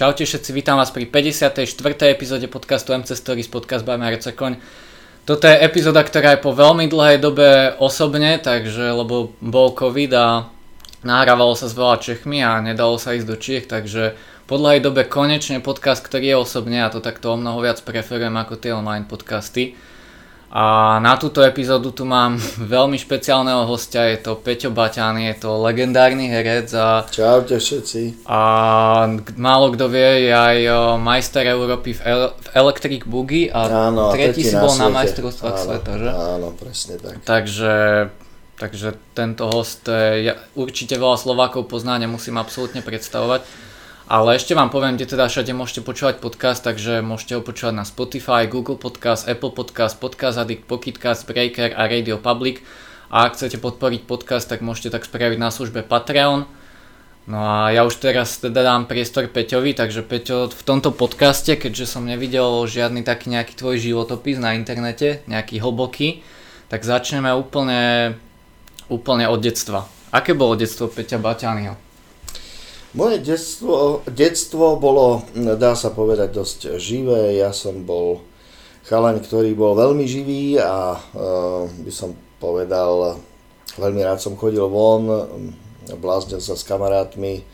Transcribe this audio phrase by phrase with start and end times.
[0.00, 1.76] Čaute všetci, vítam vás pri 54.
[2.08, 4.56] epizóde podcastu MC Stories podcast by Marce Koň.
[5.28, 10.48] Toto je epizóda, ktorá je po veľmi dlhej dobe osobne, takže lebo bol covid a
[11.04, 14.16] nahrávalo sa s veľa Čechmi a nedalo sa ísť do Čiech, takže
[14.48, 18.32] po dlhej dobe konečne podcast, ktorý je osobne a to takto o mnoho viac preferujem
[18.40, 19.76] ako tie online podcasty.
[20.50, 22.34] A na túto epizódu tu mám
[22.74, 27.06] veľmi špeciálneho hostia, je to Peťo Baťan, je to legendárny herec a...
[27.06, 28.26] Čaute všetci.
[28.26, 28.38] A
[29.38, 30.58] málo kto vie, je aj
[30.98, 35.56] majster Európy v, El- v Electric Boogie a áno, tretí si bol na, na majstrovstvách
[35.56, 36.10] sveta, že?
[36.10, 37.22] Áno, presne tak.
[37.22, 37.74] Takže,
[38.58, 39.86] takže tento host,
[40.18, 43.69] ja, určite veľa Slovákov pozná, nemusím absolútne predstavovať.
[44.10, 47.86] Ale ešte vám poviem, kde teda všade môžete počúvať podcast, takže môžete ho počúvať na
[47.86, 52.58] Spotify, Google Podcast, Apple Podcast, Podcast Addict, Pocketcast, Breaker a Radio Public.
[53.06, 56.42] A ak chcete podporiť podcast, tak môžete tak spraviť na službe Patreon.
[57.30, 61.86] No a ja už teraz teda dám priestor Peťovi, takže Peťo, v tomto podcaste, keďže
[61.86, 66.26] som nevidel žiadny taký nejaký tvoj životopis na internete, nejaký hlboký,
[66.66, 68.18] tak začneme úplne,
[68.90, 69.86] úplne od detstva.
[70.10, 71.89] Aké bolo detstvo Peťa Baťanyho?
[72.90, 77.38] Moje detstvo, detstvo bolo, dá sa povedať, dosť živé.
[77.38, 78.26] Ja som bol
[78.90, 83.22] chalaň, ktorý bol veľmi živý a uh, by som povedal,
[83.78, 85.06] veľmi rád som chodil von,
[85.86, 87.46] bláznil sa s kamarátmi.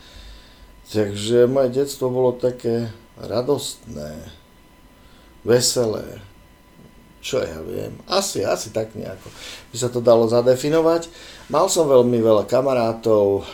[0.89, 2.89] Takže moje detstvo bolo také
[3.21, 4.17] radostné,
[5.45, 6.17] veselé,
[7.21, 9.29] čo ja viem, asi, asi tak nejako
[9.69, 11.13] by sa to dalo zadefinovať.
[11.53, 13.45] Mal som veľmi veľa kamarátov,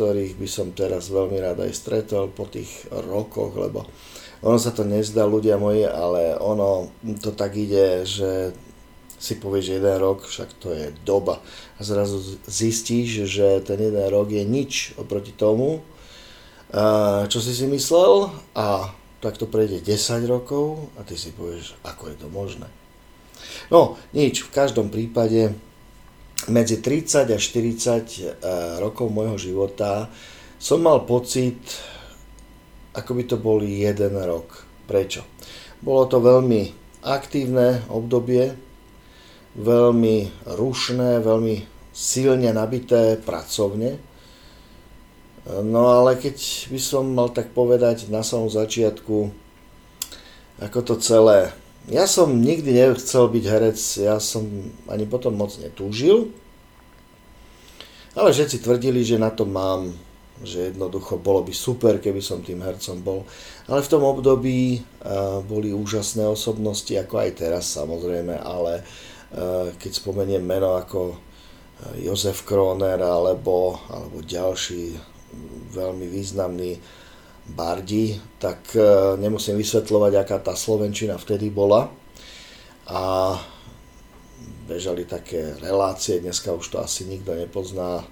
[0.00, 3.84] ktorých by som teraz veľmi rád aj stretol po tých rokoch, lebo
[4.40, 6.88] ono sa to nezdá ľudia moji, ale ono
[7.20, 8.56] to tak ide, že
[9.20, 11.44] si povieš, jeden rok, však to je doba.
[11.76, 12.16] A zrazu
[12.48, 15.84] zistíš, že ten jeden rok je nič oproti tomu,
[17.28, 22.08] čo si si myslel a tak to prejde 10 rokov a ty si povieš, ako
[22.08, 22.72] je to možné.
[23.68, 25.52] No, nič, v každom prípade
[26.48, 28.32] medzi 30 a 40 eh,
[28.80, 30.08] rokov môjho života
[30.60, 31.56] som mal pocit,
[32.96, 34.64] ako by to bol jeden rok.
[34.84, 35.24] Prečo?
[35.80, 36.68] Bolo to veľmi
[37.00, 38.52] aktívne obdobie,
[39.56, 41.56] veľmi rušné, veľmi
[41.96, 43.96] silne nabité pracovne.
[45.48, 46.36] No ale keď
[46.68, 49.32] by som mal tak povedať na samom začiatku,
[50.60, 51.56] ako to celé
[51.88, 54.44] ja som nikdy nechcel byť herec, ja som
[54.90, 56.28] ani potom moc netúžil,
[58.12, 59.94] ale všetci tvrdili, že na to mám,
[60.44, 63.20] že jednoducho bolo by super, keby som tým hercom bol.
[63.70, 69.90] Ale v tom období uh, boli úžasné osobnosti, ako aj teraz samozrejme, ale uh, keď
[69.94, 71.30] spomeniem meno ako
[71.96, 75.00] Jozef Kroner alebo, alebo ďalší
[75.72, 76.76] veľmi významný
[77.50, 78.82] Bardi, tak e,
[79.18, 81.90] nemusím vysvetľovať, aká tá Slovenčina vtedy bola.
[82.86, 83.02] A
[84.66, 88.06] bežali také relácie, dneska už to asi nikto nepozná, e,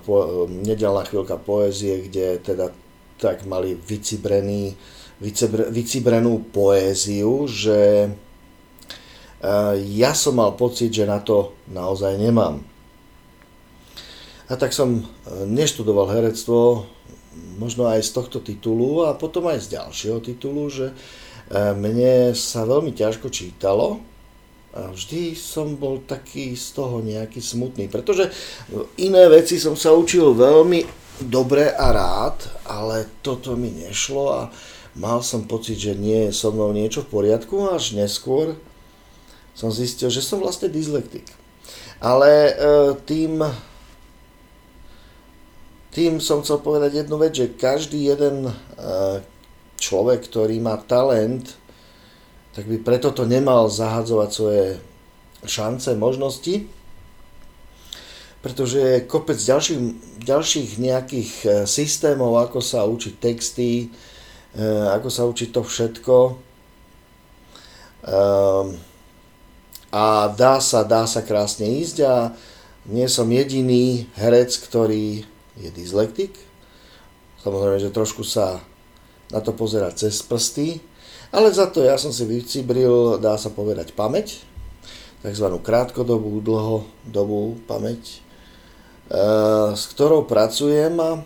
[0.00, 2.72] po, nedelná chvíľka poézie, kde teda
[3.20, 4.76] tak mali vycibrený,
[5.20, 8.10] vycibr, vycibrenú poéziu, že e,
[10.00, 12.64] ja som mal pocit, že na to naozaj nemám.
[14.46, 15.02] A tak som
[15.42, 16.86] neštudoval herectvo,
[17.56, 20.94] možno aj z tohto titulu a potom aj z ďalšieho titulu, že e,
[21.72, 24.00] mne sa veľmi ťažko čítalo
[24.76, 28.28] a vždy som bol taký z toho nejaký smutný, pretože
[29.00, 30.84] iné veci som sa učil veľmi
[31.24, 34.42] dobre a rád, ale toto mi nešlo a
[35.00, 38.52] mal som pocit, že nie je so mnou niečo v poriadku až neskôr
[39.56, 41.24] som zistil, že som vlastne dyslektik.
[41.96, 42.54] Ale e,
[43.08, 43.40] tým
[45.96, 48.52] tým som chcel povedať jednu vec, že každý jeden e,
[49.80, 51.56] človek, ktorý má talent,
[52.52, 54.64] tak by preto to nemal zahadzovať svoje
[55.48, 56.68] šance, možnosti,
[58.44, 59.80] pretože je kopec ďalších,
[60.20, 63.88] ďalších nejakých e, systémov, ako sa učiť texty,
[64.52, 66.16] e, ako sa učiť to všetko.
[69.90, 72.30] A dá sa, dá sa krásne ísť a
[72.86, 75.26] nie som jediný herec, ktorý
[75.60, 76.32] je dyslektik.
[77.40, 78.60] Samozrejme, že trošku sa
[79.32, 80.78] na to pozera cez prsty,
[81.34, 84.42] ale za to ja som si vycibril, dá sa povedať, pamäť,
[85.24, 88.22] takzvanú krátkodobú, dlhodobú pamäť,
[89.10, 89.18] e,
[89.74, 91.24] s ktorou pracujem a,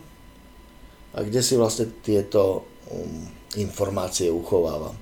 [1.10, 3.26] kde si vlastne tieto um,
[3.58, 4.94] informácie uchovávam.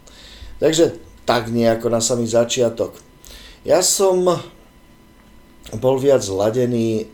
[0.56, 0.96] Takže
[1.28, 2.96] tak nejako na samý začiatok.
[3.60, 4.24] Ja som
[5.76, 7.06] bol viac zladený e,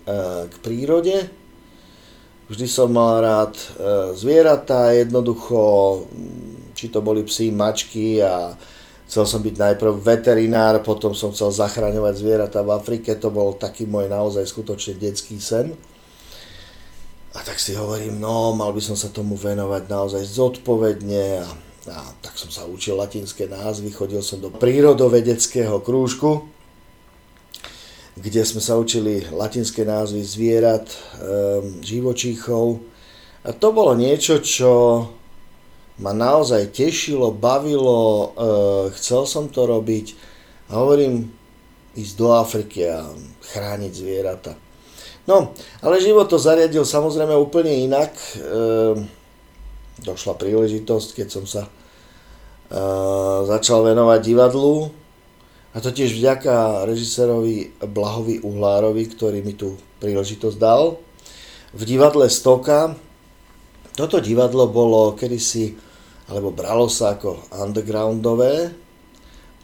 [0.46, 1.26] k prírode,
[2.48, 3.64] vždy som mal rád e,
[4.16, 5.60] zvieratá, jednoducho,
[6.76, 8.52] či to boli psy, mačky a
[9.08, 13.88] chcel som byť najprv veterinár, potom som chcel zachraňovať zvieratá v Afrike, to bol taký
[13.88, 15.72] môj naozaj skutočne detský sen.
[17.34, 21.48] A tak si hovorím, no, mal by som sa tomu venovať naozaj zodpovedne a,
[21.90, 26.53] a tak som sa učil latinské názvy, chodil som do prírodovedeckého krúžku,
[28.14, 32.78] kde sme sa učili latinské názvy zvierat, um, živočíchov.
[33.44, 34.72] A to bolo niečo, čo
[35.98, 38.24] ma naozaj tešilo, bavilo, uh,
[38.94, 40.14] chcel som to robiť.
[40.70, 41.30] A hovorím,
[41.94, 43.06] ísť do Afriky a
[43.54, 44.58] chrániť zvieratá.
[45.24, 48.12] No, ale život to zariadil samozrejme úplne inak.
[48.12, 48.34] E,
[50.04, 51.70] došla príležitosť, keď som sa
[53.44, 54.90] začal venovať divadlu.
[55.74, 61.02] A to tiež vďaka režisérovi Blahovi Uhlárovi, ktorý mi tú príležitosť dal.
[61.74, 62.94] V divadle Stoka.
[63.98, 65.74] Toto divadlo bolo kedysi,
[66.30, 68.70] alebo bralo sa ako undergroundové,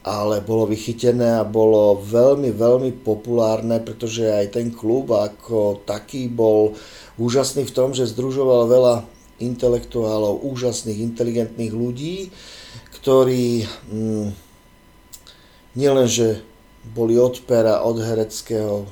[0.03, 6.75] ale bolo vychytené a bolo veľmi, veľmi populárne, pretože aj ten klub ako taký bol
[7.23, 8.95] úžasný v tom, že združoval veľa
[9.39, 12.35] intelektuálov, úžasných, inteligentných ľudí,
[12.99, 13.63] ktorí
[13.95, 14.50] mm,
[15.75, 16.43] nielenže
[16.97, 18.89] boli od pera, od hereckého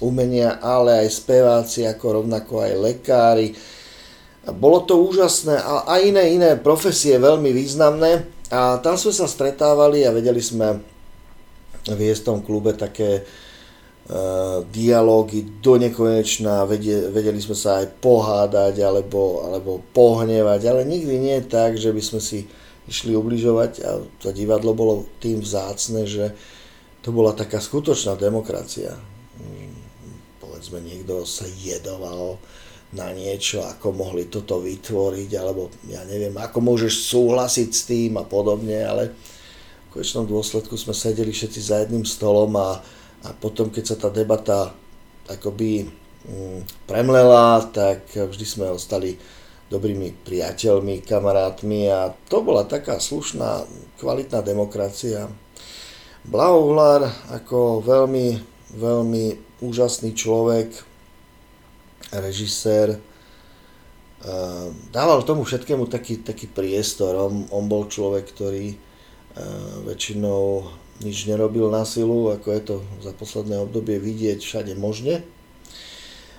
[0.00, 3.48] umenia, ale aj speváci, ako rovnako aj lekári.
[4.48, 8.24] Bolo to úžasné a aj iné, iné profesie veľmi významné.
[8.48, 10.80] A tam sme sa stretávali a vedeli sme
[11.84, 16.64] v tom klube také uh, dialógy do nekonečná,
[17.12, 22.20] vedeli sme sa aj pohádať alebo, alebo pohnevať, ale nikdy nie tak, že by sme
[22.24, 22.48] si
[22.88, 26.32] išli ubližovať a to divadlo bolo tým vzácne, že
[27.04, 28.96] to bola taká skutočná demokracia.
[30.40, 32.40] Povedzme, niekto sa jedoval,
[32.88, 38.24] na niečo, ako mohli toto vytvoriť, alebo ja neviem, ako môžeš súhlasiť s tým a
[38.24, 42.80] podobne, ale v konečnom dôsledku sme sedeli všetci za jedným stolom a,
[43.24, 44.72] a potom, keď sa tá debata
[45.28, 49.20] akoby mm, premlela, tak vždy sme ostali
[49.68, 53.68] dobrými priateľmi, kamarátmi a to bola taká slušná,
[54.00, 55.28] kvalitná demokracia.
[56.24, 58.40] Blahohlár ako veľmi,
[58.76, 59.24] veľmi
[59.60, 60.72] úžasný človek,
[62.12, 62.96] režisér,
[64.90, 67.14] dával tomu všetkému taký, taký priestor.
[67.16, 68.74] On, on bol človek, ktorý
[69.86, 70.68] väčšinou
[71.04, 75.22] nič nerobil na silu, ako je to za posledné obdobie vidieť všade možne.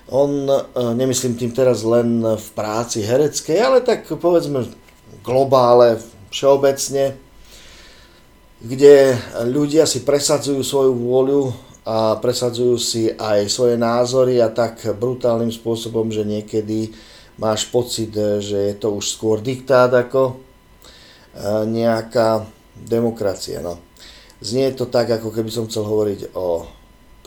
[0.10, 4.66] On, nemyslím tým teraz len v práci hereckej, ale tak povedzme
[5.22, 6.02] globále,
[6.34, 7.18] všeobecne,
[8.62, 9.18] kde
[9.50, 11.42] ľudia si presadzujú svoju vôľu
[11.86, 16.94] a presadzujú si aj svoje názory a tak brutálnym spôsobom, že niekedy
[17.40, 20.34] máš pocit, že je to už skôr diktát ako e,
[21.66, 22.44] nejaká
[22.76, 23.64] demokracia.
[23.64, 23.80] No.
[24.44, 26.68] Znie to tak, ako keby som chcel hovoriť o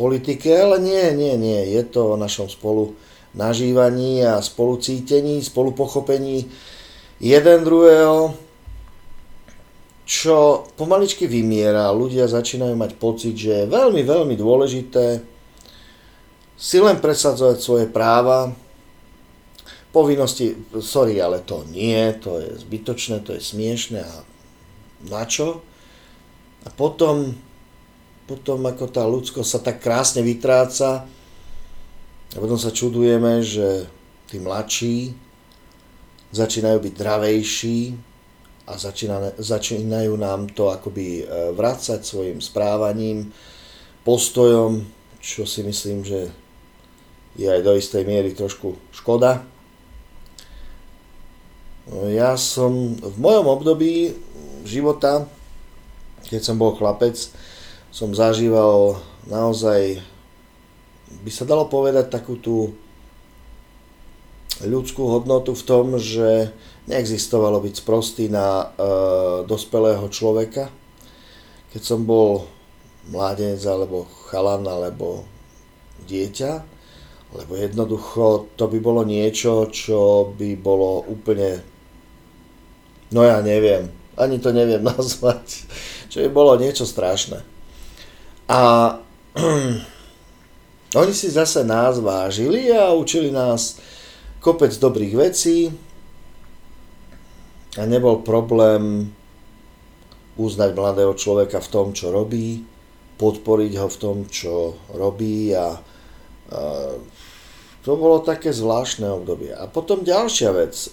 [0.02, 1.78] politike, ale nie, nie, nie.
[1.78, 2.98] Je to o našom spolu
[3.38, 6.50] nažívaní a spolucítení, spolupochopení
[7.22, 8.34] jeden druhého,
[10.02, 11.94] čo pomaličky vymiera.
[11.94, 15.22] Ľudia začínajú mať pocit, že je veľmi, veľmi dôležité
[16.58, 18.50] si len presadzovať svoje práva,
[19.92, 24.16] povinnosti, sorry, ale to nie, to je zbytočné, to je smiešné a
[25.10, 25.60] na čo?
[26.64, 27.36] A potom,
[28.26, 31.04] potom ako tá ľudskosť sa tak krásne vytráca
[32.32, 33.86] a potom sa čudujeme, že
[34.30, 35.12] tí mladší
[36.32, 37.78] začínajú byť dravejší,
[38.62, 43.34] a začína, začínajú nám to akoby e, vrácať svojim správaním,
[44.06, 44.86] postojom,
[45.18, 46.30] čo si myslím, že
[47.34, 49.42] je aj do istej miery trošku škoda.
[52.10, 54.14] Ja som v mojom období
[54.62, 55.26] života,
[56.30, 57.18] keď som bol chlapec,
[57.92, 58.96] som zažíval
[59.28, 60.00] naozaj,
[61.20, 62.72] by sa dalo povedať, takú tú
[64.64, 66.56] ľudskú hodnotu v tom, že
[66.88, 68.66] neexistovalo byť sprostý na e,
[69.44, 70.72] dospelého človeka.
[71.76, 72.48] Keď som bol
[73.12, 75.28] mládenec alebo chalan alebo
[76.08, 76.52] dieťa,
[77.32, 81.60] lebo jednoducho to by bolo niečo, čo by bolo úplne,
[83.12, 85.68] no ja neviem, ani to neviem nazvať,
[86.08, 87.51] čo by bolo niečo strašné.
[88.48, 88.96] A
[91.02, 93.78] oni si zase nás vážili a učili nás
[94.42, 95.70] kopec dobrých vecí,
[97.80, 99.08] a nebol problém
[100.36, 102.64] uznať mladého človeka v tom, čo robí,
[103.16, 105.76] podporiť ho v tom, čo robí a,
[106.52, 106.60] a
[107.82, 109.52] to bolo také zvláštne obdobie.
[109.56, 110.74] A potom ďalšia vec.
[110.76, 110.88] E,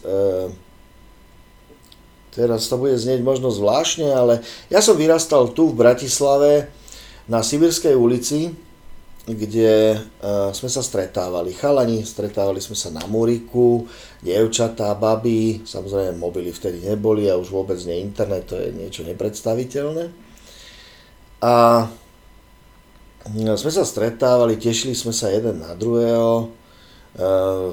[2.34, 4.34] teraz to bude znieť možno zvláštne, ale
[4.72, 6.72] ja som vyrastal tu v Bratislave
[7.30, 8.50] na Sibirskej ulici,
[9.30, 11.54] kde uh, sme sa stretávali.
[11.54, 13.86] Chalani, stretávali sme sa na Múriku,
[14.26, 20.10] dievčatá, baby, samozrejme mobily vtedy neboli a už vôbec nie internet, to je niečo nepredstaviteľné.
[21.46, 21.86] A
[23.30, 26.50] sme sa stretávali, tešili sme sa jeden na druhého.
[27.14, 27.70] Uh,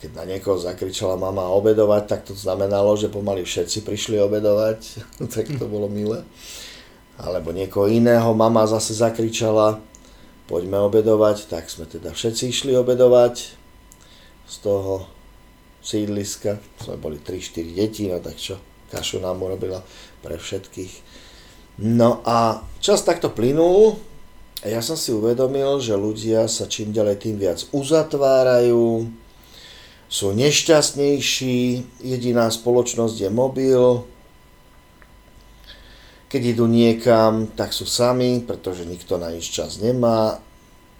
[0.00, 4.80] keď na niekoho zakričala mama obedovať, tak to znamenalo, že pomaly všetci prišli obedovať,
[5.36, 6.24] tak to bolo milé.
[7.22, 9.78] Alebo niekoho iného mama zase zakričala,
[10.50, 13.34] poďme obedovať, tak sme teda všetci išli obedovať
[14.50, 15.06] z toho
[15.80, 16.58] sídliska.
[16.82, 18.58] Sme boli 3-4 deti, no tak čo,
[18.90, 19.86] kašu nám urobila
[20.20, 20.94] pre všetkých.
[21.82, 23.96] No a čas takto plynul
[24.62, 29.08] a ja som si uvedomil, že ľudia sa čím ďalej tým viac uzatvárajú,
[30.12, 31.58] sú nešťastnejší,
[32.04, 34.04] jediná spoločnosť je mobil,
[36.32, 40.40] keď idú niekam, tak sú sami, pretože nikto na nič čas nemá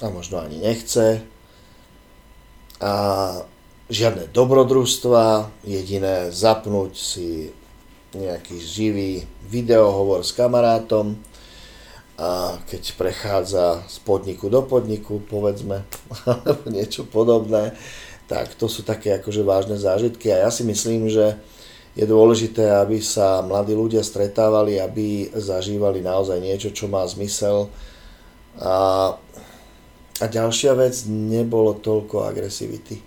[0.04, 1.24] a možno ani nechce.
[2.84, 2.92] A
[3.88, 7.48] žiadne dobrodružstva, jediné zapnúť si
[8.12, 11.16] nejaký živý videohovor s kamarátom
[12.20, 15.88] a keď prechádza z podniku do podniku, povedzme,
[16.28, 17.72] alebo niečo podobné,
[18.28, 21.40] tak to sú také akože vážne zážitky a ja si myslím, že
[21.92, 27.68] je dôležité, aby sa mladí ľudia stretávali, aby zažívali naozaj niečo, čo má zmysel.
[28.56, 28.74] A,
[30.20, 33.04] a ďalšia vec, nebolo toľko agresivity.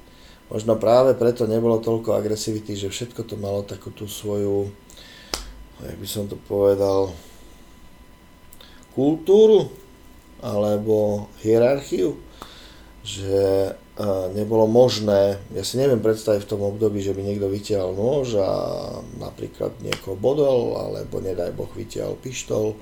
[0.54, 4.70] Možno práve preto nebolo toľko agresivity, že všetko to malo takú tú svoju,
[5.82, 7.10] jak by som to povedal,
[8.94, 9.74] kultúru
[10.46, 12.22] alebo hierarchiu,
[13.02, 13.74] že
[14.36, 18.52] nebolo možné, ja si neviem predstaviť v tom období, že by niekto vytiahol nôž a
[19.24, 22.76] napríklad niekoho bodol, alebo nedaj Boh vytiahol pištol.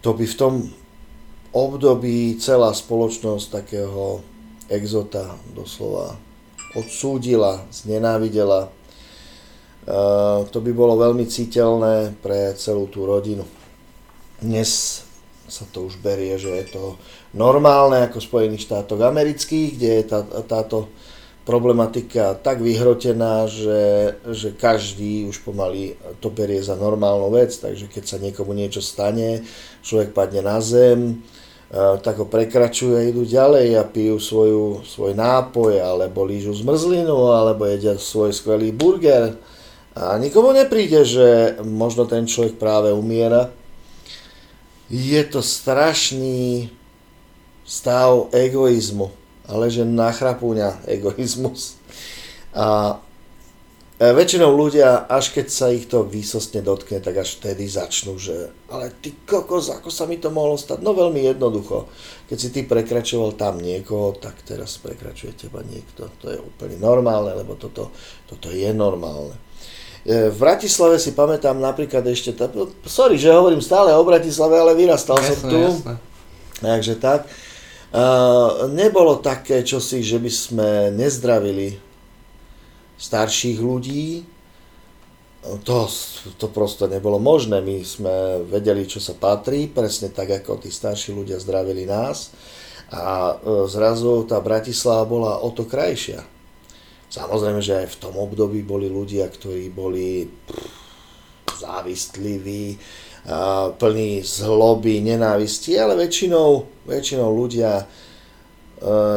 [0.00, 0.54] To by v tom
[1.52, 4.24] období celá spoločnosť takého
[4.72, 6.16] exota doslova
[6.74, 8.72] odsúdila, znenávidela.
[10.48, 13.44] To by bolo veľmi citeľné pre celú tú rodinu.
[14.40, 15.04] Dnes
[15.48, 16.84] sa to už berie, že je to
[17.36, 20.88] normálne ako v Spojených štátoch amerických, kde je tá, táto
[21.44, 25.92] problematika tak vyhrotená, že, že každý už pomaly
[26.24, 29.44] to berie za normálnu vec, takže keď sa niekomu niečo stane,
[29.84, 31.14] človek padne na zem, e,
[32.00, 38.00] tak ho prekračuje, idú ďalej a pijú svoju, svoj nápoj, alebo lížu zmrzlinu, alebo jedia
[38.00, 39.36] svoj skvelý burger.
[39.94, 43.52] A nikomu nepríde, že možno ten človek práve umiera,
[44.90, 46.68] je to strašný
[47.64, 49.08] stav egoizmu,
[49.48, 51.80] ale že nachrapúňa egoizmus.
[52.52, 53.00] A
[53.98, 58.92] väčšinou ľudia, až keď sa ich to výsostne dotkne, tak až vtedy začnú, že ale
[59.00, 60.84] ty kokos, ako sa mi to mohlo stať?
[60.84, 61.88] No veľmi jednoducho.
[62.28, 66.12] Keď si ty prekračoval tam niekoho, tak teraz prekračuje teba niekto.
[66.20, 67.94] To je úplne normálne, lebo toto,
[68.28, 69.38] toto je normálne.
[70.04, 72.36] E, v Bratislave si pamätám napríklad ešte,
[72.84, 75.56] sorry, že hovorím stále o Bratislave, ale vyrastal jasne, som tu.
[75.56, 75.94] Jasne.
[76.60, 77.24] Takže tak.
[77.94, 81.78] Uh, nebolo také čosi, že by sme nezdravili
[82.98, 84.26] starších ľudí.
[85.62, 85.86] To,
[86.34, 87.62] to prosto nebolo možné.
[87.62, 92.34] My sme vedeli, čo sa patrí, presne tak, ako tí starší ľudia zdravili nás.
[92.90, 96.33] A uh, zrazu tá Bratislava bola o to krajšia.
[97.14, 100.26] Samozrejme, že aj v tom období boli ľudia, ktorí boli
[101.54, 102.74] závistliví,
[103.78, 107.84] plní zloby, nenávisti, ale väčšinou, väčšinou ľudia e,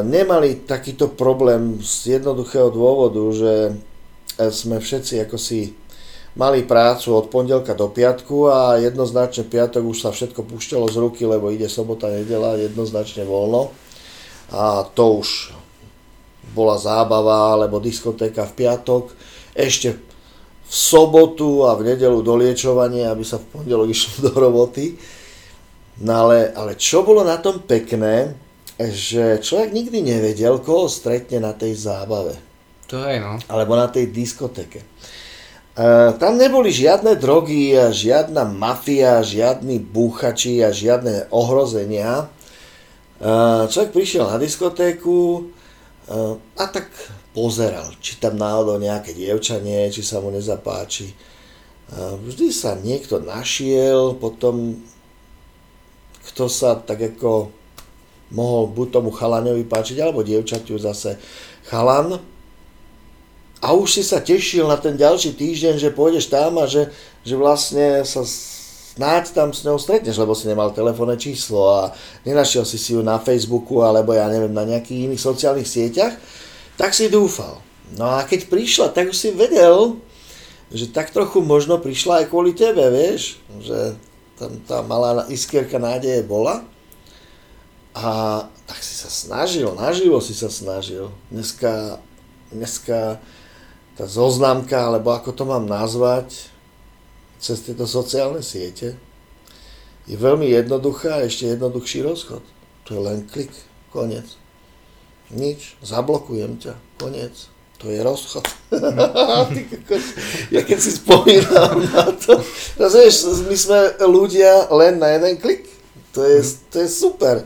[0.07, 3.53] nemali takýto problém z jednoduchého dôvodu, že
[4.37, 5.75] sme všetci ako si
[6.39, 11.25] mali prácu od pondelka do piatku a jednoznačne piatok už sa všetko púšťalo z ruky,
[11.25, 13.73] lebo ide sobota, nedela, jednoznačne voľno.
[14.53, 15.51] A to už
[16.57, 19.13] bola zábava alebo diskotéka v piatok,
[19.53, 24.97] ešte v sobotu a v nedelu doliečovanie, aby sa v pondelok išlo do roboty.
[26.01, 28.33] No ale, ale čo bolo na tom pekné,
[28.77, 32.37] že človek nikdy nevedel, koho stretne na tej zábave.
[32.93, 33.41] To je no.
[33.49, 34.85] Alebo na tej diskoteke.
[35.77, 42.29] Uh, tam neboli žiadne drogy a žiadna mafia, žiadni búchači a žiadne ohrozenia.
[43.17, 45.49] Uh, človek prišiel na diskotéku,
[46.55, 46.87] a tak
[47.35, 51.11] pozeral, či tam náhodou nejaké dievča nie, či sa mu nezapáči.
[51.97, 54.79] Vždy sa niekto našiel, potom
[56.31, 57.51] kto sa tak ako
[58.35, 61.15] mohol buď tomu chalaňovi páčiť, alebo dievčaťu zase
[61.71, 62.19] chalan.
[63.63, 66.91] A už si sa tešil na ten ďalší týždeň, že pôjdeš tam a že,
[67.23, 68.21] že vlastne sa
[68.97, 71.81] snáď tam s ňou stretneš, lebo si nemal telefónne číslo a
[72.25, 76.17] nenašiel si si ju na Facebooku alebo ja neviem, na nejakých iných sociálnych sieťach,
[76.81, 77.61] tak si dúfal.
[77.93, 80.01] No a keď prišla, tak už si vedel,
[80.73, 83.95] že tak trochu možno prišla aj kvôli tebe, vieš, že
[84.35, 86.65] tam tá malá iskierka nádeje bola.
[87.97, 91.09] A tak si sa snažil, naživo si sa snažil.
[91.33, 91.97] Dneska,
[92.53, 93.17] dneska
[93.97, 96.53] tá zoznamka, alebo ako to mám nazvať,
[97.38, 98.98] cez tieto sociálne siete,
[100.08, 102.44] je veľmi jednoduchá a ešte jednoduchší rozchod.
[102.88, 103.51] To je len klik,
[103.91, 104.39] koniec.
[105.27, 107.51] Nič, zablokujem ťa, koniec.
[107.77, 108.48] To je rozchod.
[110.56, 112.41] ja keď si spomínam na to,
[112.79, 115.67] rozumieš, my sme ľudia len na jeden klik.
[116.17, 116.41] To je,
[116.74, 117.46] to je super.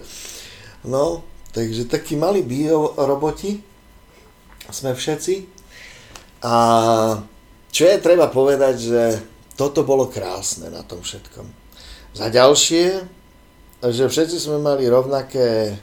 [0.88, 3.60] No, takže takí malí bio roboti
[4.72, 5.50] sme všetci.
[6.48, 6.54] A
[7.74, 9.04] čo je treba povedať, že
[9.56, 11.48] toto bolo krásne na tom všetkom.
[12.16, 12.86] Za ďalšie,
[13.82, 15.80] že všetci sme mali rovnaké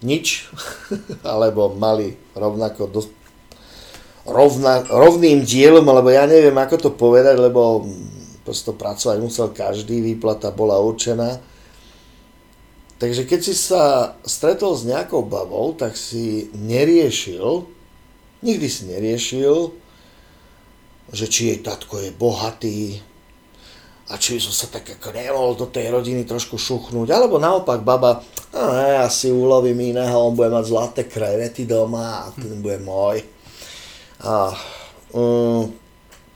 [0.00, 0.48] nič,
[1.26, 3.00] alebo mali rovnako do,
[4.24, 7.84] rovna, rovným dielom, alebo ja neviem, ako to povedať, lebo
[8.42, 11.50] prosto pracovať musel každý, výplata bola určená
[13.00, 17.64] Takže keď si sa stretol s nejakou babou, tak si neriešil,
[18.44, 19.72] nikdy si neriešil,
[21.10, 23.02] že či jej tatko je bohatý
[24.10, 27.86] a či by som sa tak ako nemohol do tej rodiny trošku šuchnúť, alebo naopak
[27.86, 28.18] baba,
[28.50, 32.82] no ne, ja si ulovím iného, on bude mať zlaté krevety doma a ten bude
[32.82, 33.22] môj.
[34.26, 34.50] A
[35.14, 35.70] um,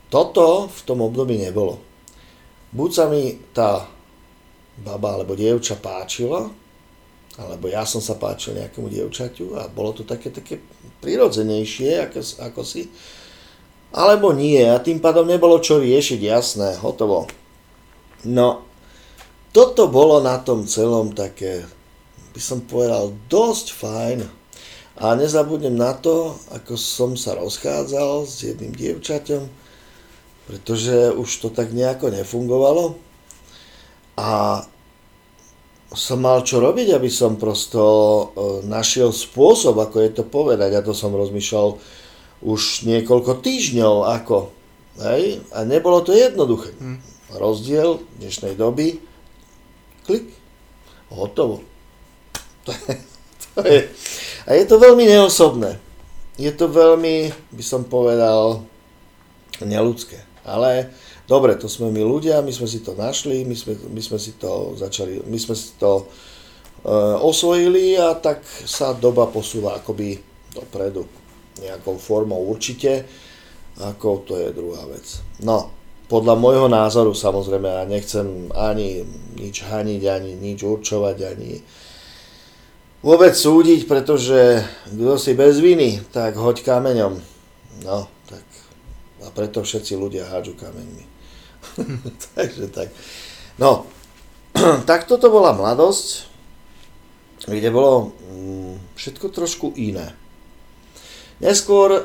[0.07, 1.83] toto v tom období nebolo.
[2.71, 3.83] Buď sa mi tá
[4.79, 6.47] baba alebo dievča páčila,
[7.35, 10.63] alebo ja som sa páčil nejakému dievčaťu a bolo to také, také
[11.03, 12.87] prirodzenejšie ako, ako si,
[13.95, 17.31] alebo nie a tým pádom nebolo čo riešiť, jasné, hotovo.
[18.27, 18.67] No,
[19.55, 21.63] toto bolo na tom celom také,
[22.35, 24.19] by som povedal, dosť fajn.
[24.99, 29.47] A nezabudnem na to, ako som sa rozchádzal s jedným dievčaťom,
[30.51, 32.99] pretože už to tak nejako nefungovalo.
[34.19, 34.63] A
[35.95, 38.23] som mal čo robiť, aby som prosto e,
[38.67, 40.75] našiel spôsob, ako je to povedať.
[40.75, 41.79] A to som rozmýšľal
[42.45, 44.53] už niekoľko týždňov, ako.
[45.01, 45.41] Hej?
[45.49, 46.77] A nebolo to jednoduché.
[46.77, 47.01] Hmm.
[47.33, 49.01] Rozdiel dnešnej doby,
[50.05, 50.29] klik,
[51.09, 51.65] hotovo.
[52.65, 52.93] To je,
[53.49, 53.81] to je.
[54.45, 55.81] A je to veľmi neosobné.
[56.37, 58.61] Je to veľmi, by som povedal,
[59.61, 60.21] neludské.
[60.45, 60.93] Ale
[61.25, 64.37] Dobre, to sme my ľudia, my sme si to našli, my sme, my sme si
[64.37, 66.05] to začali, my sme si to
[66.85, 70.21] e, osvojili a tak sa doba posúva akoby
[70.53, 71.09] dopredu.
[71.55, 73.07] Nejakou formou určite,
[73.79, 75.23] ako to je druhá vec.
[75.39, 75.71] No,
[76.11, 79.07] podľa môjho názoru samozrejme, ja nechcem ani
[79.39, 81.63] nič haniť, ani nič určovať, ani
[83.01, 87.13] vôbec súdiť, pretože kto si bez viny, tak hoď kameňom.
[87.83, 88.43] No, tak
[89.25, 91.05] a preto všetci ľudia hádžu kameňmi.
[92.37, 92.93] Takže tak.
[93.57, 93.89] No,
[94.89, 96.29] tak toto bola mladosť,
[97.49, 100.13] kde bolo mm, všetko trošku iné.
[101.43, 102.01] Neskôr e,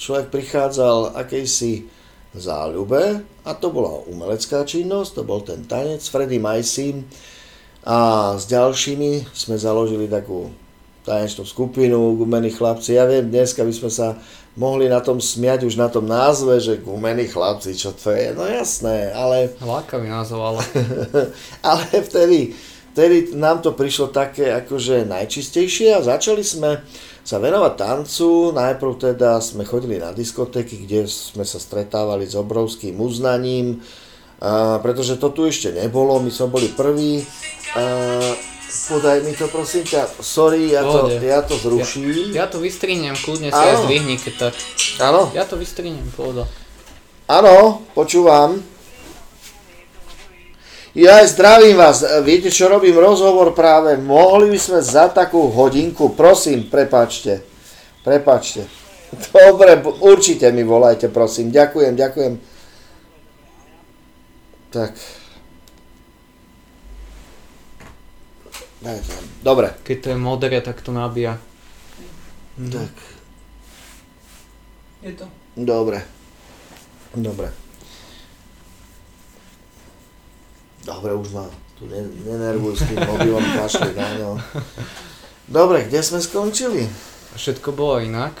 [0.00, 1.84] človek prichádzal akejsi
[2.32, 7.04] záľube a to bola umelecká činnosť, to bol ten tanec Freddy Majsi
[7.84, 10.48] a s ďalšími sme založili takú
[11.08, 13.00] tanečnú skupinu, gumení chlapci.
[13.00, 14.20] Ja viem, dneska by sme sa
[14.60, 18.44] mohli na tom smiať už na tom názve, že gumení chlapci, čo to je, no
[18.44, 19.56] jasné, ale...
[19.60, 20.62] Lákavý názov, ale...
[21.70, 22.52] ale vtedy,
[22.98, 26.82] vtedy nám to prišlo také akože najčistejšie a začali sme
[27.22, 32.98] sa venovať tancu, najprv teda sme chodili na diskotéky, kde sme sa stretávali s obrovským
[32.98, 33.78] uznaním,
[34.42, 37.22] a, pretože to tu ešte nebolo, my sme boli prví.
[37.78, 37.86] A,
[38.68, 42.36] Podaj mi to prosím ťa, sorry, ja to, ja to zruším.
[42.36, 44.54] Ja, ja to vystríniem, kľudne si aj zdvihni, keď tak.
[45.00, 45.32] Áno?
[45.32, 46.44] Ja to vystríniem, pohoda.
[47.32, 48.60] Áno, počúvam.
[50.98, 56.18] Ja aj zdravím vás, viete čo robím rozhovor práve, mohli by sme za takú hodinku,
[56.18, 57.46] prosím, prepačte,
[58.02, 58.66] prepačte.
[59.30, 62.32] Dobre, určite mi volajte, prosím, ďakujem, ďakujem.
[64.74, 64.92] Tak.
[69.42, 69.74] Dobre.
[69.86, 71.38] Keď to je modré, tak to nabíja.
[72.58, 72.94] Tak.
[75.02, 75.26] Je to.
[75.56, 76.02] Dobre.
[77.14, 77.67] Dobre.
[80.86, 81.46] Dobre, už ma
[81.78, 81.86] tu
[82.26, 84.30] nenervuj s tým mobilom, kašli na ňo.
[85.46, 86.90] Dobre, kde sme skončili?
[87.38, 88.34] Všetko bolo inak.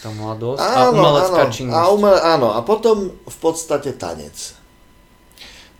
[0.00, 1.76] Tá mladosť áno, a umelecká áno, činnosť.
[1.76, 4.56] A umel, áno, a potom v podstate tanec.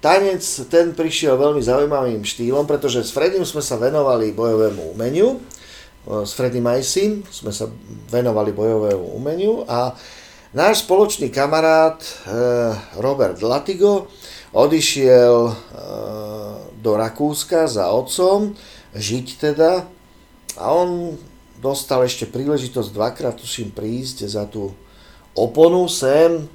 [0.01, 5.41] Tanec, ten prišiel veľmi zaujímavým štýlom, pretože s Fredim sme sa venovali bojovému umeniu.
[6.09, 7.69] S Fredim Majsim sme sa
[8.09, 9.93] venovali bojovému umeniu a
[10.57, 14.09] náš spoločný kamarát eh, Robert Latigo
[14.51, 15.55] odišiel eh,
[16.81, 18.55] do Rakúska za otcom,
[18.97, 19.87] žiť teda
[20.59, 21.15] a on
[21.61, 24.73] dostal ešte príležitosť dvakrát tuším prísť za tú
[25.37, 26.49] oponu sem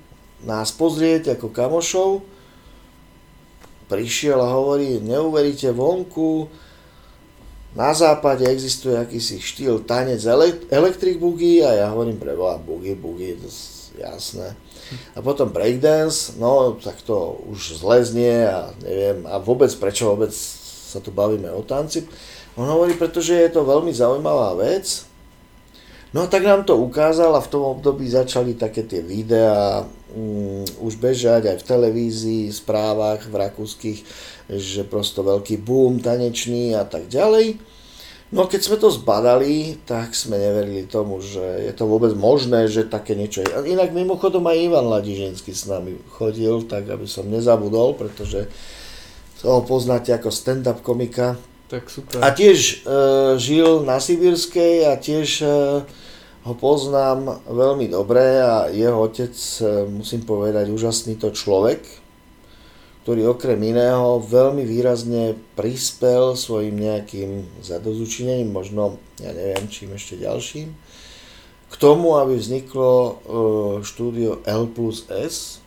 [0.43, 2.09] nás pozrieť ako kamošov.
[3.85, 6.49] Prišiel a hovorí, neuveríte vonku,
[7.75, 10.23] na západe existuje akýsi štýl tanec
[10.71, 13.51] electric boogie a ja hovorím pre boha boogie, boogie, to
[13.99, 14.55] jasné.
[15.15, 21.01] A potom breakdance, no tak to už zleznie a neviem, a vôbec prečo vôbec sa
[21.01, 22.05] tu bavíme o tanci.
[22.55, 25.03] On hovorí, pretože je to veľmi zaujímavá vec.
[26.15, 29.83] No a tak nám to ukázal a v tom období začali také tie videá
[30.15, 33.99] um, už bežať aj v televízii, správach v rakúskych,
[34.47, 37.74] že prosto veľký boom tanečný a tak ďalej.
[38.33, 42.89] No keď sme to zbadali, tak sme neverili tomu, že je to vôbec možné, že
[42.89, 43.69] také niečo je.
[43.69, 48.49] Inak mimochodom aj Ivan Ladiženský s nami chodil, tak aby som nezabudol, pretože
[49.45, 51.37] toho poznáte ako stand-up komika,
[51.69, 52.17] tak super.
[52.25, 52.73] a tiež e,
[53.37, 55.47] žil na Sibírskej a tiež e,
[56.45, 62.04] ho poznám veľmi dobre a jeho otec, e, musím povedať, úžasný to človek,
[63.05, 70.73] ktorý okrem iného veľmi výrazne prispel svojim nejakým zadozučinením, možno, ja neviem, čím ešte ďalším,
[71.69, 73.13] k tomu, aby vzniklo e,
[73.85, 75.61] štúdio L plus S,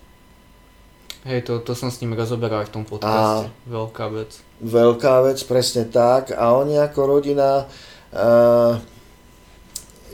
[1.26, 3.50] Hej, to, to som s ním rozoberal aj v tom podcaste.
[3.50, 4.38] A Veľká vec.
[4.62, 6.30] Veľká vec, presne tak.
[6.30, 7.66] A oni ako rodina,
[8.14, 8.78] uh,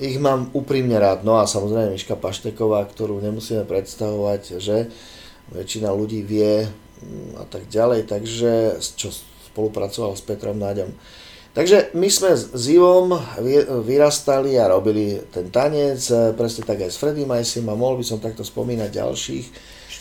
[0.01, 1.23] ich mám úprimne rád.
[1.23, 4.91] No a samozrejme Miška Pašteková, ktorú nemusíme predstavovať, že
[5.53, 6.67] väčšina ľudí vie
[7.39, 9.11] a tak ďalej, takže čo
[9.53, 10.93] spolupracoval s Petrom Náďom.
[11.55, 13.15] Takže my sme s Ivom
[13.87, 16.03] vyrastali a robili ten tanec,
[16.35, 19.47] presne tak aj s Freddy Majsim a mohol by som takto spomínať ďalších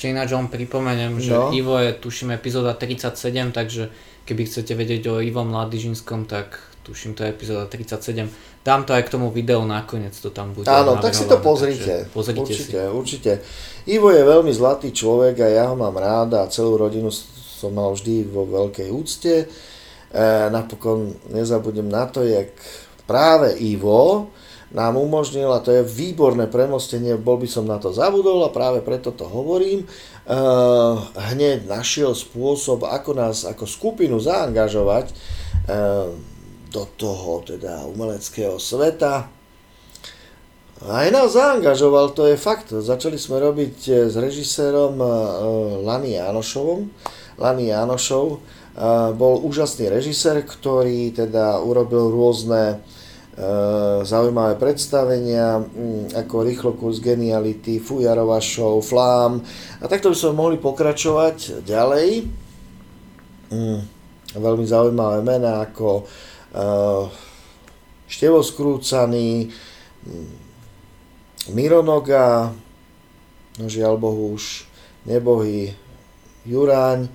[0.03, 1.55] ešte ináč len pripomeniem, že no.
[1.55, 3.87] Ivo je tuším epizóda 37, takže
[4.27, 8.27] keby chcete vedieť o Ivom Mladižinskom, tak tuším to je epizóda 37.
[8.67, 10.67] Dám to aj k tomu videu nakoniec, to tam bude.
[10.67, 12.11] Áno, tak si to pozrite.
[12.11, 12.91] Pozrite určite, si.
[12.91, 13.31] určite.
[13.83, 17.91] Ivo je veľmi zlatý človek a ja ho mám rád a celú rodinu som mal
[17.91, 19.33] vždy vo veľkej úcte.
[19.43, 19.45] E,
[20.47, 22.55] napokon nezabudnem na to, jak
[23.03, 24.31] práve Ivo
[24.73, 28.81] nám umožnil, a to je výborné premostenie, bol by som na to zabudol a práve
[28.81, 30.97] preto to hovorím, uh,
[31.29, 36.09] hneď našiel spôsob, ako nás ako skupinu zaangažovať uh,
[36.73, 39.29] do toho teda umeleckého sveta.
[40.83, 42.75] Aj nás zaangažoval, to je fakt.
[42.75, 45.09] Začali sme robiť eh, s režisérom uh,
[45.79, 46.91] Lani Janošovom.
[47.39, 48.39] Lani Janošov uh,
[49.15, 52.83] bol úžasný režisér, ktorý teda urobil rôzne
[54.05, 55.57] zaujímavé predstavenia,
[56.13, 59.41] ako Rýchlo kurz geniality, Fujarová show, Flám
[59.81, 62.29] a takto by sme mohli pokračovať ďalej.
[64.37, 66.05] Veľmi zaujímavé mená ako
[68.05, 69.49] Števo Skrúcaný,
[71.51, 72.55] Mironoga,
[73.59, 74.63] no žiaľ Bohu už
[75.03, 75.75] nebohý
[76.47, 77.11] Juráň,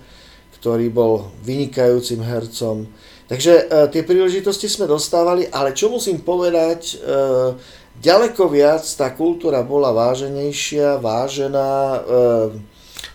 [0.60, 2.84] ktorý bol vynikajúcim hercom.
[3.28, 7.56] Takže e, tie príležitosti sme dostávali, ale čo musím povedať, e,
[8.04, 12.00] ďaleko viac tá kultúra bola váženejšia, vážená, e,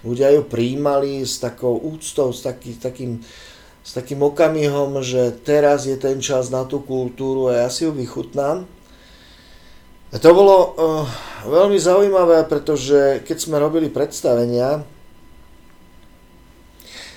[0.01, 3.21] ľudia ju príjmali s takou úctou, s, taký, takým,
[3.85, 7.93] s takým okamihom, že teraz je ten čas na tú kultúru a ja si ju
[7.93, 8.65] vychutnám.
[10.13, 11.09] To bolo uh,
[11.49, 14.85] veľmi zaujímavé, pretože keď sme robili predstavenia,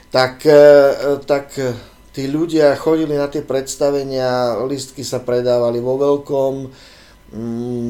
[0.09, 1.53] tak, uh, tak
[2.17, 6.53] tí ľudia chodili na tie predstavenia, listky sa predávali vo veľkom,
[7.37, 7.89] mm,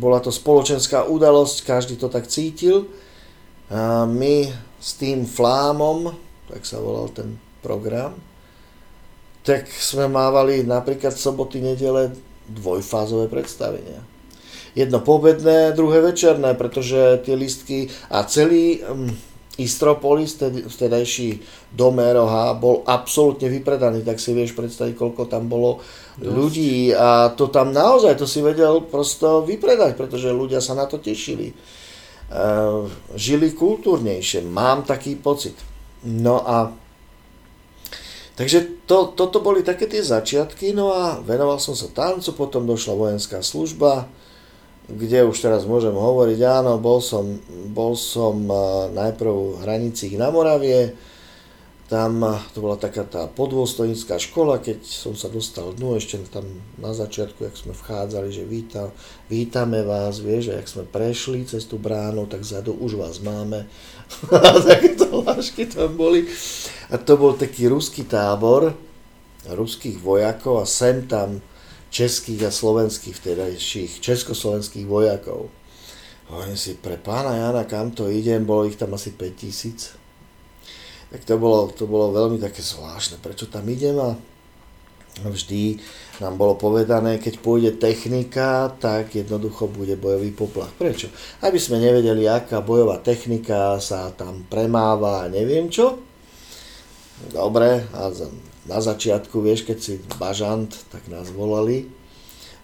[0.00, 2.88] bola to spoločenská udalosť, každý to tak cítil.
[3.68, 4.48] A my
[4.80, 6.16] s tým flámom,
[6.48, 8.16] tak sa volal ten program,
[9.44, 12.16] tak sme mávali napríklad soboty, nedele
[12.48, 14.11] dvojfázové predstavenia.
[14.72, 18.80] Jedno pobedné, druhé večerné, pretože tie listky a celý...
[18.80, 21.44] Mm, Istropolis, vtedajší
[21.76, 25.84] dom ROH, bol absolútne vypredaný, tak si vieš predstaviť, koľko tam bolo
[26.16, 26.24] Dosť.
[26.24, 30.96] ľudí a to tam naozaj, to si vedel prosto vypredať, pretože ľudia sa na to
[30.96, 31.52] tešili.
[32.32, 35.54] Uh, žili kultúrnejšie, mám taký pocit.
[36.08, 36.72] No a
[38.32, 42.96] Takže to, toto boli také tie začiatky, no a venoval som sa tancu, potom došla
[42.96, 44.08] vojenská služba,
[44.92, 47.40] kde už teraz môžem hovoriť, áno, bol som,
[47.72, 48.44] bol som
[48.92, 50.92] najprv v hranicích na Moravie,
[51.92, 52.24] tam
[52.56, 56.48] to bola taká tá podôstojnická škola, keď som sa dostal dnu, ešte tam
[56.80, 58.88] na začiatku, jak sme vchádzali, že vítam,
[59.28, 63.68] vítame vás, vieš, a jak sme prešli cez tú bránu, tak zadu už vás máme.
[64.32, 66.24] a takéto lášky tam boli.
[66.88, 68.72] A to bol taký ruský tábor,
[69.52, 71.44] ruských vojakov a sem tam
[71.92, 75.52] českých a slovenských vtedajších, československých vojakov.
[76.32, 80.02] Hovorím si, pre pána Jana, kam to idem, bolo ich tam asi 5000
[81.12, 84.16] tak to bolo, to bolo veľmi také zvláštne, prečo tam idem a
[85.20, 85.76] vždy
[86.24, 90.72] nám bolo povedané, keď pôjde technika, tak jednoducho bude bojový poplach.
[90.80, 91.12] Prečo?
[91.44, 96.00] Aby sme nevedeli, aká bojová technika sa tam premáva a neviem čo.
[97.32, 98.08] Dobre, a
[98.66, 101.90] na začiatku, vieš, keď si bažant, tak nás volali.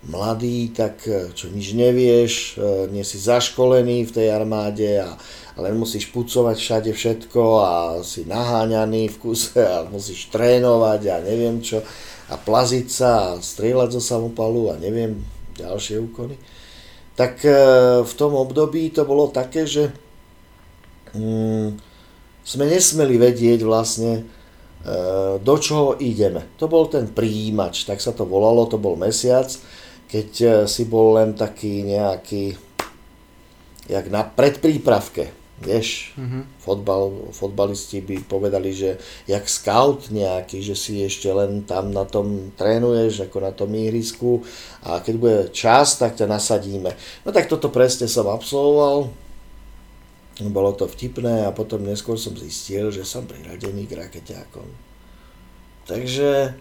[0.06, 1.02] Mladý, tak
[1.34, 5.18] čo nič nevieš, e, nie si zaškolený v tej armáde a
[5.58, 7.72] len musíš pucovať všade všetko a
[8.06, 11.82] si naháňaný v kuse a musíš trénovať a neviem čo
[12.28, 15.18] a plaziť sa a strieľať zo samopalu a neviem
[15.56, 16.38] ďalšie úkony.
[17.18, 17.50] Tak e,
[18.06, 19.90] v tom období to bolo také, že
[21.16, 21.74] mm,
[22.46, 24.24] sme nesmeli vedieť vlastne, e,
[25.42, 26.54] do čoho ideme.
[26.58, 29.48] To bol ten príjimač, tak sa to volalo, to bol mesiac,
[30.08, 32.56] keď e, si bol len taký nejaký,
[33.86, 35.36] jak na predprípravke.
[35.58, 36.46] Vieš, uh-huh.
[36.62, 38.94] fotbal, fotbalisti by povedali, že
[39.26, 44.46] jak scout nejaký, že si ešte len tam na tom trénuješ, ako na tom ihrisku
[44.86, 46.94] a keď bude čas, tak ťa nasadíme.
[47.26, 49.10] No tak toto presne som absolvoval,
[50.46, 54.68] bolo to vtipné a potom neskôr som zistil, že som priradený k rakeťákom.
[55.90, 56.54] Takže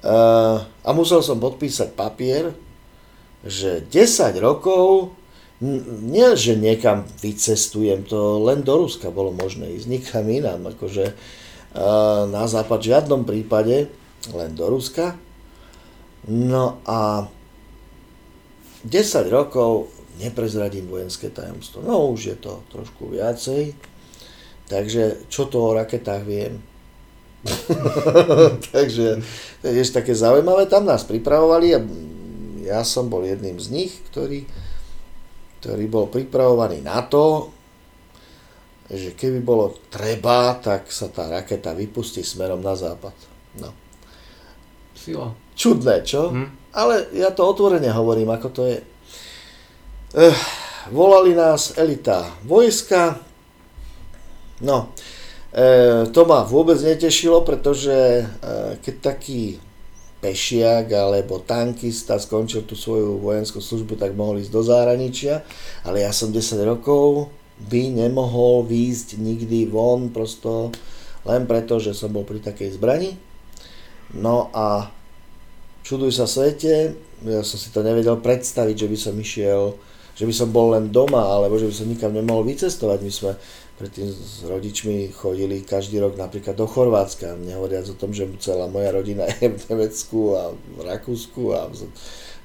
[0.00, 2.56] uh, a musel som podpísať papier,
[3.44, 5.12] že 10 rokov
[5.60, 11.16] nie, že niekam vycestujem, to len do Ruska bolo možné ísť, nikam inám, akože
[12.28, 13.88] na západ v žiadnom prípade,
[14.32, 15.16] len do Ruska.
[16.28, 17.28] No a
[18.84, 18.92] 10
[19.28, 21.84] rokov neprezradím vojenské tajomstvo.
[21.84, 23.76] No už je to trošku viacej,
[24.66, 26.60] takže čo to o raketách viem.
[28.74, 29.22] takže
[29.62, 31.80] je také zaujímavé, tam nás pripravovali a
[32.66, 34.42] ja som bol jedným z nich, ktorý
[35.66, 37.50] ktorý bol pripravovaný na to,
[38.86, 43.10] že keby bolo treba, tak sa tá raketa vypustí smerom na západ.
[43.58, 43.74] No.
[44.94, 45.34] Sila.
[45.58, 46.30] Čudné, čo?
[46.30, 46.70] Hm.
[46.70, 48.78] Ale ja to otvorene hovorím, ako to je.
[50.16, 50.32] Eh,
[50.96, 53.20] volali nás elita vojska.
[54.64, 54.88] No,
[55.52, 59.60] eh, to ma vôbec netešilo, pretože eh, keď taký
[60.24, 65.44] pešiak alebo tankista skončil tú svoju vojenskú službu, tak mohol ísť do zahraničia,
[65.84, 67.28] ale ja som 10 rokov
[67.68, 70.72] by nemohol výjsť nikdy von, prosto
[71.28, 73.20] len preto, že som bol pri takej zbrani.
[74.16, 74.88] No a
[75.84, 79.76] čuduj sa svete, ja som si to nevedel predstaviť, že by som išiel,
[80.16, 82.98] že by som bol len doma, alebo že by som nikam nemohol vycestovať.
[83.04, 83.32] My sme
[83.76, 88.88] predtým s rodičmi chodili každý rok napríklad do Chorvátska, nehovoriac o tom, že celá moja
[88.96, 91.84] rodina je v Nemecku a v Rakúsku a v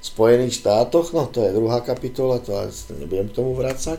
[0.04, 2.52] Spojených štátoch, no to je druhá kapitola, to
[3.00, 3.96] nebudem k tomu vrácať.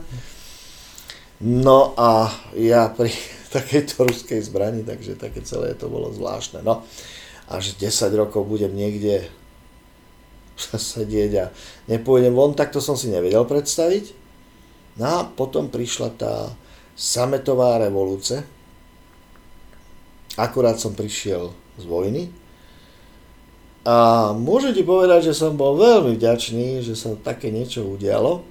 [1.41, 3.09] No a ja pri
[3.55, 6.61] takejto ruskej zbrani, takže také celé to bolo zvláštne.
[6.61, 6.85] No,
[7.49, 9.25] až 10 rokov budem niekde
[10.93, 11.45] sedieť a
[11.89, 14.13] nepôjdem von, tak to som si nevedel predstaviť.
[15.01, 16.33] No a potom prišla tá
[16.93, 18.45] sametová revolúce.
[20.37, 22.29] Akurát som prišiel z vojny.
[23.83, 28.45] A môžem ti povedať, že som bol veľmi vďačný, že sa také niečo udialo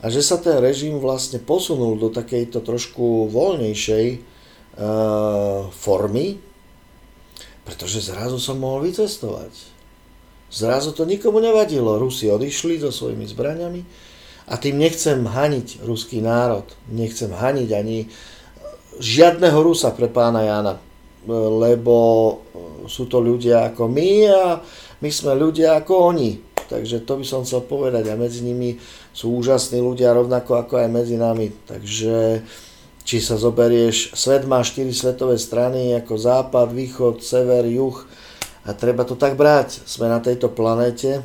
[0.00, 4.06] a že sa ten režim vlastne posunul do takejto trošku voľnejšej
[4.76, 6.36] uh, formy,
[7.64, 9.79] pretože zrazu som mohol vycestovať.
[10.50, 11.96] Zrazu to nikomu nevadilo.
[11.96, 13.82] Rusi odišli so svojimi zbraniami,
[14.50, 18.10] a tým nechcem haniť ruský národ, nechcem haniť ani
[18.98, 20.74] žiadneho Rusa pre pána Jana,
[21.30, 21.94] lebo
[22.90, 24.58] sú to ľudia ako my a
[24.98, 26.42] my sme ľudia ako oni.
[26.66, 28.74] Takže to by som chcel povedať a medzi nimi
[29.14, 31.54] sú úžasní ľudia rovnako ako aj medzi nami.
[31.70, 32.42] Takže
[33.06, 38.02] či sa zoberieš, svet má 4 svetové strany ako západ, východ, sever, juh
[38.64, 39.84] a treba to tak brať.
[39.88, 41.24] Sme na tejto planete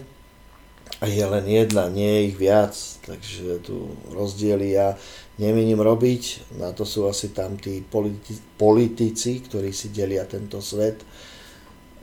[1.03, 2.71] a je len jedna, nie je ich viac,
[3.03, 4.95] takže tu rozdiely ja
[5.35, 6.55] nemienim robiť.
[6.55, 11.03] Na to sú asi tam tí politi- politici, ktorí si delia tento svet.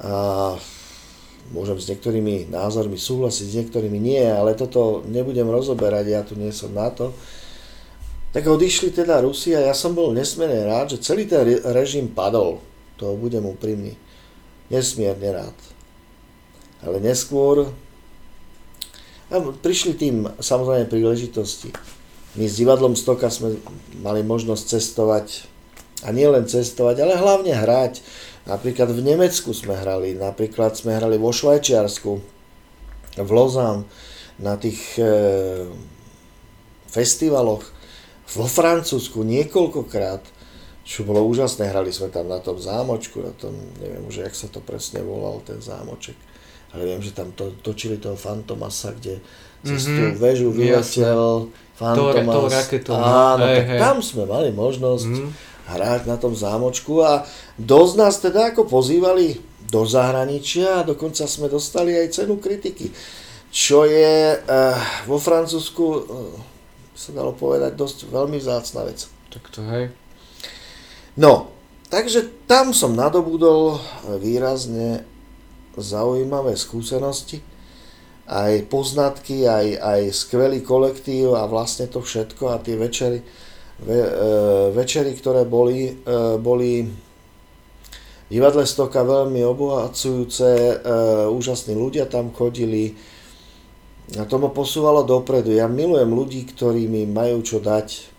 [0.05, 0.53] A
[1.57, 6.53] môžem s niektorými názormi súhlasiť, s niektorými nie, ale toto nebudem rozoberať, ja tu nie
[6.53, 7.17] som na to.
[8.33, 12.61] Tak odišli teda Rusi a ja som bol nesmierne rád, že celý ten režim padol.
[13.01, 13.97] To budem úprimný.
[14.73, 15.59] Nesmierne rád.
[16.81, 17.69] Ale neskôr
[19.61, 21.73] prišli tým samozrejme príležitosti.
[22.33, 23.61] My s divadlom Stoka sme
[24.01, 25.27] mali možnosť cestovať
[26.03, 28.01] a nielen cestovať, ale hlavne hrať.
[28.49, 32.13] Napríklad v Nemecku sme hrali, napríklad sme hrali vo Švajčiarsku,
[33.21, 33.87] v Lozán,
[34.41, 35.05] na tých e,
[36.89, 37.63] festivaloch,
[38.33, 40.25] vo Francúzsku niekoľkokrát,
[40.93, 44.53] čo bolo úžasné, hrali sme tam na tom zámočku, na tom, neviem už, jak sa
[44.53, 46.13] to presne volal, ten zámoček,
[46.77, 49.25] ale viem, že tam to, točili toho Fantomasa, kde
[49.65, 51.49] cez mm-hmm, tú väžu vyletel
[51.81, 52.69] Fantomas.
[52.69, 53.81] To, to Áno, hej, tak hej.
[53.81, 55.31] tam sme mali možnosť mm.
[55.73, 57.25] hrať na tom zámočku a
[57.57, 59.41] dosť nás teda ako pozývali
[59.73, 62.93] do zahraničia a dokonca sme dostali aj cenu kritiky,
[63.49, 64.77] čo je uh,
[65.09, 66.05] vo Francúzsku, uh,
[66.93, 69.09] sa dalo povedať, dosť veľmi vzácna vec.
[69.33, 70.02] Tak to hej.
[71.13, 71.53] No,
[71.93, 73.77] takže tam som nadobudol
[74.17, 75.05] výrazne
[75.77, 77.45] zaujímavé skúsenosti
[78.33, 83.21] aj poznatky, aj, aj skvelý kolektív a vlastne to všetko a tie večery,
[83.85, 84.11] ve, e,
[84.73, 85.95] večery ktoré boli, e,
[86.41, 86.87] boli
[88.33, 90.81] divadle Stoka veľmi obohacujúce,
[91.29, 92.97] úžasní ľudia tam chodili
[94.17, 95.53] a to ma posúvalo dopredu.
[95.53, 98.12] Ja milujem ľudí, ktorí mi majú čo dať,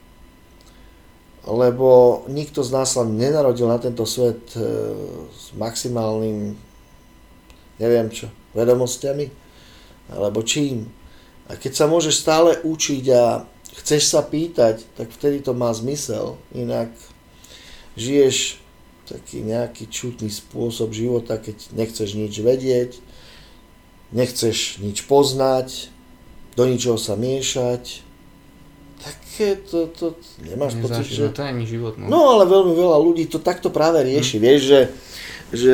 [1.44, 4.64] lebo nikto z nás sa nenarodil na tento svet e,
[5.28, 6.56] s maximálnym,
[7.80, 9.28] neviem čo, vedomostiami
[10.16, 10.88] alebo čím.
[11.52, 13.44] A keď sa môžeš stále učiť a
[13.84, 16.40] chceš sa pýtať, tak vtedy to má zmysel.
[16.56, 16.92] Inak
[18.00, 18.64] žiješ
[19.04, 22.92] taký nejaký čutný spôsob života, keď nechceš nič vedieť,
[24.16, 25.92] nechceš nič poznať,
[26.56, 28.06] do ničoho sa miešať,
[29.04, 31.28] také to, to, to nemáš pocit, že...
[31.28, 32.00] No to ani život.
[32.00, 32.06] No.
[32.08, 34.44] no ale veľmi veľa ľudí to takto práve rieši, hmm.
[34.44, 34.82] vieš, že,
[35.52, 35.74] že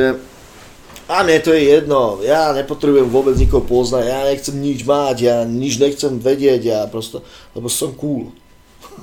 [1.10, 5.36] a mne to je jedno, ja nepotrebujem vôbec nikoho poznať, ja nechcem nič mať, ja
[5.42, 8.30] nič nechcem vedieť, ja prosto, lebo som cool.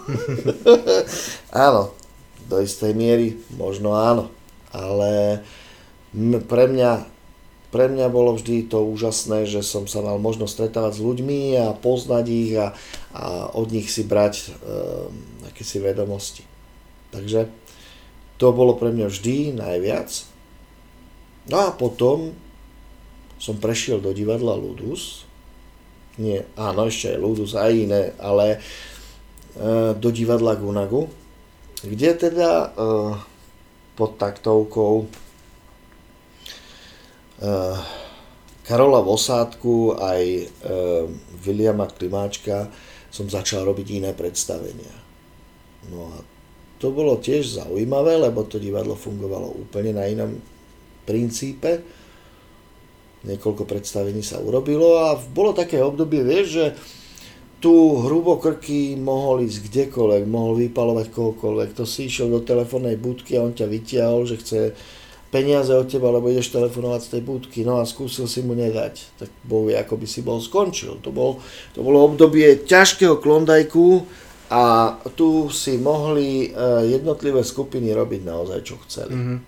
[1.51, 1.91] áno,
[2.47, 4.31] do istej miery, možno áno,
[4.71, 5.43] ale
[6.47, 7.16] pre mňa,
[7.69, 11.75] pre mňa bolo vždy to úžasné, že som sa mal možnosť stretávať s ľuďmi a
[11.75, 12.71] poznať ich a,
[13.11, 15.11] a od nich si brať um,
[15.51, 16.47] akési vedomosti.
[17.11, 17.51] Takže
[18.39, 20.09] to bolo pre mňa vždy najviac
[21.47, 22.35] No a potom
[23.39, 25.23] som prešiel do divadla Ludus.
[26.19, 31.07] Nie, áno, ešte aj Ludus, aj iné, ale e, do divadla Gunagu,
[31.85, 32.67] kde teda e,
[33.95, 35.07] pod taktovkou e,
[38.67, 40.45] Karola Vosádku aj e,
[41.39, 42.67] Williama Klimáčka
[43.07, 44.91] som začal robiť iné predstavenia.
[45.87, 46.17] No a
[46.81, 50.35] to bolo tiež zaujímavé, lebo to divadlo fungovalo úplne na inom
[51.07, 51.79] princípe.
[53.23, 56.65] Niekoľko predstavení sa urobilo a bolo také obdobie, vieš, že
[57.57, 57.73] tu
[58.05, 61.69] hrubokrky mohol ísť kdekoľvek, mohol vypalovať kohokoľvek.
[61.73, 64.59] To si išiel do telefónnej budky a on ťa vytiahol, že chce
[65.27, 69.19] peniaze od teba, lebo ideš telefonovať z tej budky, no a skúsil si mu nedať.
[69.19, 71.03] Tak vie, ako by si bol skončil.
[71.03, 71.43] To, bol,
[71.75, 74.07] to bolo obdobie ťažkého klondajku
[74.47, 76.51] a tu si mohli eh,
[76.87, 79.13] jednotlivé skupiny robiť naozaj, čo chceli.
[79.15, 79.39] Mm-hmm.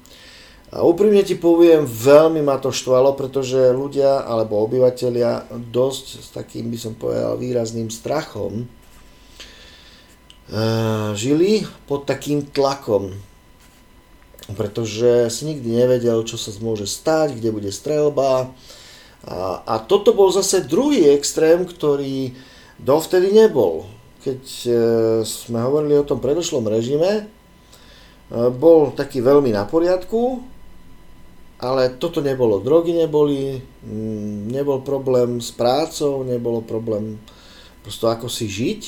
[0.69, 6.69] A úprimne ti poviem, veľmi ma to štvalo, pretože ľudia alebo obyvateľia dosť s takým,
[6.69, 8.65] by som povedal, výrazným strachom e,
[11.17, 13.17] žili pod takým tlakom,
[14.57, 18.49] pretože si nikdy nevedel, čo sa môže stať, kde bude strelba.
[19.27, 22.33] A, a toto bol zase druhý extrém, ktorý
[22.79, 23.85] dovtedy nebol.
[24.23, 24.71] Keď e,
[25.27, 27.23] sme hovorili o tom predošlom režime, e,
[28.49, 30.41] bol taký veľmi na poriadku,
[31.59, 32.63] ale toto nebolo.
[32.63, 33.59] Drogy neboli,
[34.47, 37.19] nebol problém s prácou, nebolo problém
[37.83, 38.81] prosto ako si žiť.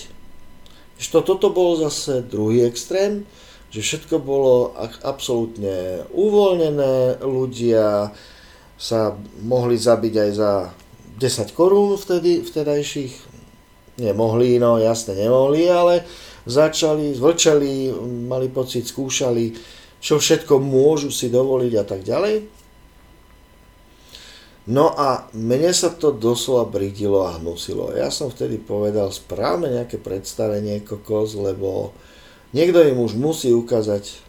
[0.96, 3.28] Ešte toto bol zase druhý extrém,
[3.72, 8.12] že všetko bolo absolútne uvoľnené, ľudia
[8.76, 9.16] sa
[9.48, 10.54] mohli zabiť aj za
[11.16, 13.14] 10 korún vtedy, vtedajších,
[14.04, 16.04] nemohli, no jasne nemohli, ale
[16.44, 17.96] začali, zvlčali,
[18.28, 19.56] mali pocit, skúšali,
[20.02, 22.36] čo všetko môžu si dovoliť a tak ďalej.
[24.68, 27.94] No a mne sa to doslova bridilo a hnusilo.
[27.98, 31.96] Ja som vtedy povedal, správne nejaké predstavenie kokos, lebo
[32.52, 34.24] niekto im už musí ukázať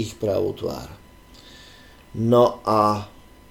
[0.00, 0.88] ich pravú tvár.
[2.16, 3.08] No a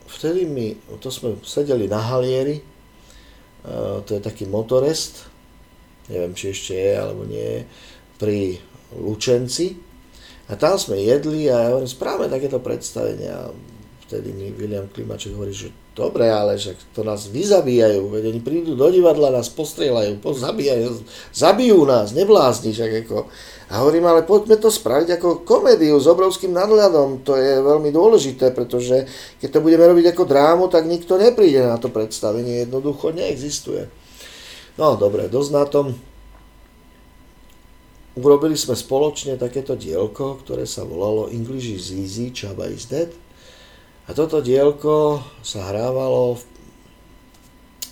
[0.10, 2.64] vtedy mi, to sme sedeli na halieri, e,
[4.06, 5.30] to je taký motorest,
[6.10, 7.66] neviem či ešte je alebo nie,
[8.22, 8.58] pri
[8.98, 9.78] Lučenci.
[10.52, 13.50] A tam sme jedli a ja hovorím, správame takéto predstavenia
[14.12, 18.80] vtedy mi William Klimaček hovorí, že dobre, ale že to nás vyzabíjajú, veď oni prídu
[18.80, 21.04] do divadla, nás postrieľajú, zabíjajú,
[21.36, 23.28] zabijú nás, neblázni, však ako.
[23.72, 28.52] A hovorím, ale poďme to spraviť ako komédiu s obrovským nadhľadom, to je veľmi dôležité,
[28.52, 29.08] pretože
[29.40, 33.88] keď to budeme robiť ako drámu, tak nikto nepríde na to predstavenie, jednoducho neexistuje.
[34.80, 35.96] No dobre, dosť na tom.
[38.12, 43.08] Urobili sme spoločne takéto dielko, ktoré sa volalo English is easy, Chaba is dead.
[44.06, 46.42] A toto dielko sa hrávalo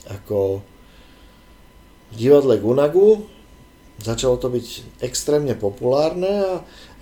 [0.10, 0.66] ako
[2.10, 3.24] v divadle Gunagu.
[4.00, 6.54] Začalo to byť extrémne populárne a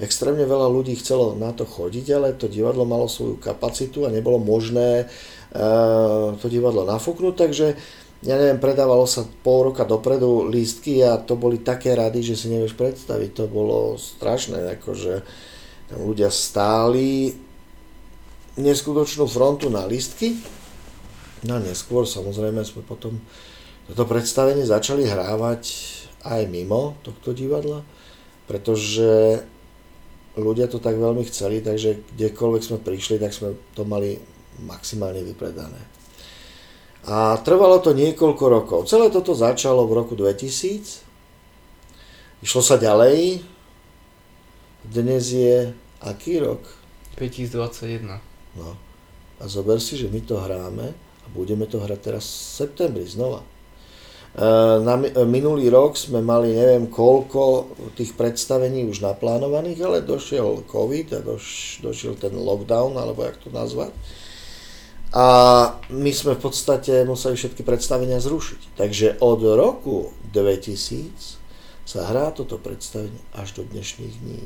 [0.01, 4.41] extrémne veľa ľudí chcelo na to chodiť, ale to divadlo malo svoju kapacitu a nebolo
[4.41, 7.77] možné uh, to divadlo nafúknuť, takže
[8.25, 12.49] ja neviem, predávalo sa pol roka dopredu lístky a to boli také rady, že si
[12.49, 15.21] nevieš predstaviť, to bolo strašné, akože
[15.93, 17.37] tam ľudia stáli,
[18.57, 20.37] neskutočnú frontu na listky.
[21.45, 23.21] No a neskôr samozrejme sme potom
[23.87, 25.95] toto predstavenie začali hrávať
[26.27, 27.85] aj mimo tohto divadla,
[28.49, 29.39] pretože
[30.35, 34.19] ľudia to tak veľmi chceli, takže kdekoľvek sme prišli, tak sme to mali
[34.59, 35.79] maximálne vypredané.
[37.07, 38.79] A trvalo to niekoľko rokov.
[38.91, 42.43] Celé toto začalo v roku 2000.
[42.43, 43.39] Išlo sa ďalej.
[44.83, 45.71] Dnes je
[46.03, 46.59] aký rok?
[47.15, 48.26] 2021.
[48.57, 48.73] No.
[49.37, 53.45] A zober si, že my to hráme a budeme to hrať teraz v septembri znova.
[53.45, 53.47] E,
[54.81, 61.07] na e, minulý rok sme mali neviem koľko tých predstavení už naplánovaných, ale došiel COVID
[61.17, 63.93] a doš, došiel ten lockdown, alebo jak to nazvať.
[65.15, 65.25] A
[65.87, 68.75] my sme v podstate museli všetky predstavenia zrušiť.
[68.75, 71.39] Takže od roku 2000
[71.87, 74.43] sa hrá toto predstavenie až do dnešných dní.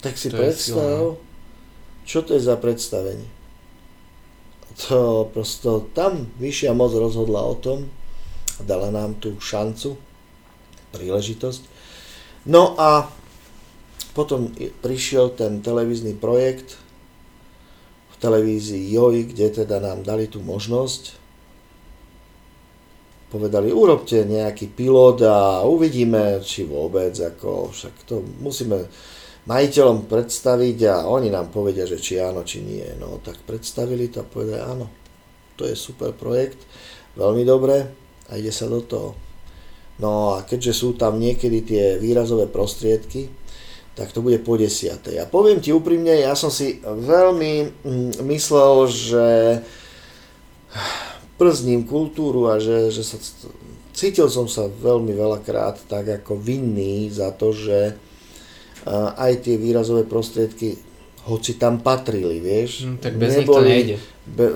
[0.00, 1.20] Tak si to predstav,
[2.04, 3.28] čo to je za predstavenie?
[4.88, 7.90] To prosto tam vyššia moc rozhodla o tom,
[8.64, 9.98] dala nám tú šancu,
[10.96, 11.62] príležitosť.
[12.48, 13.10] No a
[14.16, 14.50] potom
[14.82, 16.80] prišiel ten televízny projekt
[18.10, 21.20] v televízii JOJ, kde teda nám dali tú možnosť.
[23.30, 28.90] Povedali, urobte nejaký pilot a uvidíme, či vôbec, ako však to musíme
[29.48, 32.84] majiteľom predstaviť a oni nám povedia, že či áno, či nie.
[33.00, 34.86] No tak predstavili to a povedali áno,
[35.56, 36.60] to je super projekt,
[37.16, 37.88] veľmi dobre
[38.28, 39.16] a ide sa do toho.
[40.00, 43.28] No a keďže sú tam niekedy tie výrazové prostriedky,
[43.92, 45.20] tak to bude po desiatej.
[45.20, 49.26] A poviem ti úprimne, ja som si veľmi mm, myslel, že
[51.36, 53.16] przním kultúru a že, že sa,
[53.96, 57.96] cítil som sa veľmi veľakrát tak ako vinný za to, že
[59.16, 60.78] aj tie výrazové prostriedky,
[61.28, 62.88] hoci tam patrili, vieš.
[62.88, 63.96] Mm, tak bez neboli, nich to nejde.
[64.30, 64.46] Be,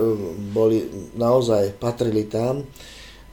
[0.55, 0.79] boli,
[1.19, 2.65] naozaj patrili tam,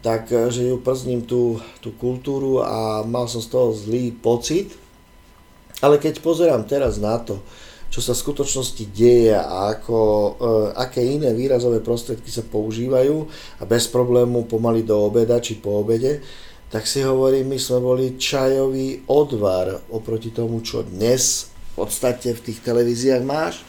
[0.04, 4.74] tak e, že ju przním tú, tú kultúru a mal som z toho zlý pocit.
[5.82, 7.42] Ale keď pozerám teraz na to,
[7.92, 10.32] čo sa v skutočnosti deje a ako, e,
[10.76, 13.16] aké iné výrazové prostriedky sa používajú
[13.60, 16.24] a bez problému pomaly do obeda či po obede,
[16.72, 22.44] tak si hovorím, my sme boli čajový odvar oproti tomu, čo dnes v podstate v
[22.48, 23.60] tých televíziách máš.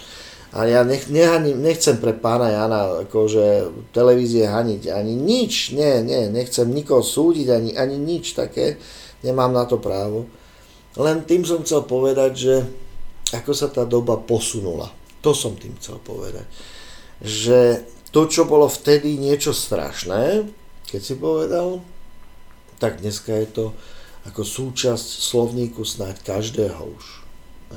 [0.52, 6.28] A ja nech, nehaním, nechcem pre pána Jana akože televízie haniť, ani nič, nie, nie,
[6.28, 8.76] nechcem nikoho súdiť, ani, ani nič také,
[9.24, 10.28] nemám na to právo.
[10.94, 12.54] Len tým som chcel povedať, že
[13.32, 14.92] ako sa tá doba posunula.
[15.24, 16.44] To som tým chcel povedať.
[17.24, 20.44] Že to, čo bolo vtedy niečo strašné,
[20.84, 21.80] keď si povedal,
[22.82, 23.64] tak dneska je to
[24.26, 27.04] ako súčasť slovníku snáď každého už.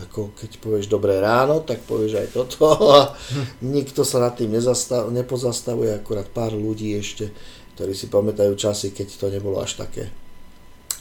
[0.10, 2.66] Ako keď povieš dobré ráno, tak povieš aj toto
[2.98, 3.14] a
[3.62, 7.30] nikto sa nad tým nezastav, nepozastavuje, akurát pár ľudí ešte,
[7.78, 10.10] ktorí si pamätajú časy, keď to nebolo až také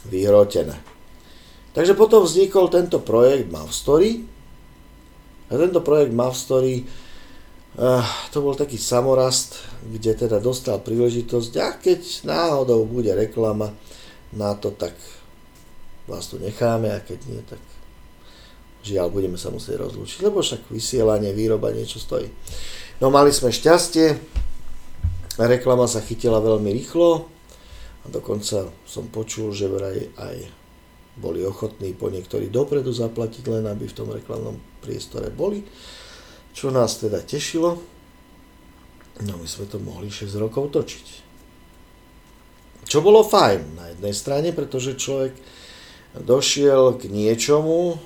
[0.05, 0.77] vyhrotené.
[1.73, 4.21] Takže potom vznikol tento projekt Mav Story
[5.49, 11.67] a tento projekt Mav Story uh, to bol taký samorast, kde teda dostal príležitosť a
[11.75, 13.75] keď náhodou bude reklama,
[14.35, 14.93] na to, tak
[16.05, 17.59] vás tu necháme a keď nie, tak
[18.85, 22.29] žiaľ, budeme sa musieť rozlúčiť, lebo však vysielanie, výroba niečo stojí.
[23.01, 24.13] No mali sme šťastie,
[25.41, 27.25] reklama sa chytila veľmi rýchlo
[28.03, 30.37] a dokonca som počul, že vraj aj
[31.15, 35.63] boli ochotní po niektorí dopredu zaplatiť, len aby v tom reklamnom priestore boli,
[36.53, 37.79] čo nás teda tešilo.
[39.23, 41.24] No my sme to mohli 6 rokov točiť.
[42.85, 45.33] Čo bolo fajn na jednej strane, pretože človek
[46.15, 47.97] došiel k niečomu,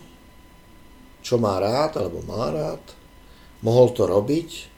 [1.20, 2.82] čo má rád alebo má rád,
[3.62, 4.72] mohol to robiť,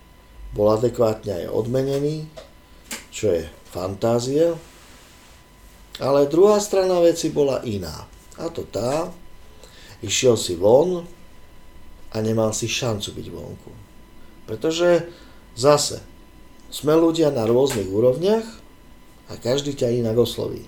[0.51, 2.27] bol adekvátne aj odmenený,
[3.13, 4.57] čo je fantázia.
[6.01, 8.09] Ale druhá strana veci bola iná.
[8.41, 9.13] A to tá,
[10.01, 11.05] išiel si von
[12.11, 13.71] a nemal si šancu byť vonku.
[14.49, 15.07] Pretože
[15.53, 16.01] zase
[16.73, 18.60] sme ľudia na rôznych úrovniach
[19.31, 20.67] a každý ťa inak osloví.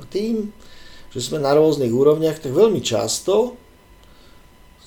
[0.00, 0.48] A tým,
[1.12, 3.60] že sme na rôznych úrovniach, tak veľmi často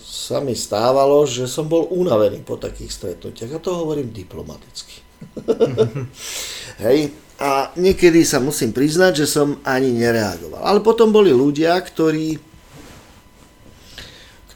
[0.02, 3.54] sa mi stávalo, že som bol unavený po takých stretnutiach.
[3.54, 5.00] A to hovorím diplomaticky.
[6.84, 10.62] Hej, a niekedy sa musím priznať, že som ani nereagoval.
[10.62, 12.38] Ale potom boli ľudia, ktorí,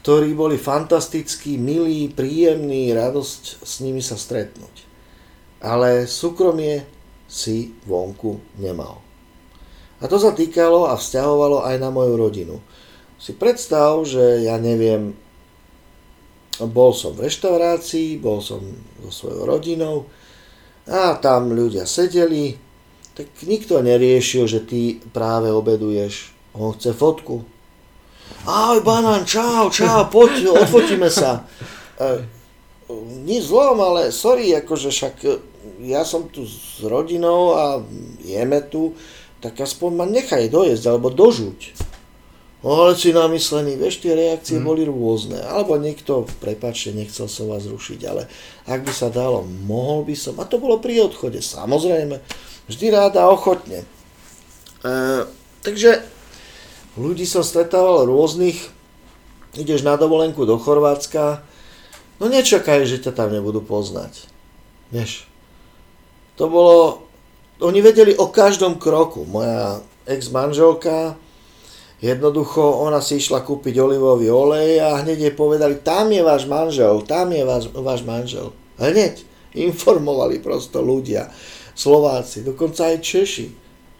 [0.02, 4.86] ktorí boli fantastickí, milí, príjemní, radosť s nimi sa stretnúť.
[5.62, 6.95] Ale súkromie
[7.26, 9.02] si vonku nemal.
[10.00, 12.56] A to sa týkalo a vzťahovalo aj na moju rodinu.
[13.16, 15.16] Si predstav, že ja neviem,
[16.60, 18.60] bol som v reštaurácii, bol som
[19.04, 20.08] so svojou rodinou
[20.88, 22.56] a tam ľudia sedeli,
[23.16, 26.32] tak nikto neriešil, že ty práve obeduješ.
[26.56, 27.44] On chce fotku.
[28.44, 31.44] Ahoj, banán, čau, čau, poď, odfotíme sa.
[32.86, 32.94] E,
[33.26, 35.14] nič zlom, ale sorry, akože však
[35.82, 37.82] ja som tu s rodinou a
[38.22, 38.94] jeme tu,
[39.42, 41.86] tak aspoň ma nechaj dojesť alebo dožuť.
[42.64, 44.64] No ale si namyslený, vieš, tie reakcie mm.
[44.64, 45.38] boli rôzne.
[45.38, 48.26] Alebo niekto, prepačte, nechcel som vás rušiť, ale
[48.66, 50.34] ak by sa dalo, mohol by som.
[50.42, 52.18] A to bolo pri odchode, samozrejme.
[52.66, 53.86] Vždy rád a ochotne.
[54.82, 54.96] E,
[55.62, 56.02] takže
[56.98, 58.58] ľudí som stretával rôznych.
[59.54, 61.46] Ideš na dovolenku do Chorvátska,
[62.20, 64.28] no nečakaj, že ťa tam nebudú poznať.
[64.94, 65.26] Vieš,
[66.36, 67.08] to bolo,
[67.64, 69.24] oni vedeli o každom kroku.
[69.24, 71.18] Moja ex-manželka,
[71.98, 77.02] jednoducho, ona si išla kúpiť olivový olej a hneď jej povedali, tam je váš manžel,
[77.02, 78.52] tam je váš, váš manžel.
[78.76, 79.24] Hneď
[79.56, 81.32] informovali prosto ľudia,
[81.76, 83.46] Slováci, dokonca aj Češi,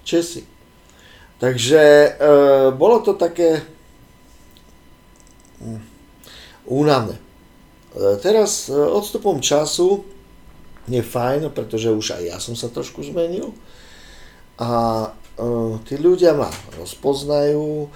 [0.05, 0.43] Česi.
[1.37, 2.11] Takže e,
[2.73, 3.61] bolo to také
[5.61, 5.81] hm,
[6.73, 7.26] únavné.
[7.97, 10.05] E, teraz e, odstupom času
[10.87, 13.51] je fajn, pretože už aj ja som sa trošku zmenil.
[14.57, 14.71] A
[15.13, 16.49] uh, tí ľudia ma
[16.81, 17.93] rozpoznajú,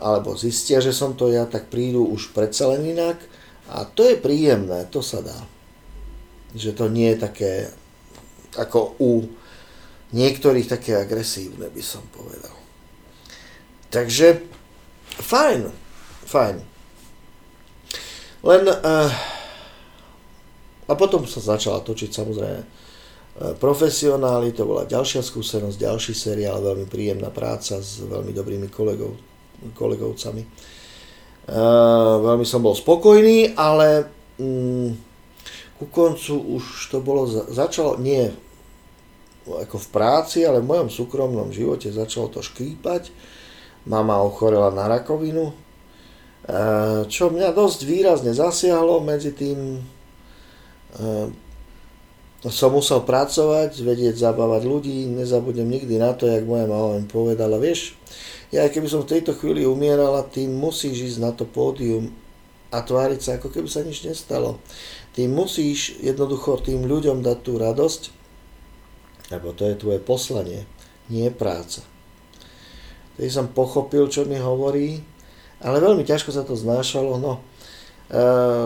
[0.00, 3.16] alebo zistia, že som to ja, tak prídu už predsa len inak.
[3.72, 5.36] A to je príjemné, to sa dá.
[6.52, 7.52] Že to nie je také,
[8.54, 9.26] ako u
[10.12, 12.52] niektorých také agresívne, by som povedal.
[13.88, 14.44] Takže,
[15.18, 15.70] fajn,
[16.28, 16.69] fajn.
[18.40, 19.10] Len uh,
[20.90, 22.66] a potom sa začala točiť samozrejme e,
[23.62, 29.14] profesionáli, to bola ďalšia skúsenosť, ďalší seriál, veľmi príjemná práca s veľmi dobrými kolegov,
[29.78, 30.42] kolegovcami.
[31.50, 34.06] Uh, veľmi som bol spokojný, ale
[34.38, 34.94] um,
[35.78, 38.30] ku koncu už to bolo, začalo, nie
[39.46, 43.10] ako v práci, ale v mojom súkromnom živote začalo to škrípať.
[43.88, 45.50] Mama ochorela na rakovinu,
[47.10, 49.84] čo mňa dosť výrazne zasiahlo medzi tým
[50.98, 51.30] Ehm,
[52.40, 57.60] som musel pracovať, vedieť zabávať ľudí, nezabudnem nikdy na to, jak moja mama mi povedala,
[57.60, 57.92] vieš,
[58.48, 62.10] ja keby som v tejto chvíli umierala, ty musíš ísť na to pódium
[62.72, 64.56] a tváriť sa, ako keby sa nič nestalo.
[65.12, 68.02] Ty musíš jednoducho tým ľuďom dať tú radosť,
[69.36, 70.64] lebo to je tvoje poslanie,
[71.12, 71.84] nie práca.
[73.20, 75.04] Tedy som pochopil, čo mi hovorí,
[75.60, 77.44] ale veľmi ťažko sa to znášalo, no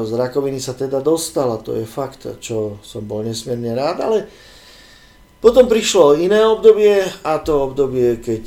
[0.05, 4.19] z rakoviny sa teda dostala, to je fakt, čo som bol nesmierne rád, ale
[5.45, 8.45] potom prišlo iné obdobie a to obdobie, keď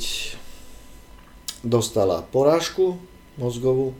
[1.62, 2.98] dostala porážku
[3.38, 3.94] mozgovú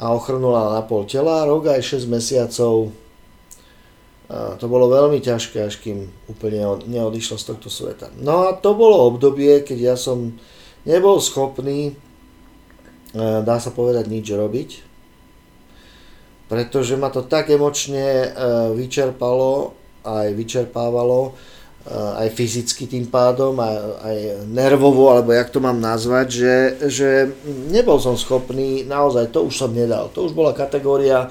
[0.00, 2.88] a ochrnula na pol tela, rok aj 6 mesiacov.
[4.32, 8.08] A to bolo veľmi ťažké, až kým úplne neodišla z tohto sveta.
[8.16, 10.40] No a to bolo obdobie, keď ja som
[10.88, 11.92] nebol schopný,
[13.16, 14.92] dá sa povedať, nič robiť
[16.52, 18.28] pretože ma to tak emočne e,
[18.76, 19.72] vyčerpalo,
[20.04, 21.32] aj vyčerpávalo,
[21.90, 24.18] aj fyzicky tým pádom, aj, aj
[24.52, 26.56] nervovo, alebo jak to mám nazvať, že,
[26.86, 27.08] že
[27.74, 30.06] nebol som schopný, naozaj to už som nedal.
[30.14, 31.26] To už bola kategória,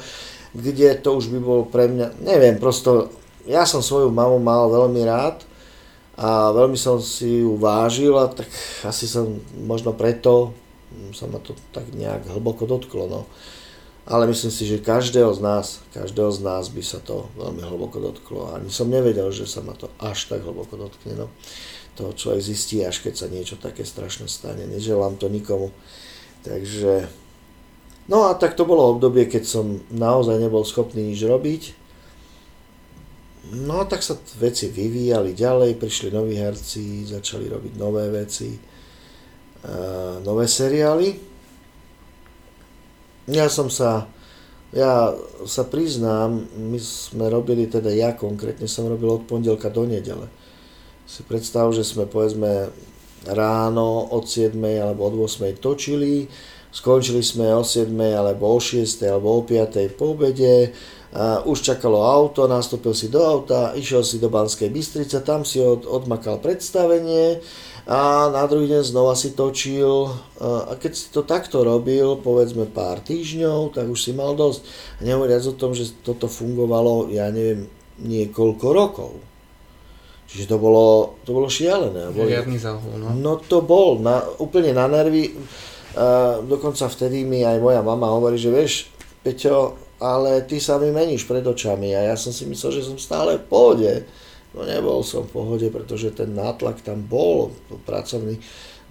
[0.51, 3.15] kde to už by bolo pre mňa, neviem, prosto,
[3.47, 5.39] ja som svoju mamu mal veľmi rád
[6.19, 8.51] a veľmi som si ju vážil a tak
[8.83, 10.51] asi som možno preto
[11.11, 13.07] sa ma to tak nejak hlboko dotklo.
[13.07, 13.21] No
[14.05, 18.01] ale myslím si, že každého z nás, každého z nás by sa to veľmi hlboko
[18.01, 18.49] dotklo.
[18.49, 21.13] Ani som nevedel, že sa ma to až tak hlboko dotkne.
[21.13, 21.29] No.
[22.01, 24.65] To človek zistí, až keď sa niečo také strašné stane.
[24.65, 25.69] Neželám to nikomu.
[26.41, 27.05] Takže,
[28.09, 31.63] no a tak to bolo obdobie, keď som naozaj nebol schopný nič robiť.
[33.53, 38.70] No a tak sa veci vyvíjali ďalej, prišli noví herci, začali robiť nové veci,
[40.25, 41.31] nové seriály
[43.29, 44.09] ja som sa,
[44.73, 45.13] ja
[45.45, 50.27] sa priznám, my sme robili, teda ja konkrétne som robil od pondelka do nedele.
[51.05, 52.71] Si predstav, že sme povedzme
[53.29, 56.25] ráno od 7 alebo od 8 točili,
[56.73, 60.73] skončili sme o 7 alebo o 6 alebo o 5 po obede,
[61.11, 65.59] a už čakalo auto, nastúpil si do auta, išiel si do Banskej Bystrice, tam si
[65.59, 67.43] od, odmakal predstavenie,
[67.89, 73.01] a na druhý deň znova si točil a keď si to takto robil, povedzme pár
[73.01, 74.61] týždňov, tak už si mal dosť.
[75.01, 77.65] A nehovoriac o tom, že toto fungovalo, ja neviem,
[78.01, 79.11] niekoľko rokov.
[80.31, 82.13] Čiže to bolo, to bolo šialené.
[82.15, 83.11] Riadný záhul, no.
[83.11, 85.35] No to bol, na, úplne na nervy.
[85.91, 88.87] A dokonca vtedy mi aj moja mama hovorí, že vieš,
[89.21, 92.97] Peťo, ale ty sa mi meníš pred očami a ja som si myslel, že som
[92.97, 93.91] stále v pohode.
[94.51, 97.55] No nebol som v pohode, pretože ten nátlak tam bol,
[97.87, 98.39] pracovný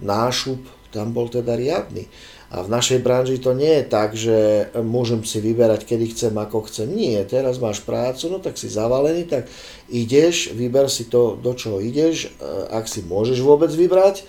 [0.01, 2.11] nášup tam bol teda riadny.
[2.51, 6.67] A v našej branži to nie je tak, že môžem si vyberať, kedy chcem, ako
[6.67, 6.91] chcem.
[6.91, 9.47] Nie, teraz máš prácu, no tak si zavalený, tak
[9.87, 12.31] ideš, vyber si to, do čoho ideš, eh,
[12.75, 14.27] ak si môžeš vôbec vybrať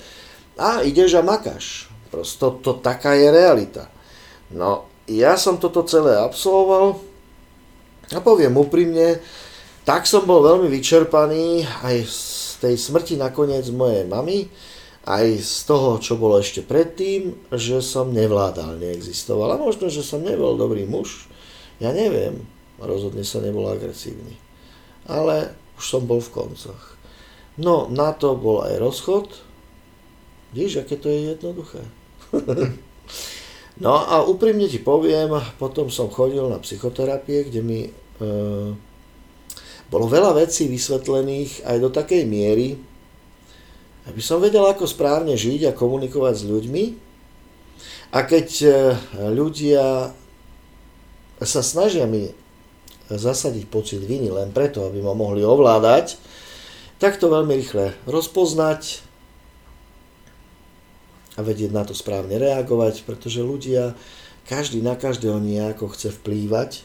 [0.54, 1.90] a ideš a makáš.
[2.14, 3.90] Prosto to, taká je realita.
[4.54, 7.02] No, ja som toto celé absolvoval
[8.14, 9.18] a poviem úprimne,
[9.82, 12.20] tak som bol veľmi vyčerpaný aj z
[12.62, 14.46] tej smrti nakoniec mojej mamy,
[15.02, 19.58] aj z toho, čo bolo ešte predtým, že som nevládal, neexistoval.
[19.58, 21.26] A možno, že som nebol dobrý muž,
[21.82, 22.46] ja neviem,
[22.78, 24.38] rozhodne sa nebol agresívny.
[25.10, 26.94] Ale už som bol v koncoch.
[27.58, 29.26] No, na to bol aj rozchod.
[30.54, 31.82] Vidíš, aké to je jednoduché.
[33.84, 37.92] no a úprimne ti poviem, potom som chodil na psychoterapie, kde mi e,
[39.92, 42.80] bolo veľa vecí vysvetlených aj do takej miery,
[44.08, 46.84] aby som vedel, ako správne žiť a komunikovať s ľuďmi.
[48.16, 48.68] A keď e,
[49.30, 50.10] ľudia
[51.44, 52.32] sa snažia mi
[53.12, 56.16] zasadiť pocit viny len preto, aby ma mohli ovládať,
[56.96, 59.04] tak to veľmi rýchle rozpoznať
[61.36, 63.92] a vedieť na to správne reagovať, pretože ľudia,
[64.48, 66.84] každý na každého nejako chce vplývať,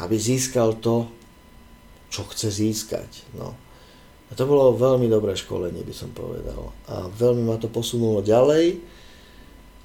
[0.00, 1.08] aby získal to,
[2.12, 3.08] čo chce získať.
[3.32, 3.56] No.
[4.28, 6.76] A to bolo veľmi dobré školenie, by som povedal.
[6.92, 8.76] A veľmi ma to posunulo ďalej.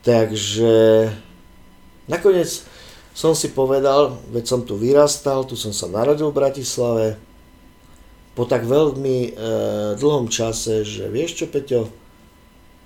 [0.04, 1.08] Takže
[2.12, 2.48] nakoniec
[3.16, 7.08] som si povedal, veď som tu vyrastal, tu som sa narodil v Bratislave,
[8.38, 9.30] po tak veľmi e,
[9.98, 11.90] dlhom čase, že vieš čo, Peťo,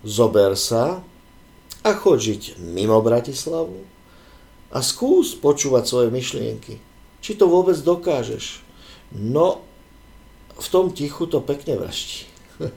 [0.08, 1.04] zober sa
[1.84, 3.84] a choď žiť mimo Bratislavu
[4.72, 6.80] a skús počúvať svoje myšlienky.
[7.20, 8.64] Či to vôbec dokážeš.
[9.12, 9.62] No,
[10.56, 12.28] v tom tichu to pekne vraští.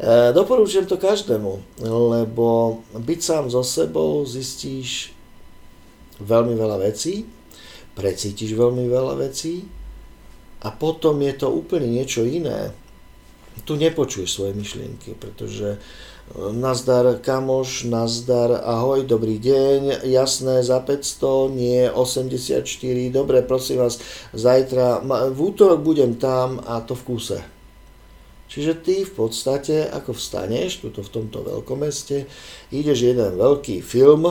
[0.00, 5.12] E, doporúčam to každému, lebo byť sám so sebou zistíš
[6.24, 7.28] veľmi veľa vecí,
[7.92, 9.68] precítiš veľmi veľa vecí
[10.64, 12.72] a potom je to úplne niečo iné.
[13.68, 15.76] Tu nepočuješ svoje myšlienky, pretože
[16.30, 22.70] Nazdar kamoš, nazdar, ahoj, dobrý deň, jasné, za 500, nie 84,
[23.10, 23.98] dobre, prosím vás,
[24.30, 25.02] zajtra,
[25.34, 27.38] v útorok budem tam a to v kúse.
[28.46, 32.30] Čiže ty v podstate, ako vstaneš, tuto v tomto veľkom meste,
[32.70, 34.30] ideš jeden veľký film,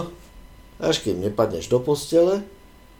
[0.79, 2.47] až kým nepadneš do postele,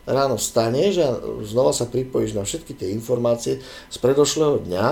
[0.04, 1.10] ráno vstaneš a
[1.48, 4.88] znova sa pripojíš na všetky tie informácie z predošlého dňa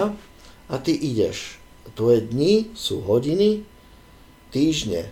[0.71, 1.59] a ty ideš.
[1.91, 3.75] Tvoje dni sú hodiny,
[4.53, 5.09] týždne.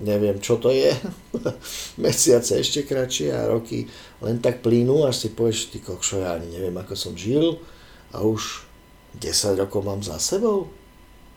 [0.00, 0.94] Neviem, čo to je.
[2.04, 3.90] Mesiace ešte kratšie a roky
[4.24, 7.58] len tak plínu, až si povieš, ty kokšo, ja ani neviem, ako som žil
[8.14, 8.64] a už
[9.18, 10.70] 10 rokov mám za sebou.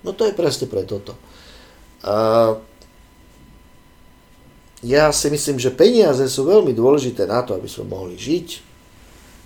[0.03, 1.17] No to je presne pre toto.
[2.03, 2.55] A
[4.83, 8.47] ja si myslím, že peniaze sú veľmi dôležité na to, aby sme mohli žiť.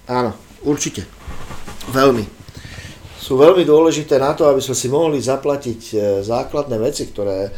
[0.10, 0.34] Áno,
[0.66, 1.06] určite.
[1.94, 2.37] Veľmi.
[3.28, 7.52] Sú veľmi dôležité na to, aby sme si mohli zaplatiť e, základné veci, ktoré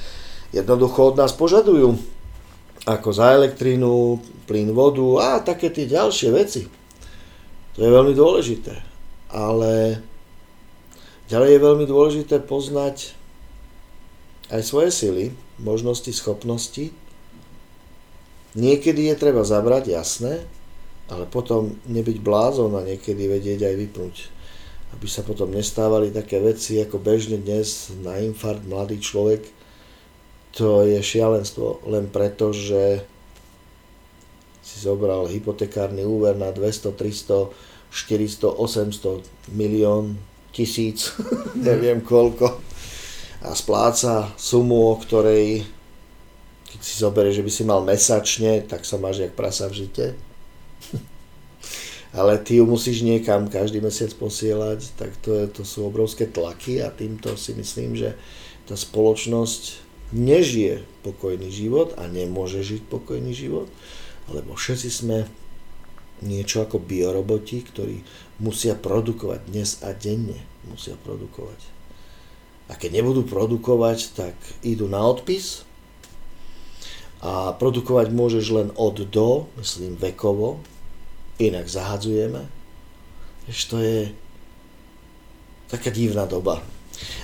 [0.49, 1.93] jednoducho od nás požadujú,
[2.89, 4.17] ako za elektrínu,
[4.49, 6.65] plyn, vodu a také tie ďalšie veci.
[7.77, 8.81] To je veľmi dôležité.
[9.29, 10.01] Ale
[11.29, 13.13] ďalej je veľmi dôležité poznať
[14.49, 15.25] aj svoje sily,
[15.61, 16.89] možnosti, schopnosti.
[18.57, 20.41] Niekedy je treba zabrať, jasné,
[21.13, 24.38] ale potom nebyť blázon a niekedy vedieť aj vypnúť.
[24.95, 29.45] Aby sa potom nestávali také veci, ako bežne dnes na infarkt mladý človek,
[30.49, 33.05] to je šialenstvo len preto, že
[34.65, 37.53] si zobral hypotekárny úver na 200, 300,
[37.93, 40.17] 400, 800 milión,
[40.49, 41.13] tisíc,
[41.69, 42.57] neviem koľko
[43.39, 45.63] a spláca sumu, o ktorej
[46.69, 50.13] keď si zoberie, že by si mal mesačne, tak sa máš jak prasa v žite.
[52.09, 56.81] Ale ty ju musíš niekam každý mesiac posielať, tak to, je, to sú obrovské tlaky
[56.81, 58.17] a týmto si myslím, že
[58.65, 63.69] tá spoločnosť nežije pokojný život a nemôže žiť pokojný život,
[64.33, 65.29] lebo všetci sme
[66.25, 68.01] niečo ako bioroboti, ktorí
[68.41, 70.35] musia produkovať dnes a denne.
[70.67, 71.59] Musia produkovať.
[72.69, 75.65] A keď nebudú produkovať, tak idú na odpis.
[77.19, 80.61] A produkovať môžeš len od do, myslím vekovo,
[81.39, 82.43] inak zahadzujeme.
[83.47, 84.11] Ež to je
[85.71, 86.61] taká divná doba.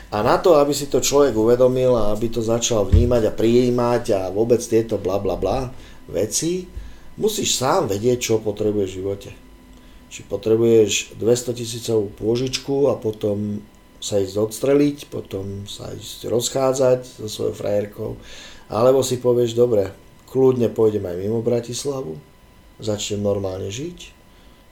[0.09, 4.03] A na to, aby si to človek uvedomil a aby to začal vnímať a prijímať
[4.15, 5.69] a vôbec tieto bla bla bla
[6.07, 6.63] veci,
[7.19, 9.31] musíš sám vedieť, čo potrebuješ v živote.
[10.07, 13.59] Či potrebuješ 200 tisícovú pôžičku a potom
[13.99, 18.11] sa ísť odstreliť, potom sa ísť rozchádzať so svojou frajerkou,
[18.69, 19.91] alebo si povieš, dobre,
[20.29, 22.15] kľudne pôjdem aj mimo Bratislavu,
[22.79, 23.97] začnem normálne žiť,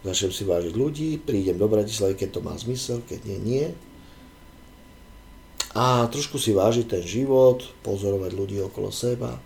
[0.04, 3.68] začnem si vážiť ľudí, prídem do Bratislavy, keď to má zmysel, keď nie, nie.
[5.74, 9.41] A trošku si vážiť ten život, pozorovať ľudí okolo seba,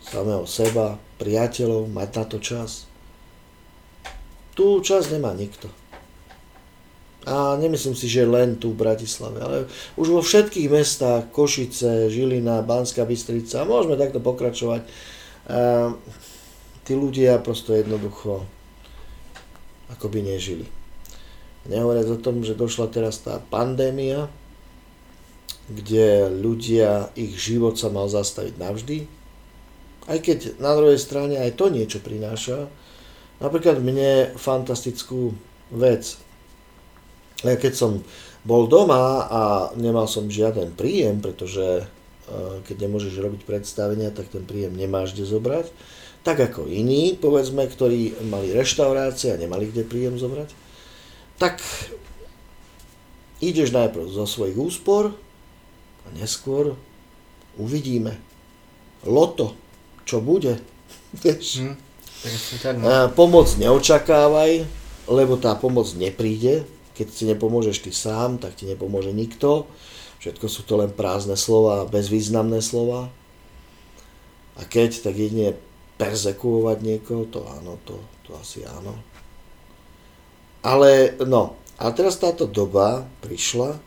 [0.00, 2.90] samého seba, priateľov, mať na to čas.
[4.56, 5.70] Tu čas nemá nikto.
[7.28, 9.58] A nemyslím si, že len tu v Bratislave, ale
[10.00, 14.88] už vo všetkých mestách, Košice, Žilina, Banská Bystrica, môžeme takto pokračovať.
[15.50, 15.90] A
[16.86, 18.46] tí ľudia prosto jednoducho
[19.90, 20.66] akoby nežili.
[21.66, 24.30] Nehovoriac o tom, že došla teraz tá pandémia,
[25.66, 28.98] kde ľudia, ich život sa mal zastaviť navždy,
[30.06, 32.70] aj keď na druhej strane aj to niečo prináša.
[33.42, 35.34] Napríklad mne fantastickú
[35.70, 36.18] vec
[37.42, 38.04] keď som
[38.44, 39.42] bol doma a
[39.76, 41.84] nemal som žiaden príjem, pretože
[42.66, 45.66] keď nemôžeš robiť predstavenia, tak ten príjem nemáš kde zobrať.
[46.20, 50.52] Tak ako iní, povedzme, ktorí mali reštaurácie a nemali kde príjem zobrať,
[51.40, 51.64] tak
[53.40, 55.16] ideš najprv zo svojich úspor
[56.04, 56.76] a neskôr
[57.56, 58.20] uvidíme.
[59.08, 59.56] Loto,
[60.04, 60.60] čo bude.
[61.24, 61.64] Vieš?
[61.64, 61.76] Hmm,
[62.84, 63.08] no.
[63.16, 64.68] Pomoc neočakávaj,
[65.08, 69.64] lebo tá pomoc nepríde, keď si nepomôžeš ty sám, tak ti nepomôže nikto.
[70.20, 73.08] Všetko sú to len prázdne slova, bezvýznamné slova.
[74.56, 75.56] A keď, tak jedine
[75.96, 77.96] persekuovať niekoho, to áno, to,
[78.28, 79.00] to asi áno.
[80.60, 83.80] Ale no, a teraz táto doba prišla,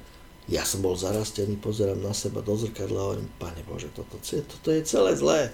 [0.50, 4.70] ja som bol zarastený, pozerám na seba do zrkadla a hovorím, pane Bože, toto, toto
[4.74, 5.54] je celé zlé.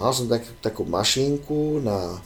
[0.00, 2.16] Mal som tak, takú mašinku na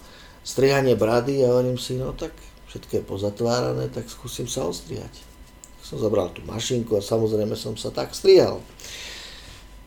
[0.46, 2.30] strihanie brady a hovorím si, no tak
[2.70, 5.31] všetko je pozatvárané, tak skúsim sa ostriať.
[5.92, 8.64] Som zobral tú mašinku a samozrejme som sa tak strihal.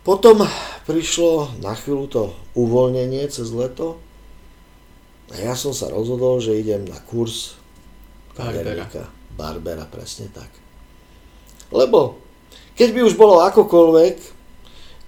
[0.05, 0.45] Potom
[0.85, 3.97] prišlo na chvíľu to uvoľnenie cez leto
[5.33, 7.57] a ja som sa rozhodol, že idem na kurz
[8.37, 8.85] Barbera.
[9.33, 10.53] Barbera, presne tak.
[11.73, 12.21] Lebo
[12.77, 14.15] keď by už bolo akokoľvek,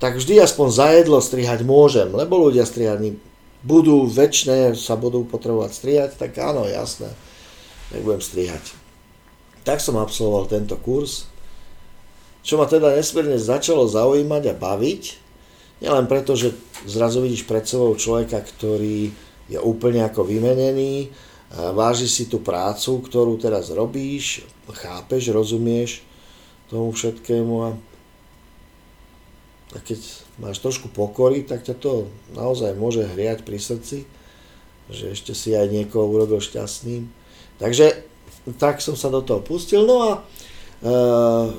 [0.01, 3.21] tak vždy aspoň zajedlo strihať môžem, lebo ľudia strihať
[3.61, 7.13] budú väčšie, sa budú potrebovať strihať, tak áno, jasné
[7.93, 8.86] nebudem strihať.
[9.67, 11.27] Tak som absolvoval tento kurz,
[12.39, 15.03] čo ma teda nesmierne začalo zaujímať a baviť,
[15.83, 16.55] nielen preto, že
[16.87, 19.11] zrazu vidíš pred sebou človeka, ktorý
[19.51, 21.11] je úplne ako vymenený,
[21.51, 25.99] váži si tú prácu, ktorú teraz robíš, chápeš, rozumieš
[26.71, 27.69] tomu všetkému a,
[29.75, 29.99] a keď
[30.39, 34.07] máš trošku pokory, tak ťa to naozaj môže hriať pri srdci,
[34.87, 37.07] že ešte si aj niekoho urobil šťastným.
[37.59, 38.06] Takže
[38.55, 39.83] tak som sa do toho pustil.
[39.83, 40.21] No a e,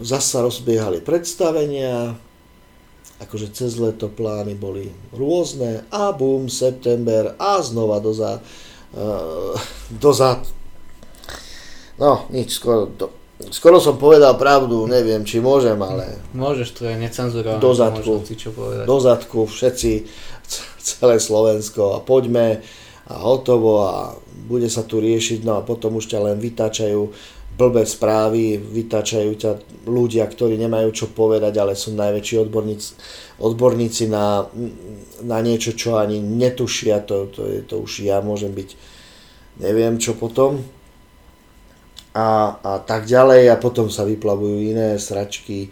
[0.00, 2.16] zase sa rozbiehali predstavenia,
[3.20, 8.40] akože cez leto plány boli rôzne a bum, september a znova dozad,
[8.96, 9.04] e,
[9.92, 10.48] dozad.
[11.98, 13.10] No, nič, skoro, to,
[13.50, 16.22] skoro som povedal pravdu, neviem, či môžem, ale...
[16.30, 17.58] Môžeš, to je necenzurované.
[17.58, 18.22] Do zadku,
[18.86, 20.06] do zadku, všetci,
[20.88, 22.64] celé Slovensko a poďme
[23.08, 23.94] a hotovo a
[24.48, 27.12] bude sa tu riešiť, no a potom už ťa len vytáčajú
[27.58, 29.52] blbé správy, vytáčajú ťa
[29.90, 32.90] ľudia, ktorí nemajú čo povedať, ale sú najväčší odborníci,
[33.42, 34.46] odborníci na,
[35.26, 38.70] na niečo, čo ani netušia, to, to, je, to už ja môžem byť,
[39.58, 40.62] neviem čo potom.
[42.14, 45.70] A, a tak ďalej a potom sa vyplavujú iné sračky,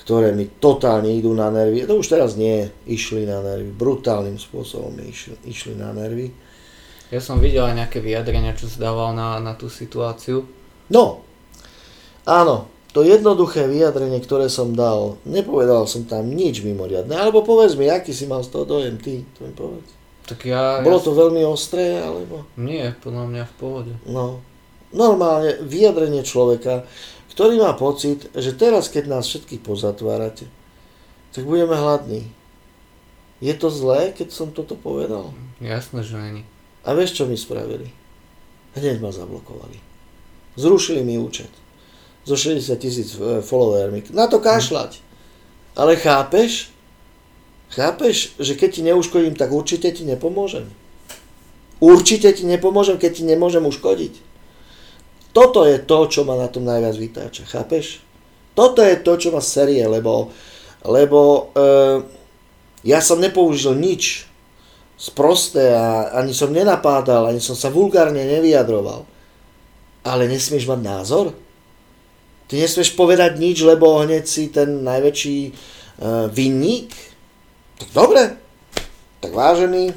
[0.00, 1.84] ktoré mi totálne idú na nervy.
[1.84, 6.47] To už teraz nie, išli na nervy, brutálnym spôsobom išli, išli na nervy.
[7.08, 10.44] Ja som videl aj nejaké vyjadrenia, čo zdával na, na tú situáciu
[10.88, 11.20] No,
[12.24, 12.64] áno,
[12.96, 17.12] to jednoduché vyjadrenie, ktoré som dal, nepovedal som tam nič mimoriadne.
[17.12, 19.88] Alebo povedz mi, aký si mal z toho dojem ty, to mi povedz.
[20.24, 21.04] Tak ja, Bolo ja...
[21.04, 22.48] to veľmi ostré, alebo?
[22.56, 23.92] Nie, podľa mňa v pohode.
[24.08, 24.40] No,
[24.96, 26.88] normálne vyjadrenie človeka,
[27.36, 30.48] ktorý má pocit, že teraz, keď nás všetkých pozatvárate,
[31.36, 32.32] tak budeme hladní.
[33.44, 35.36] Je to zlé, keď som toto povedal?
[35.60, 36.42] Jasné, že není.
[36.88, 37.92] A vieš, čo mi spravili?
[38.72, 39.76] Hneď ma zablokovali.
[40.56, 41.52] Zrušili mi účet.
[42.24, 44.08] So 60 tisíc e, followermi.
[44.16, 44.96] Na to kašľať.
[45.76, 46.72] Ale chápeš?
[47.68, 50.64] Chápeš, že keď ti neuškodím, tak určite ti nepomôžem.
[51.78, 54.24] Určite ti nepomôžem, keď ti nemôžem uškodiť.
[55.36, 57.44] Toto je to, čo ma na tom najviac vytáča.
[57.44, 58.00] Chápeš?
[58.56, 60.32] Toto je to, čo ma serie, lebo,
[60.88, 61.62] lebo e,
[62.88, 64.27] ja som nepoužil nič
[64.98, 69.06] sprosté a ani som nenapádal, ani som sa vulgárne nevyjadroval
[70.08, 71.26] ale nesmieš mať názor?
[72.48, 76.88] Ty nesmieš povedať nič, lebo hneď si ten najväčší uh, vinník?
[77.76, 78.22] Tak dobre,
[79.20, 79.92] tak vážený,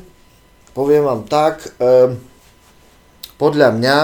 [0.75, 2.11] poviem vám tak, uh,
[3.39, 3.97] podľa mňa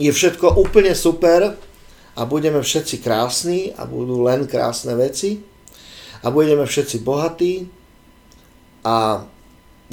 [0.00, 1.54] je všetko úplne super
[2.16, 5.38] a budeme všetci krásni a budú len krásne veci
[6.24, 7.68] a budeme všetci bohatí
[8.82, 9.28] a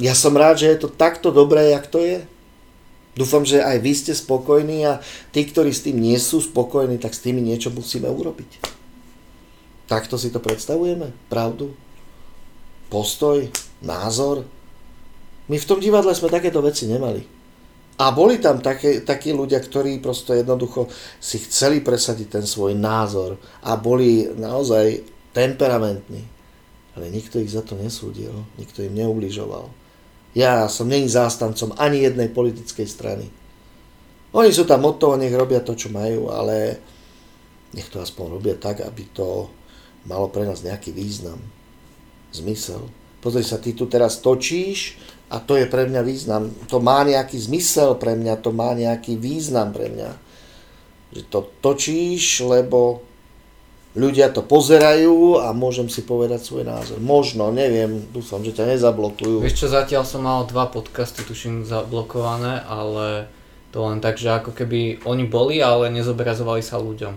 [0.02, 2.26] ja som rád, že je to takto dobré, jak to je.
[3.14, 4.98] Dúfam, že aj vy ste spokojní a
[5.30, 8.58] tí, ktorí s tým nie sú spokojní, tak s tými niečo musíme urobiť.
[9.86, 11.14] Takto si to predstavujeme?
[11.30, 11.70] Pravdu?
[12.90, 13.46] Postoj?
[13.84, 14.42] Názor?
[15.46, 17.22] My v tom divadle sme takéto veci nemali.
[18.00, 20.88] A boli tam také, takí ľudia, ktorí prosto jednoducho
[21.20, 25.04] si chceli presadiť ten svoj názor a boli naozaj
[25.36, 26.24] temperamentní.
[26.96, 29.81] Ale nikto ich za to nesúdil, nikto im neubližoval.
[30.32, 33.26] Ja som není zástancom ani jednej politickej strany.
[34.32, 36.80] Oni sú tam od toho, nech robia to, čo majú, ale
[37.76, 39.52] nech to aspoň robia tak, aby to
[40.08, 41.36] malo pre nás nejaký význam,
[42.32, 42.88] zmysel.
[43.20, 44.96] Pozri sa, ty tu teraz točíš
[45.28, 46.48] a to je pre mňa význam.
[46.72, 50.10] To má nejaký zmysel pre mňa, to má nejaký význam pre mňa.
[51.12, 53.04] Že to točíš, lebo
[53.92, 56.98] ľudia to pozerajú a môžem si povedať svoj názor.
[56.98, 59.44] Možno, neviem, dúfam, že ťa nezablokujú.
[59.44, 63.28] Vieš čo, zatiaľ som mal dva podcasty, tuším, zablokované, ale
[63.68, 67.14] to len tak, že ako keby oni boli, ale nezobrazovali sa ľuďom.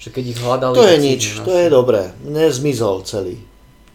[0.00, 0.74] Že keď ich hľadali...
[0.76, 2.16] To je nič, to je dobré.
[2.24, 3.38] Nezmizol celý.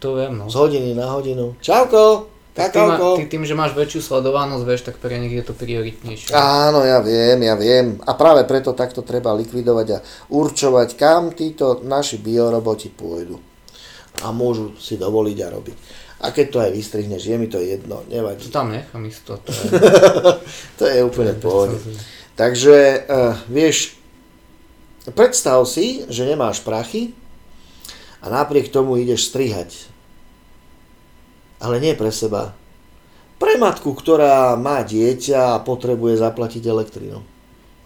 [0.00, 0.48] To viem, no.
[0.48, 1.58] Z hodiny na hodinu.
[1.60, 2.29] Čauko!
[2.50, 5.54] Tak ty, ma, ty tým, že máš väčšiu sledovanosť, vieš, tak pre nich je to
[5.54, 6.34] prioritnejšie.
[6.34, 8.02] Áno, ja viem, ja viem.
[8.02, 10.02] A práve preto takto treba likvidovať a
[10.34, 13.38] určovať, kam títo naši bioroboti pôjdu.
[14.26, 15.76] A môžu si dovoliť a robiť.
[16.20, 18.50] A keď to aj vystrihneš, je mi to jedno, nevadí.
[18.50, 19.38] To tam nechám isto.
[19.40, 19.64] To je,
[20.78, 21.78] to je úplne pohode.
[22.34, 23.94] Takže, uh, vieš,
[25.14, 27.14] predstav si, že nemáš prachy
[28.20, 29.89] a napriek tomu ideš strihať
[31.60, 32.56] ale nie pre seba.
[33.40, 37.24] Pre matku, ktorá má dieťa a potrebuje zaplatiť elektrinu.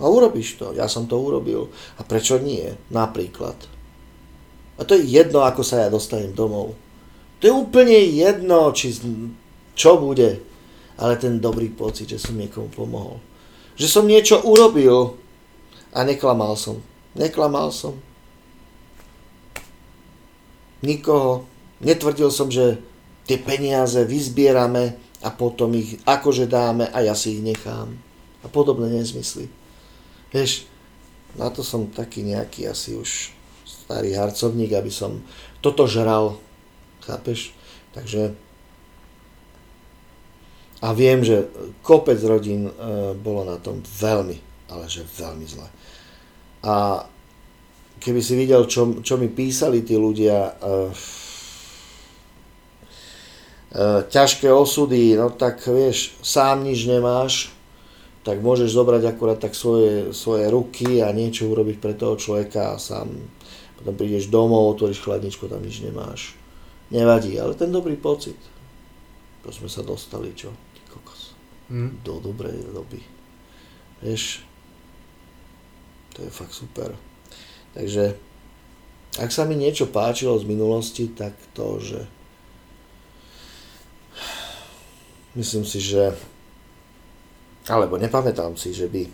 [0.02, 0.74] A urobíš to.
[0.74, 1.70] Ja som to urobil.
[1.98, 2.74] A prečo nie?
[2.90, 3.54] Napríklad.
[4.74, 6.74] A to je jedno, ako sa ja dostanem domov.
[7.38, 8.98] To je úplne jedno, či,
[9.78, 10.42] čo bude.
[10.98, 13.22] Ale ten dobrý pocit, že som niekomu pomohol.
[13.78, 15.18] Že som niečo urobil
[15.94, 16.82] a neklamal som.
[17.14, 17.98] Neklamal som.
[20.82, 21.46] Nikoho.
[21.78, 22.82] Netvrdil som, že
[23.24, 27.96] tie peniaze vyzbierame a potom ich akože dáme a ja si ich nechám.
[28.44, 29.48] A podobné nezmysly.
[30.28, 30.68] Vieš,
[31.40, 33.32] na to som taký nejaký asi už
[33.64, 35.24] starý harcovník, aby som
[35.64, 36.36] toto žral.
[37.00, 37.56] Chápeš?
[37.96, 38.36] Takže
[40.84, 41.48] a viem, že
[41.80, 42.72] kopec rodín e,
[43.16, 45.68] bolo na tom veľmi, ale že veľmi zle.
[46.60, 47.08] A
[48.04, 50.92] keby si videl, čo, čo mi písali tí ľudia, uh,
[54.08, 57.50] ťažké osudy, no tak vieš, sám nič nemáš,
[58.22, 62.80] tak môžeš zobrať akurát tak svoje, svoje ruky a niečo urobiť pre toho človeka a
[62.80, 63.10] sám
[63.84, 66.32] potom prídeš domov, otvoríš chladničku, tam nič nemáš.
[66.88, 68.38] Nevadí, ale ten dobrý pocit.
[69.44, 70.48] To sme sa dostali, čo?
[70.88, 71.36] Kokos.
[71.68, 72.00] Mm.
[72.00, 73.04] Do dobrej doby.
[74.00, 74.40] Vieš,
[76.16, 76.96] to je fakt super.
[77.76, 78.16] Takže,
[79.20, 82.08] ak sa mi niečo páčilo z minulosti, tak to, že
[85.34, 86.14] myslím si, že
[87.64, 89.08] alebo nepamätám si, že by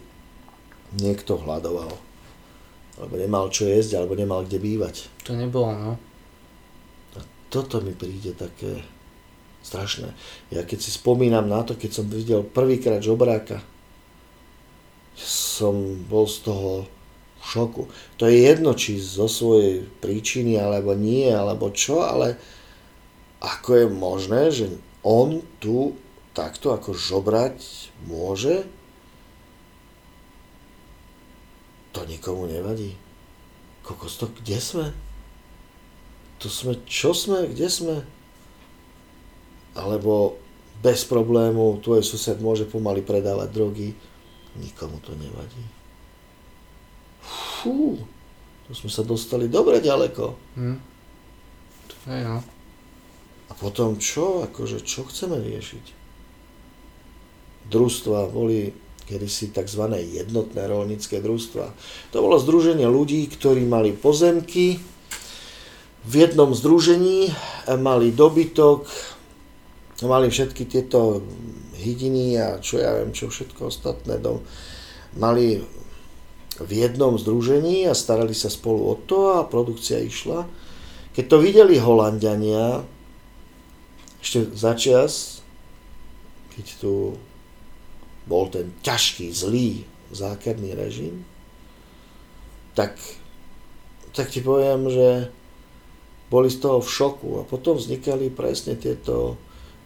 [0.98, 1.94] niekto hľadoval.
[2.98, 5.06] Alebo nemal čo jesť, alebo nemal kde bývať.
[5.24, 5.92] To nebolo, no.
[7.14, 8.82] A toto mi príde také
[9.62, 10.10] strašné.
[10.50, 13.62] Ja keď si spomínam na to, keď som videl prvýkrát žobráka,
[15.20, 16.70] som bol z toho
[17.40, 17.82] v šoku.
[18.20, 22.36] To je jedno, či zo svojej príčiny, alebo nie, alebo čo, ale
[23.40, 24.66] ako je možné, že
[25.00, 25.96] on tu
[26.32, 27.58] takto ako žobrať
[28.06, 28.66] môže,
[31.90, 32.94] to nikomu nevadí.
[33.82, 34.86] Kokos to, kde sme?
[36.38, 37.96] To sme, čo sme, kde sme?
[39.74, 40.38] Alebo
[40.80, 43.88] bez problémov tvoj sused môže pomaly predávať drogy.
[44.56, 45.64] Nikomu to nevadí.
[47.60, 48.00] Fú,
[48.66, 50.24] to sme sa dostali dobre ďaleko.
[50.56, 50.78] Hm.
[52.08, 52.38] Hej, no.
[53.50, 54.46] A potom čo?
[54.46, 55.99] Akože, čo chceme riešiť?
[57.68, 58.72] Družstva boli
[59.10, 59.90] kedysi tzv.
[59.98, 61.66] jednotné rolnícke družstva.
[62.14, 64.78] To bolo združenie ľudí, ktorí mali pozemky,
[66.00, 67.28] v jednom združení
[67.76, 68.88] mali dobytok,
[70.08, 71.20] mali všetky tieto
[71.76, 74.40] hydiny a čo ja viem, čo všetko ostatné dom,
[75.16, 75.60] mali
[76.60, 80.48] v jednom združení a starali sa spolu o to a produkcia išla.
[81.12, 82.84] Keď to videli Holandiania,
[84.20, 85.40] ešte začas,
[86.56, 86.92] keď tu
[88.30, 89.82] bol ten ťažký, zlý
[90.14, 91.26] zákerný režim,
[92.78, 92.94] tak,
[94.14, 95.34] tak ti poviem, že
[96.30, 99.34] boli z toho v šoku a potom vznikali presne tieto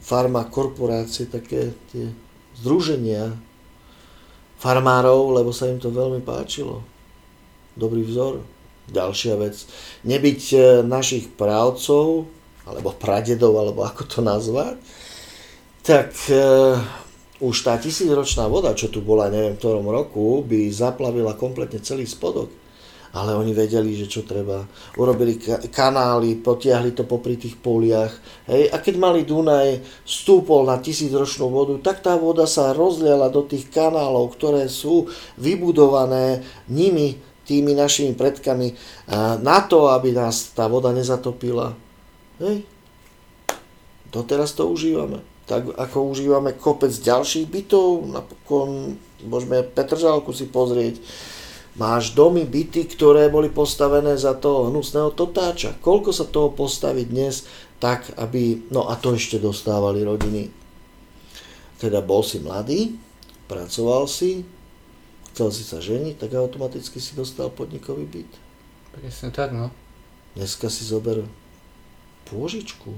[0.05, 2.13] farmakorporácie, také tie
[2.61, 3.33] združenia
[4.61, 6.85] farmárov, lebo sa im to veľmi páčilo.
[7.75, 8.45] Dobrý vzor.
[8.85, 9.65] Ďalšia vec.
[10.05, 12.29] Nebyť e, našich právcov,
[12.69, 14.77] alebo pradedov, alebo ako to nazvať,
[15.81, 16.37] tak e,
[17.45, 22.09] už tá tisícročná voda, čo tu bola, neviem v ktorom roku, by zaplavila kompletne celý
[22.09, 22.49] spodok.
[23.15, 24.67] Ale oni vedeli, že čo treba.
[24.99, 25.39] Urobili
[25.71, 28.11] kanály, potiahli to popri tých poliach.
[28.51, 28.75] Hej.
[28.75, 33.71] A keď mali Dunaj stúpol na tisícročnú vodu, tak tá voda sa rozliala do tých
[33.71, 35.07] kanálov, ktoré sú
[35.39, 37.15] vybudované nimi,
[37.47, 38.75] tými našimi predkami,
[39.45, 41.77] na to, aby nás tá voda nezatopila.
[42.43, 42.67] Hej.
[44.11, 48.97] Doteraz to užívame tak ako užívame kopec ďalších bytov, napokon
[49.29, 51.01] môžeme Petržalku si pozrieť,
[51.77, 55.77] máš domy, byty, ktoré boli postavené za toho hnusného totáča.
[55.85, 57.45] Koľko sa toho postaví dnes
[57.83, 60.49] tak, aby, no a to ešte dostávali rodiny.
[61.77, 62.97] Teda bol si mladý,
[63.51, 64.47] pracoval si,
[65.35, 68.33] chcel si sa ženiť, tak automaticky si dostal podnikový byt.
[68.95, 69.75] Presne tak, no.
[70.39, 71.27] Dneska si zober
[72.31, 72.95] pôžičku,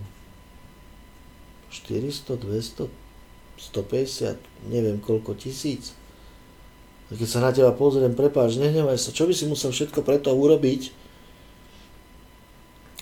[1.71, 2.89] 400, 200,
[3.57, 4.37] 150,
[4.69, 5.97] neviem koľko tisíc.
[7.09, 10.35] A keď sa na teba pozriem, prepáč, nehnevaj sa, čo by si musel všetko preto
[10.35, 10.91] urobiť,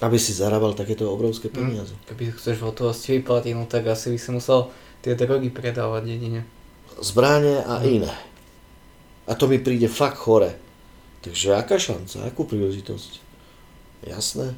[0.04, 1.94] aby si zarábal takéto obrovské hm, peniaze.
[1.96, 4.68] Mm, keby chceš v hotovosti vyplatiť, no tak asi by si musel
[5.00, 6.44] tie drogy predávať jedine.
[7.00, 7.84] Zbráne a mm.
[7.88, 8.12] iné.
[9.24, 10.52] A to mi príde fakt chore.
[11.24, 13.24] Takže aká šanca, akú príležitosť?
[14.04, 14.52] Jasné.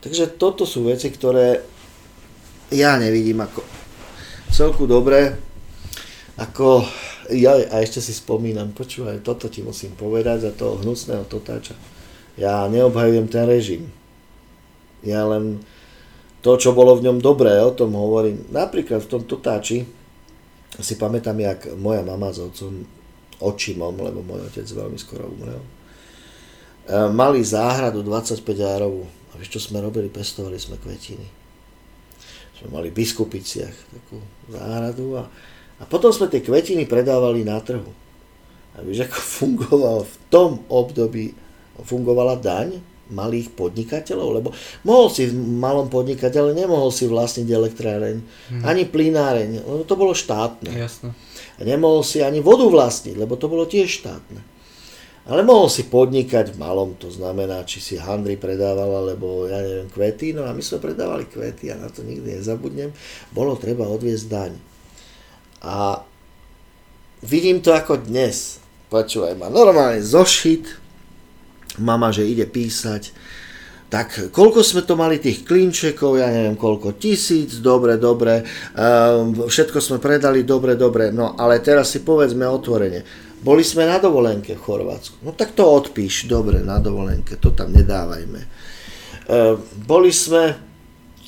[0.00, 1.60] Takže toto sú veci, ktoré
[2.72, 3.60] ja nevidím ako
[4.52, 5.36] celku dobre,
[6.40, 6.84] ako
[7.32, 11.76] ja a ešte si spomínam, počúvaj, toto ti musím povedať za toho hnusného totáča.
[12.34, 13.82] Ja neobhajujem ten režim.
[15.04, 15.60] Ja len
[16.40, 18.48] to, čo bolo v ňom dobré, o tom hovorím.
[18.50, 19.86] Napríklad v tom totáči
[20.80, 22.82] si pamätám, jak moja mama s otcom,
[23.38, 25.68] očimom, lebo môj otec veľmi skoro umrel, e,
[27.12, 29.04] mali záhradu 25 árovú.
[29.32, 30.08] A vieš, čo sme robili?
[30.08, 31.41] Pestovali sme kvetiny
[32.62, 35.26] sme mali v Biskupiciach takú záhradu a,
[35.78, 37.90] a potom sme tie kvetiny predávali na trhu.
[38.78, 41.34] A vieš, ako fungoval v tom období,
[41.82, 42.78] fungovala daň
[43.10, 44.48] malých podnikateľov, lebo
[44.86, 48.62] mohol si v malom podnikateľe, nemohol si vlastniť elektráreň, hmm.
[48.64, 50.70] ani plynáreň, lebo to bolo štátne.
[50.70, 51.12] Jasne.
[51.58, 54.40] A nemohol si ani vodu vlastniť, lebo to bolo tiež štátne.
[55.22, 59.86] Ale mohol si podnikať v malom, to znamená, či si handry predával, alebo ja neviem,
[59.86, 62.90] kvety, no a my sme predávali kvety a na to nikdy nezabudnem,
[63.30, 64.52] bolo treba odviesť daň.
[65.62, 66.02] A
[67.22, 68.58] vidím to ako dnes.
[68.90, 70.74] Počúvaj ma, normálne zošit,
[71.78, 73.14] mama, že ide písať,
[73.92, 78.42] tak koľko sme to mali tých klinčekov, ja neviem koľko, tisíc, dobre, dobre,
[78.74, 83.98] um, všetko sme predali, dobre, dobre, no ale teraz si povedzme otvorene, boli sme na
[83.98, 88.40] dovolenke v Chorvátsku, no tak to odpíš, dobre, na dovolenke, to tam nedávajme.
[89.26, 90.54] Um, boli sme,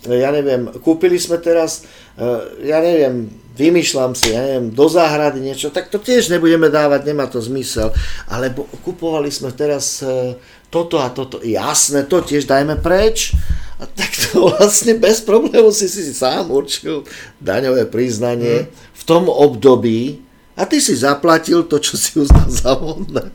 [0.07, 1.83] ja neviem, kúpili sme teraz,
[2.19, 7.07] uh, ja neviem, vymýšľam si, ja neviem, do záhrady niečo, tak to tiež nebudeme dávať,
[7.07, 7.95] nemá to zmysel.
[8.27, 10.35] Alebo kupovali sme teraz uh,
[10.71, 13.35] toto a toto, jasné, to tiež dajme preč.
[13.79, 17.07] A tak to vlastne bez problémov si si sám určil
[17.39, 18.69] daňové priznanie mm.
[18.71, 20.24] v tom období
[20.55, 23.35] a ty si zaplatil to, čo si uznal za vhodné.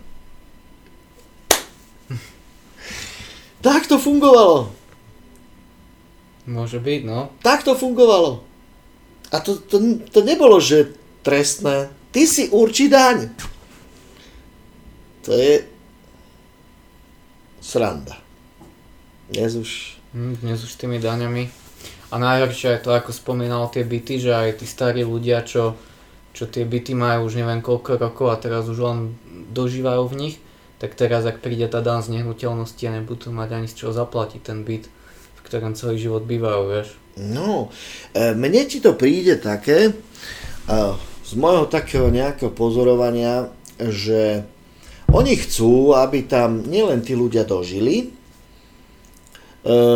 [3.60, 4.72] Tak to fungovalo.
[6.48, 7.30] Môže byť, no.
[7.44, 8.42] Tak to fungovalo.
[9.30, 11.92] A to, to, to nebolo, že trestné.
[12.10, 13.30] Ty si určí daň.
[15.28, 15.68] To je
[17.62, 18.18] sranda.
[19.30, 19.70] Dnes už...
[20.16, 21.52] Mm, dnes už s tými daňami.
[22.10, 25.78] A najhoršie je to, ako spomínal tie byty, že aj tí starí ľudia, čo,
[26.40, 29.20] čo tie byty majú už neviem koľko rokov a teraz už len
[29.52, 30.36] dožívajú v nich,
[30.80, 34.40] tak teraz, ak príde tá dan z nehnuteľnosti a nebudú mať ani z čoho zaplatiť
[34.40, 34.88] ten byt,
[35.36, 36.96] v ktorom celý život bývajú, vieš.
[37.20, 37.68] No,
[38.16, 39.92] e, mne ti to príde také,
[41.26, 44.48] z môjho takého nejakého pozorovania, že
[45.12, 48.19] oni chcú, aby tam nielen tí ľudia dožili, E,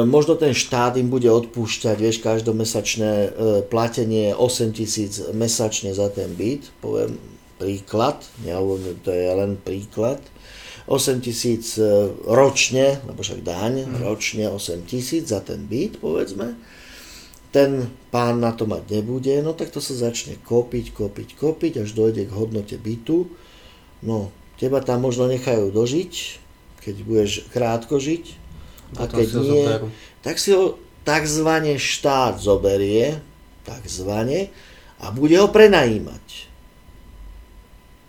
[0.06, 3.30] možno ten štát im bude odpúšťať, vieš, každomesačné e,
[3.66, 7.18] platenie 8 tisíc mesačne za ten byt, poviem
[7.58, 10.20] príklad, nehovorím, to je len príklad,
[10.86, 14.04] 8 tisíc e, ročne, lebo však daň, mm.
[14.04, 16.60] ročne 8 tisíc za ten byt, povedzme,
[17.54, 21.94] ten pán na to mať nebude, no tak to sa začne kopiť, kopiť, kopiť, až
[21.94, 23.30] dojde k hodnote bytu,
[24.04, 26.14] no Teba tam možno nechajú dožiť,
[26.86, 28.43] keď budeš krátko žiť.
[28.98, 29.88] A keď nie, zoberú.
[30.22, 33.20] tak si ho takzvané štát zoberie,
[33.68, 34.54] takzvané,
[35.04, 36.48] a bude ho prenajímať.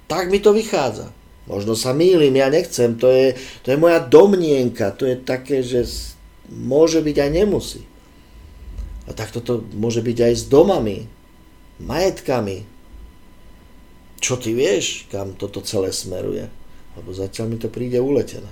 [0.07, 1.11] Tak mi to vychádza.
[1.45, 5.85] Možno sa mýlim, ja nechcem, to je, to je moja domnienka, to je také, že
[6.49, 7.83] môže byť aj nemusí.
[9.05, 11.05] A tak toto môže byť aj s domami,
[11.77, 12.65] majetkami,
[14.25, 16.49] čo ty vieš, kam toto celé smeruje?
[16.97, 18.49] Lebo zatiaľ mi to príde uletené.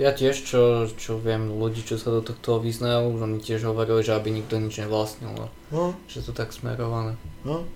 [0.00, 4.16] Ja tiež, čo, čo viem, ľudí, čo sa do tohto vyznajú, oni tiež hovorili, že
[4.16, 5.92] aby nikto nič nevlastnil, no.
[6.08, 7.20] že to tak smerované.
[7.44, 7.68] No.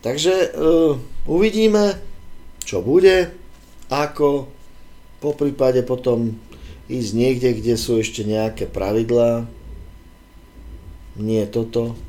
[0.00, 0.96] Takže uh,
[1.28, 2.00] uvidíme,
[2.64, 3.36] čo bude,
[3.92, 4.48] ako,
[5.20, 6.40] po prípade potom
[6.88, 9.44] ísť niekde, kde sú ešte nejaké pravidlá,
[11.20, 12.00] nie toto,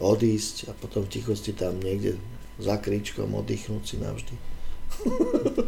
[0.00, 2.16] odísť a potom v tichosti tam niekde
[2.56, 4.34] za kríčkom oddychnúť si navždy.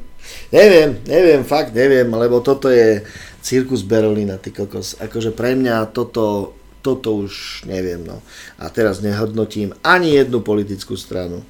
[0.54, 3.02] neviem, neviem, fakt neviem, lebo toto je
[3.42, 4.94] cirkus Berlina, ty kokos.
[5.02, 8.22] Akože pre mňa toto, toto už neviem, no.
[8.62, 11.42] A teraz nehodnotím ani jednu politickú stranu,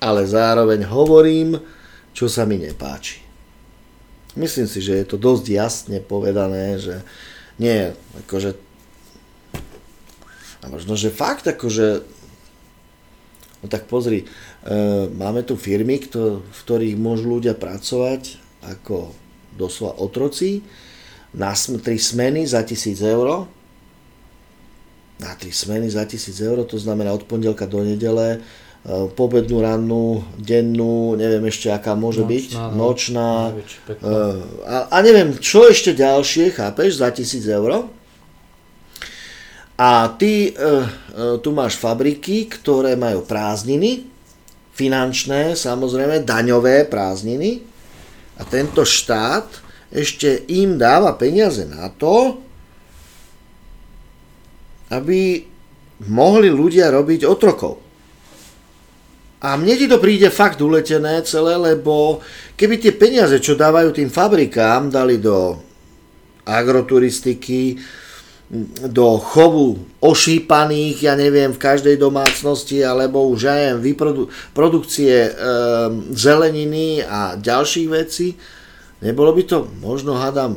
[0.00, 1.60] ale zároveň hovorím,
[2.16, 3.20] čo sa mi nepáči.
[4.32, 7.04] Myslím si, že je to dosť jasne povedané, že
[7.60, 7.92] nie,
[8.24, 8.56] akože
[10.58, 12.02] a možno, že fakt, akože
[13.62, 14.24] no tak pozri,
[14.68, 18.36] E, máme tu firmy, v ktorých môžu ľudia pracovať
[18.66, 19.14] ako
[19.56, 20.60] doslova otroci
[21.32, 23.46] na tri smeny za 1000 eur.
[25.22, 28.38] Na tri smeny za 1000 eur, to znamená od pondelka do nedele, e,
[29.14, 32.46] pobednú rannú, dennú, neviem ešte aká môže nočná, byť,
[32.76, 33.30] nočná.
[33.88, 34.12] E,
[34.68, 37.88] a, a neviem, čo ešte ďalšie, chápeš, za 1000 eur.
[39.78, 40.84] A ty e, e,
[41.38, 44.10] tu máš fabriky, ktoré majú prázdniny,
[44.74, 47.62] finančné, samozrejme, daňové prázdniny
[48.38, 49.46] a tento štát
[49.94, 52.42] ešte im dáva peniaze na to,
[54.90, 55.46] aby
[56.10, 57.78] mohli ľudia robiť otrokov.
[59.38, 62.18] A mne ti to príde fakt uletené celé, lebo
[62.58, 65.54] keby tie peniaze, čo dávajú tým fabrikám, dali do
[66.42, 67.78] agroturistiky,
[68.88, 75.32] do chovu ošípaných, ja neviem, v každej domácnosti, alebo už aj vyprodu- produkcie e,
[76.16, 78.40] zeleniny a ďalších vecí,
[79.04, 80.56] nebolo by to možno, hádam,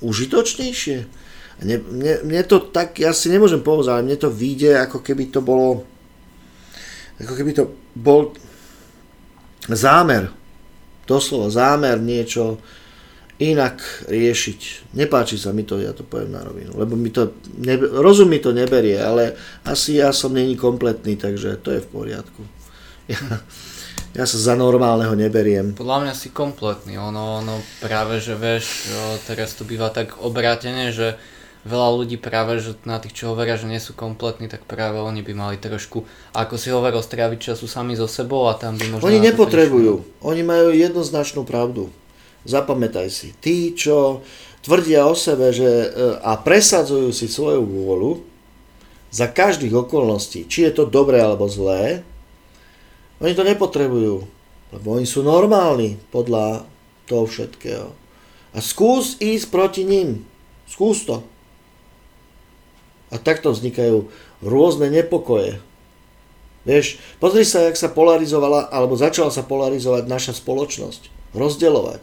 [0.00, 0.98] užitočnejšie?
[1.62, 5.28] Mne, mne, mne to tak, ja si nemôžem povedať, ale mne to vyjde, ako keby
[5.28, 5.84] to bolo,
[7.20, 8.32] ako keby to bol
[9.68, 10.32] zámer,
[11.04, 12.56] doslova zámer niečo,
[13.50, 14.94] inak riešiť.
[14.94, 18.38] Nepáči sa mi to, ja to poviem na rovinu, lebo mi to, ne, rozum mi
[18.38, 19.34] to neberie, ale
[19.66, 22.42] asi ja som není kompletný, takže to je v poriadku.
[23.10, 23.18] Ja,
[24.12, 25.72] Ja sa za normálneho neberiem.
[25.72, 28.92] Podľa mňa si kompletný, ono, ono práve, že vieš,
[29.24, 31.16] teraz to býva tak obrátené, že
[31.64, 35.24] veľa ľudí práve, že na tých, čo hovoria, že nie sú kompletní, tak práve oni
[35.24, 36.04] by mali trošku,
[36.36, 39.08] ako si hovoril, stráviť času sami so sebou a tam by možno...
[39.08, 40.28] Oni nepotrebujú, prišli.
[40.28, 41.88] oni majú jednoznačnú pravdu.
[42.42, 44.26] Zapamätaj si, tí, čo
[44.66, 45.88] tvrdia o sebe že, e,
[46.22, 48.12] a presadzujú si svoju vôľu
[49.14, 52.02] za každých okolností, či je to dobré alebo zlé,
[53.22, 54.26] oni to nepotrebujú,
[54.74, 56.66] lebo oni sú normálni podľa
[57.06, 57.94] toho všetkého.
[58.52, 60.26] A skús ísť proti ním.
[60.66, 61.22] Skús to.
[63.12, 64.10] A takto vznikajú
[64.42, 65.62] rôzne nepokoje.
[66.62, 71.34] Vieš, pozri sa, jak sa polarizovala, alebo začala sa polarizovať naša spoločnosť.
[71.34, 72.02] Rozdeľovať.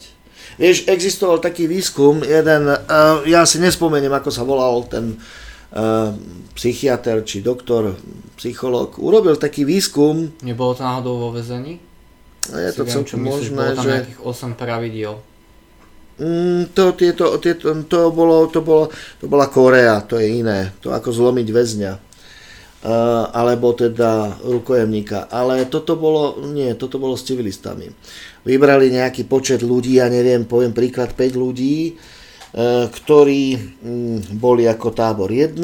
[0.59, 6.11] Vieš, existoval taký výskum, jeden, uh, ja si nespomeniem, ako sa volal ten uh,
[6.51, 7.95] psychiatr či doktor,
[8.35, 10.35] psychológ, urobil taký výskum.
[10.43, 11.79] Nebolo to náhodou vo väzení?
[12.51, 13.91] Je to celkom možné, bolo tam že...
[14.03, 15.13] nejakých 8 pravidiel.
[16.19, 18.91] Mm, to, tieto, tieto, to, bolo, to, bolo,
[19.23, 20.75] to bola Korea, to je iné.
[20.83, 21.93] To ako zlomiť väzňa.
[22.79, 25.27] Uh, alebo teda rukojemníka.
[25.31, 27.91] Ale toto bolo, nie, toto bolo s civilistami.
[28.47, 31.99] Vybrali nejaký počet ľudí, ja neviem, poviem príklad 5 ľudí,
[32.49, 33.43] E, ktorí
[33.77, 35.61] mm, boli ako tábor 1,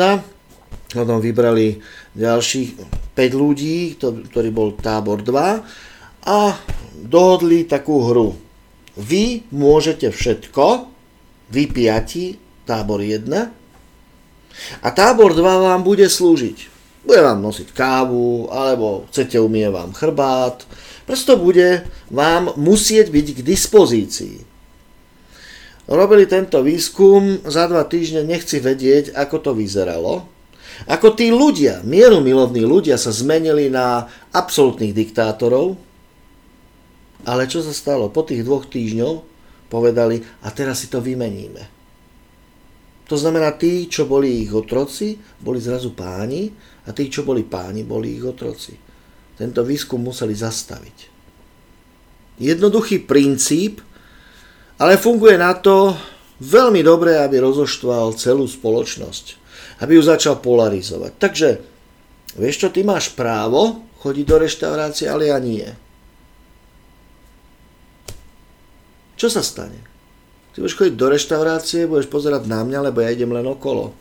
[0.94, 1.82] potom vybrali
[2.14, 2.70] ďalších
[3.18, 6.40] 5 ľudí, ktorý bol tábor 2 a
[6.94, 8.38] dohodli takú hru.
[9.02, 10.66] Vy môžete všetko,
[11.50, 12.38] vy piati,
[12.70, 13.34] tábor 1
[14.86, 16.75] a tábor 2 vám bude slúžiť.
[17.06, 20.66] Bude vám nosiť kávu, alebo chcete umie vám chrbát,
[21.06, 24.38] prosto bude vám musieť byť k dispozícii.
[25.86, 30.26] Robili tento výskum, za dva týždne nechci vedieť, ako to vyzeralo.
[30.90, 35.78] Ako tí ľudia, mierumilovní ľudia sa zmenili na absolútnych diktátorov.
[37.22, 38.10] Ale čo sa stalo?
[38.10, 39.14] Po tých dvoch týždňov
[39.70, 41.64] povedali, a teraz si to vymeníme.
[43.06, 46.50] To znamená, tí, čo boli ich otroci, boli zrazu páni
[46.86, 48.78] a tí, čo boli páni, boli ich otroci.
[49.36, 50.98] Tento výskum museli zastaviť.
[52.40, 53.82] Jednoduchý princíp,
[54.78, 55.96] ale funguje na to
[56.40, 59.26] veľmi dobre, aby rozoštval celú spoločnosť.
[59.84, 61.12] Aby ju začal polarizovať.
[61.20, 61.50] Takže,
[62.40, 65.68] vieš čo, ty máš právo chodiť do reštaurácie, ale ja nie.
[69.16, 69.80] Čo sa stane?
[70.56, 73.92] Ty budeš chodiť do reštaurácie, budeš pozerať na mňa, lebo ja idem len okolo.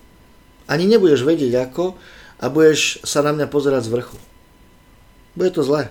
[0.71, 1.99] Ani nebudeš vedieť ako
[2.45, 4.21] a budeš sa na mňa pozerať z vrchu.
[5.33, 5.89] Bude to zlé.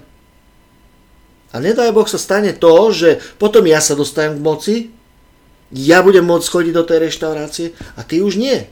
[1.49, 4.75] A nedaj Boh sa stane to, že potom ja sa dostanem k moci,
[5.73, 7.67] ja budem môcť chodiť do tej reštaurácie
[7.97, 8.69] a ty už nie.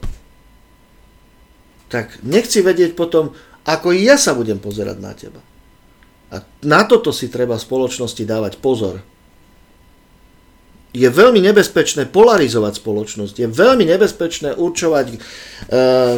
[1.90, 3.34] Tak nechci vedieť potom,
[3.66, 5.42] ako ja sa budem pozerať na teba.
[6.30, 9.02] A na toto si treba v spoločnosti dávať pozor.
[10.92, 13.36] Je veľmi nebezpečné polarizovať spoločnosť.
[13.40, 15.18] Je veľmi nebezpečné určovať, e,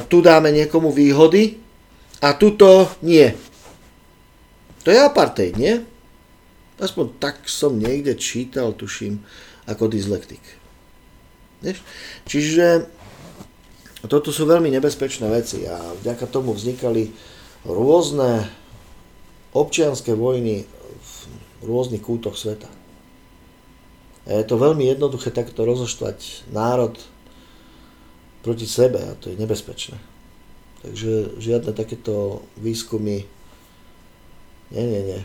[0.09, 1.61] tu dáme niekomu výhody
[2.25, 3.29] a tuto nie.
[4.83, 5.77] To je apartheid, nie?
[6.81, 9.21] Aspoň tak som niekde čítal, tuším,
[9.69, 10.41] ako dyslektik.
[11.63, 11.79] Vieš?
[12.27, 12.89] Čiže
[14.09, 17.13] toto sú veľmi nebezpečné veci a vďaka tomu vznikali
[17.63, 18.51] rôzne
[19.55, 21.13] občianské vojny v
[21.63, 22.67] rôznych kútoch sveta.
[24.23, 26.95] A je to veľmi jednoduché takto rozoštvať národ
[28.43, 29.99] proti sebe a to je nebezpečné.
[30.83, 33.27] Takže žiadne takéto výskumy,
[34.73, 35.21] nie, nie, nie,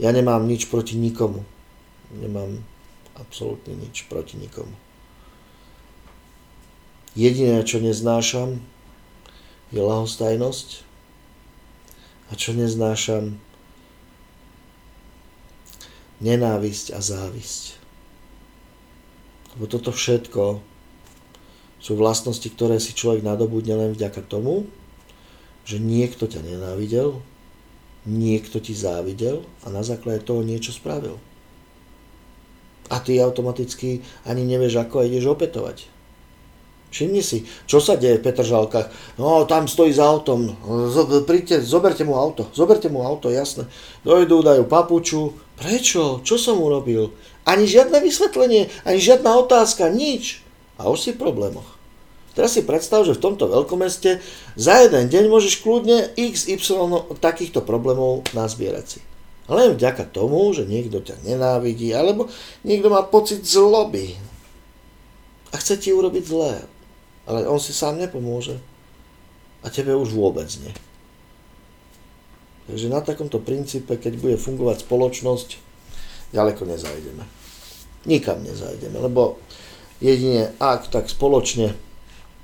[0.00, 1.44] ja nemám nič proti nikomu.
[2.12, 2.64] Nemám
[3.16, 4.72] absolútne nič proti nikomu.
[7.12, 8.64] Jediné, čo neznášam,
[9.68, 10.88] je lahostajnosť.
[12.28, 13.36] A čo neznášam,
[16.24, 17.81] nenávisť a závisť.
[19.56, 20.60] Lebo toto všetko
[21.82, 24.70] sú vlastnosti, ktoré si človek nadobudne len vďaka tomu,
[25.66, 27.18] že niekto ťa nenávidel,
[28.06, 31.18] niekto ti závidel a na základe toho niečo spravil.
[32.90, 35.92] A ty automaticky ani nevieš, ako ideš opetovať.
[36.92, 39.16] Všimni si, čo sa deje v Petržalkách.
[39.16, 40.52] No, tam stojí za autom.
[41.24, 42.52] Príďte, zoberte mu auto.
[42.52, 43.64] Zoberte mu auto, jasné.
[44.04, 45.32] Dojdu, dajú papuču.
[45.56, 46.20] Prečo?
[46.20, 47.16] Čo som urobil?
[47.42, 50.42] Ani žiadne vysvetlenie, ani žiadna otázka, nič.
[50.78, 51.66] A už si v problémoch.
[52.32, 54.24] Teraz si predstav, že v tomto veľkomeste
[54.56, 59.00] za jeden deň môžeš kľudne XY takýchto problémov nazbierať si.
[59.52, 62.32] Len vďaka tomu, že niekto ťa nenávidí, alebo
[62.64, 64.16] niekto má pocit zloby
[65.52, 66.64] a chce ti urobiť zlé.
[67.28, 68.56] Ale on si sám nepomôže.
[69.62, 70.72] A tebe už vôbec nie.
[72.66, 75.71] Takže na takomto princípe, keď bude fungovať spoločnosť,
[76.32, 77.24] ďaleko nezajdeme.
[78.08, 79.38] Nikam nezajdeme, lebo
[80.02, 81.76] jedine ak tak spoločne,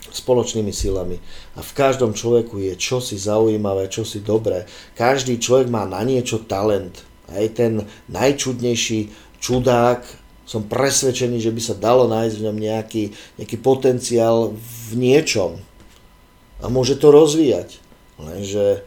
[0.09, 1.19] spoločnými silami.
[1.59, 4.65] A v každom človeku je čosi zaujímavé, čosi dobré.
[4.95, 7.05] Každý človek má na niečo talent.
[7.29, 9.13] Aj ten najčudnejší
[9.43, 10.01] čudák,
[10.49, 13.05] som presvedčený, že by sa dalo nájsť v ňom nejaký,
[13.37, 15.61] nejaký potenciál v niečom.
[16.65, 17.77] A môže to rozvíjať.
[18.17, 18.81] Lenže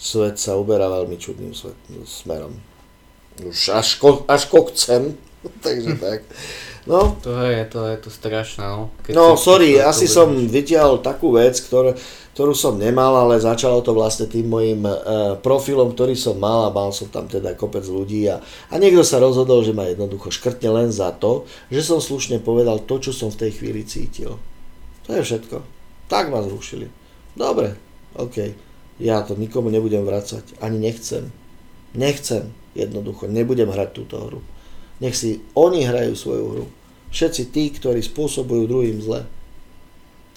[0.00, 1.76] svet sa uberá veľmi čudným svet,
[2.08, 2.56] smerom.
[3.44, 5.12] Už až, ko, až kokcem.
[5.64, 6.24] Takže tak.
[6.88, 7.20] No.
[7.20, 8.88] To je, to je to strašné, no.
[9.04, 11.92] Keď no, sorry, asi som vytiahol takú vec, ktoré,
[12.32, 16.74] ktorú som nemal, ale začalo to vlastne tým mojim uh, profilom, ktorý som mal a
[16.74, 18.40] mal som tam teda kopec ľudí a,
[18.72, 22.80] a niekto sa rozhodol, že ma jednoducho škrtne len za to, že som slušne povedal
[22.88, 24.40] to, čo som v tej chvíli cítil.
[25.04, 25.60] To je všetko.
[26.08, 26.88] Tak ma zrušili.
[27.36, 27.76] Dobre,
[28.16, 28.69] OK.
[29.00, 30.60] Ja to nikomu nebudem vracať.
[30.60, 31.32] Ani nechcem.
[31.96, 32.52] Nechcem.
[32.76, 33.26] Jednoducho.
[33.26, 34.40] Nebudem hrať túto hru.
[35.00, 36.66] Nech si oni hrajú svoju hru.
[37.10, 39.24] Všetci tí, ktorí spôsobujú druhým zle.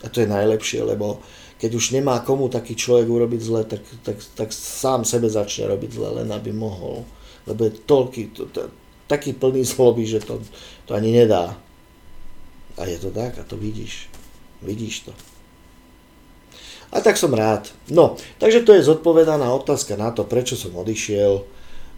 [0.03, 1.19] A to je najlepšie, lebo
[1.59, 5.91] keď už nemá komu taký človek urobiť zle, tak, tak, tak sám sebe začne robiť
[5.95, 7.07] zle, len aby mohol.
[7.47, 8.67] Lebo je toľký, to, to,
[9.07, 10.43] taký plný zloby, že to,
[10.87, 11.55] to ani nedá.
[12.79, 14.09] A je to tak a to vidíš.
[14.63, 15.32] Vidíš to.
[16.93, 17.73] A tak som rád.
[17.89, 21.41] No, takže to je zodpovedaná otázka na to, prečo som odišiel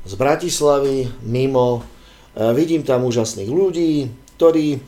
[0.07, 1.83] z Bratislavy mimo
[2.35, 4.83] E, vidím tam úžasných ľudí, ktorí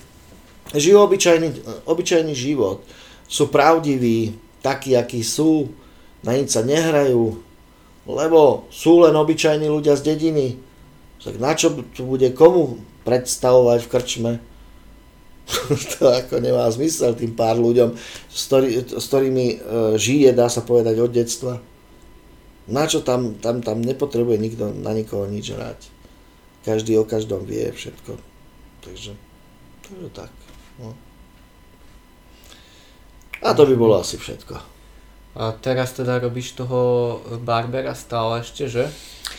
[0.76, 1.50] žijú obyčajný,
[1.88, 2.84] obyčajný život.
[3.28, 5.72] Sú pravdiví, takí, akí sú,
[6.28, 7.40] na nič sa nehrajú,
[8.04, 10.60] lebo sú len obyčajní ľudia z dediny.
[11.24, 14.32] Tak na čo tu bude komu predstavovať v krčme?
[15.96, 17.96] to ako nemá zmysel tým pár ľuďom,
[18.28, 19.58] s, ktorý, s ktorými e,
[19.96, 21.60] žije, dá sa povedať, od detstva.
[22.68, 25.98] Na čo tam, tam, tam nepotrebuje nikto na nikoho nič hrať
[26.68, 28.20] každý o každom vie všetko.
[28.84, 29.16] Takže,
[29.88, 30.32] takže tak.
[30.84, 30.92] No.
[33.40, 34.60] A to by bolo asi všetko.
[35.38, 38.92] A teraz teda robíš toho Barbera stále ešte, že?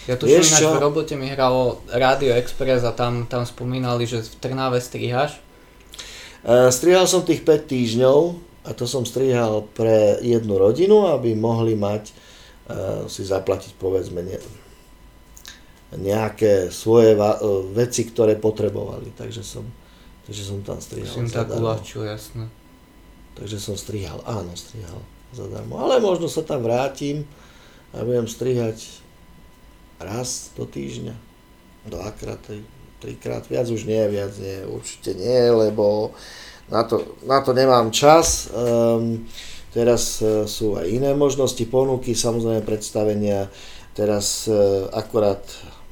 [0.09, 4.24] Ja tu som ináč v robote mi hralo Radio Express a tam, tam spomínali, že
[4.24, 5.36] v Trnave strihaš.
[6.47, 8.19] Uh, strihal som tých 5 týždňov
[8.66, 14.39] a to som strihal pre jednu rodinu, aby mohli mať, uh, si zaplatiť povedzme, ne,
[15.97, 17.20] nejaké svoje e,
[17.73, 19.09] veci, ktoré potrebovali.
[19.16, 19.65] Takže som,
[20.28, 21.09] takže som tam strihal.
[21.09, 22.52] Som tak uľahčil, jasné.
[23.39, 25.01] Takže som strihal, áno, strihal
[25.32, 25.81] zadarmo.
[25.81, 27.24] Ale možno sa tam vrátim
[27.97, 28.85] a budem strihať
[29.97, 31.16] raz do týždňa,
[31.89, 32.43] dvakrát,
[32.99, 36.12] trikrát, viac už nie, viac nie, určite nie, lebo
[36.69, 38.51] na to, na to nemám čas.
[38.53, 39.25] Um,
[39.73, 43.49] teraz uh, sú aj iné možnosti, ponuky, samozrejme predstavenia.
[43.95, 45.43] Teraz uh, akorát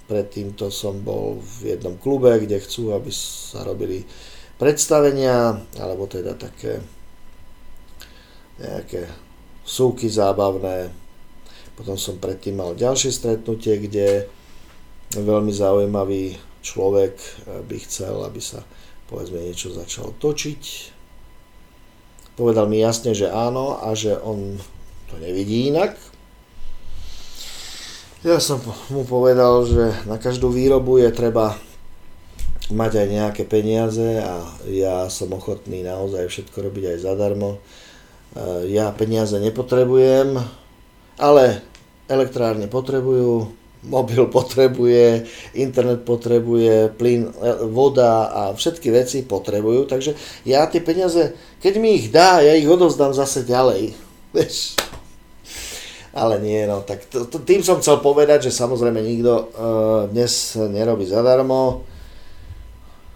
[0.06, 4.06] pred týmto som bol v jednom klube, kde chcú, aby sa robili
[4.58, 6.78] predstavenia, alebo teda také
[8.56, 9.10] nejaké
[9.66, 10.88] súky zábavné.
[11.76, 14.30] Potom som predtým mal ďalšie stretnutie, kde
[15.12, 17.14] veľmi zaujímavý človek
[17.70, 18.66] by chcel, aby sa
[19.06, 20.62] povedzme niečo začalo točiť.
[22.34, 24.58] Povedal mi jasne, že áno a že on
[25.06, 25.94] to nevidí inak,
[28.26, 28.58] ja som
[28.90, 31.54] mu povedal, že na každú výrobu je treba
[32.74, 37.54] mať aj nejaké peniaze a ja som ochotný naozaj všetko robiť aj zadarmo.
[37.54, 37.58] E,
[38.74, 40.42] ja peniaze nepotrebujem,
[41.22, 41.62] ale
[42.10, 43.46] elektrárne potrebujú,
[43.86, 47.32] mobil potrebuje, internet potrebuje, plyn, e,
[47.70, 52.66] voda a všetky veci potrebujú, takže ja tie peniaze, keď mi ich dá, ja ich
[52.66, 53.94] odovzdám zase ďalej.
[54.36, 54.74] Vieš,
[56.16, 59.46] ale nie, no tak to, to, tým som chcel povedať, že samozrejme nikto uh,
[60.08, 61.84] dnes nerobí zadarmo.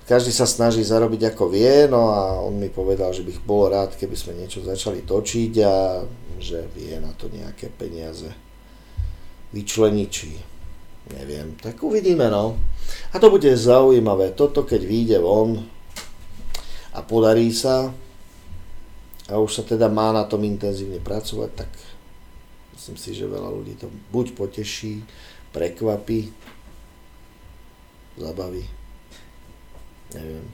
[0.05, 3.95] Každý sa snaží zarobiť ako vie, no a on mi povedal, že bych bol rád,
[3.97, 6.03] keby sme niečo začali točiť a
[6.37, 8.27] že vie na to nejaké peniaze
[9.55, 10.50] vyčleniť, či
[11.17, 11.57] neviem.
[11.59, 12.59] Tak uvidíme, no.
[13.13, 14.35] A to bude zaujímavé.
[14.35, 15.63] Toto, keď vyjde von
[16.95, 17.91] a podarí sa,
[19.31, 21.71] a už sa teda má na tom intenzívne pracovať, tak
[22.81, 25.05] Myslím si, že veľa ľudí to buď poteší,
[25.53, 26.33] prekvapí,
[28.17, 28.65] zabaví.
[30.17, 30.49] Neviem.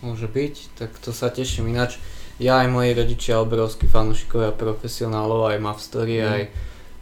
[0.00, 1.68] Môže byť, tak to sa teším.
[1.76, 2.00] Ináč,
[2.40, 6.24] ja aj moji rodičia obrovskí fanúšikovia profesionálov, aj Mavstory, mm.
[6.24, 6.42] aj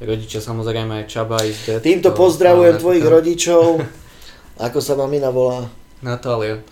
[0.03, 1.83] rodičia samozrejme Čaba, aj Zdet.
[1.85, 3.83] Týmto pozdravujem tvojich rodičov.
[4.67, 5.71] Ako sa mamina volá?
[6.03, 6.63] Natália.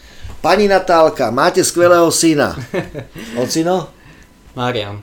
[0.42, 2.58] Pani Natálka, máte skvelého syna.
[3.40, 3.90] Ocino?
[4.58, 4.98] Marian.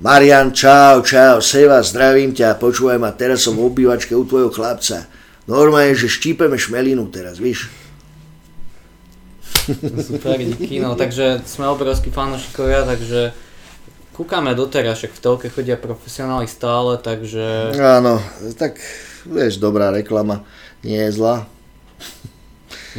[0.00, 5.04] Marian, čau, čau, Seva, zdravím ťa, počúvaj ma, teraz som v obývačke u tvojho chlapca.
[5.44, 7.68] Normálne, že štípeme šmelinu teraz, víš.
[10.00, 13.36] Super, díky, no takže sme obrovskí fanúšikovia, takže
[14.20, 17.72] kúkame doteraz, však v telke chodia profesionáli stále, takže...
[17.80, 18.20] Áno,
[18.60, 18.76] tak
[19.24, 20.44] vieš, dobrá reklama
[20.84, 21.48] nie je zlá.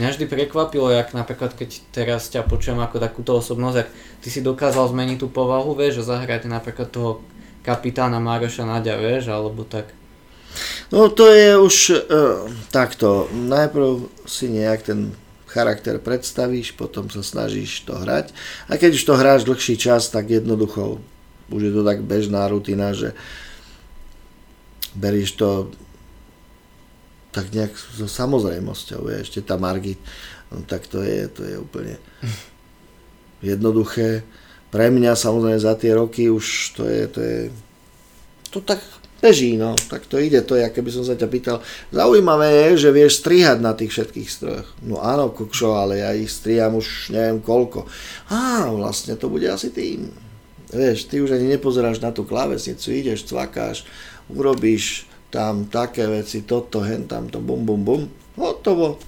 [0.01, 3.89] Mňa vždy prekvapilo, jak napríklad keď teraz ťa počujem ako takúto osobnosť, ak
[4.25, 7.21] ty si dokázal zmeniť tú povahu, vieš, a zahrať napríklad toho
[7.61, 9.93] kapitána Mároša Nadia, vieš, alebo tak.
[10.89, 13.29] No to je už uh, takto.
[13.29, 15.13] Najprv si nejak ten
[15.51, 18.31] charakter predstavíš, potom sa snažíš to hrať.
[18.71, 21.03] A keď už to hráš dlhší čas, tak jednoducho
[21.51, 23.11] už je to tak bežná rutina, že
[24.95, 25.49] berieš to
[27.31, 29.99] tak nejak so samozrejmosťou, je, ešte tá Margit,
[30.51, 31.95] no, tak to je, to je úplne
[33.51, 34.27] jednoduché.
[34.71, 37.37] Pre mňa samozrejme za tie roky už to je, to je,
[38.51, 38.83] to tak
[39.23, 41.57] beží, no, tak to ide, to je, keby som sa ťa pýtal.
[41.93, 44.69] Zaujímavé je, že vieš strihať na tých všetkých strojoch.
[44.83, 47.87] No áno, kokšo, ale ja ich striham už neviem koľko.
[48.27, 50.11] Á, vlastne to bude asi tým.
[50.71, 53.83] Vieš, ty už ani nepozeráš na tú klávesnicu, ideš, cvakáš,
[54.31, 58.01] urobíš tam také veci, toto, hen tam to, bum, bum, bum,
[58.39, 58.99] hotovo,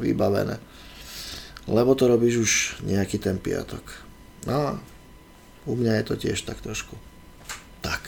[0.00, 0.56] vybavené.
[1.68, 2.52] Lebo to robíš už
[2.88, 3.84] nejaký ten piatok.
[4.48, 4.80] No,
[5.64, 6.96] u mňa je to tiež tak trošku.
[7.80, 8.00] Tak.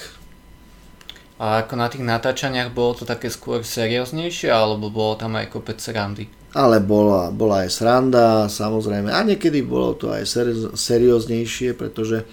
[1.36, 5.76] A ako na tých natáčaniach bolo to také skôr serióznejšie, alebo bolo tam aj kopec
[5.80, 6.32] srandy?
[6.56, 9.12] Ale bola, bola aj sranda, samozrejme.
[9.12, 10.24] A niekedy bolo to aj
[10.72, 12.24] serióznejšie, pretože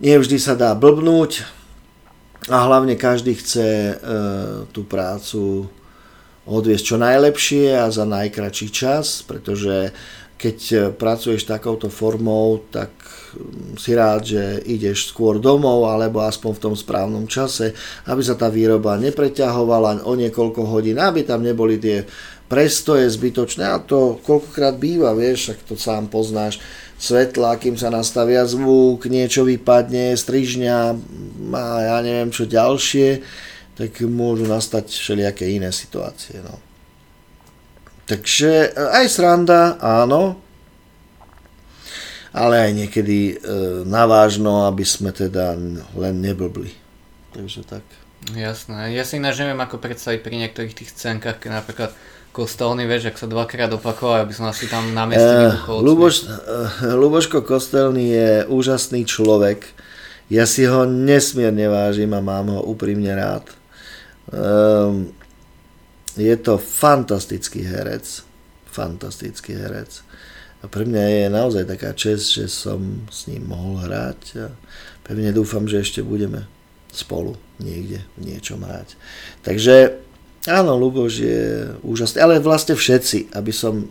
[0.00, 1.56] nie vždy sa dá blbnúť,
[2.46, 3.94] a hlavne každý chce e,
[4.70, 5.66] tú prácu
[6.46, 9.90] odviesť čo najlepšie a za najkračší čas, pretože
[10.38, 16.52] keď e, pracuješ takouto formou, tak mm, si rád, že ideš skôr domov, alebo aspoň
[16.54, 17.74] v tom správnom čase,
[18.06, 22.06] aby sa tá výroba nepreťahovala o niekoľko hodín, aby tam neboli tie
[22.46, 23.66] prestoje zbytočné.
[23.66, 26.62] A to koľkokrát býva, vieš, ak to sám poznáš,
[26.96, 30.78] svetla, kým sa nastavia zvuk, niečo vypadne, strižňa
[31.52, 33.20] a ja neviem čo ďalšie,
[33.76, 36.40] tak môžu nastať všelijaké iné situácie.
[36.40, 36.56] No.
[38.08, 40.40] Takže aj sranda, áno,
[42.36, 43.34] ale aj niekedy e,
[43.84, 45.56] navážno, aby sme teda
[45.96, 46.72] len neblbli.
[47.32, 47.84] Takže tak.
[48.32, 48.96] Jasné.
[48.96, 51.90] Ja si ináč neviem ako predstaviť pri niektorých tých scénkach, keď napríklad
[52.36, 56.92] Kostelný, vieš, ak sa dvakrát opakoval, aby som asi tam na mieste uh, Luboš, uh,
[56.92, 59.64] Luboško Kostelný je úžasný človek.
[60.28, 63.48] Ja si ho nesmierne vážim a mám ho úprimne rád.
[64.28, 65.16] Um,
[66.12, 68.04] je to fantastický herec.
[68.68, 70.04] Fantastický herec.
[70.60, 74.52] A pre mňa je naozaj taká čest, že som s ním mohol hrať a
[75.08, 76.44] pevne dúfam, že ešte budeme
[76.92, 78.92] spolu niekde v niečom hrať.
[79.40, 80.04] Takže
[80.46, 81.42] Áno, Luboš je
[81.82, 83.90] úžasný, ale vlastne všetci, aby som,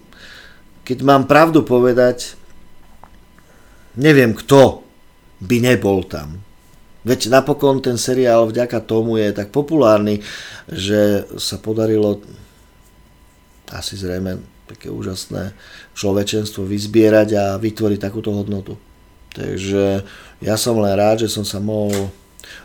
[0.87, 2.39] keď mám pravdu povedať,
[3.99, 4.83] neviem kto
[5.43, 6.39] by nebol tam.
[7.05, 10.23] Veď napokon ten seriál vďaka tomu je tak populárny,
[10.71, 12.23] že sa podarilo
[13.69, 15.53] asi zrejme také úžasné
[15.93, 18.77] človečenstvo vyzbierať a vytvoriť takúto hodnotu.
[19.35, 20.01] Takže
[20.41, 22.09] ja som len rád, že som sa mohol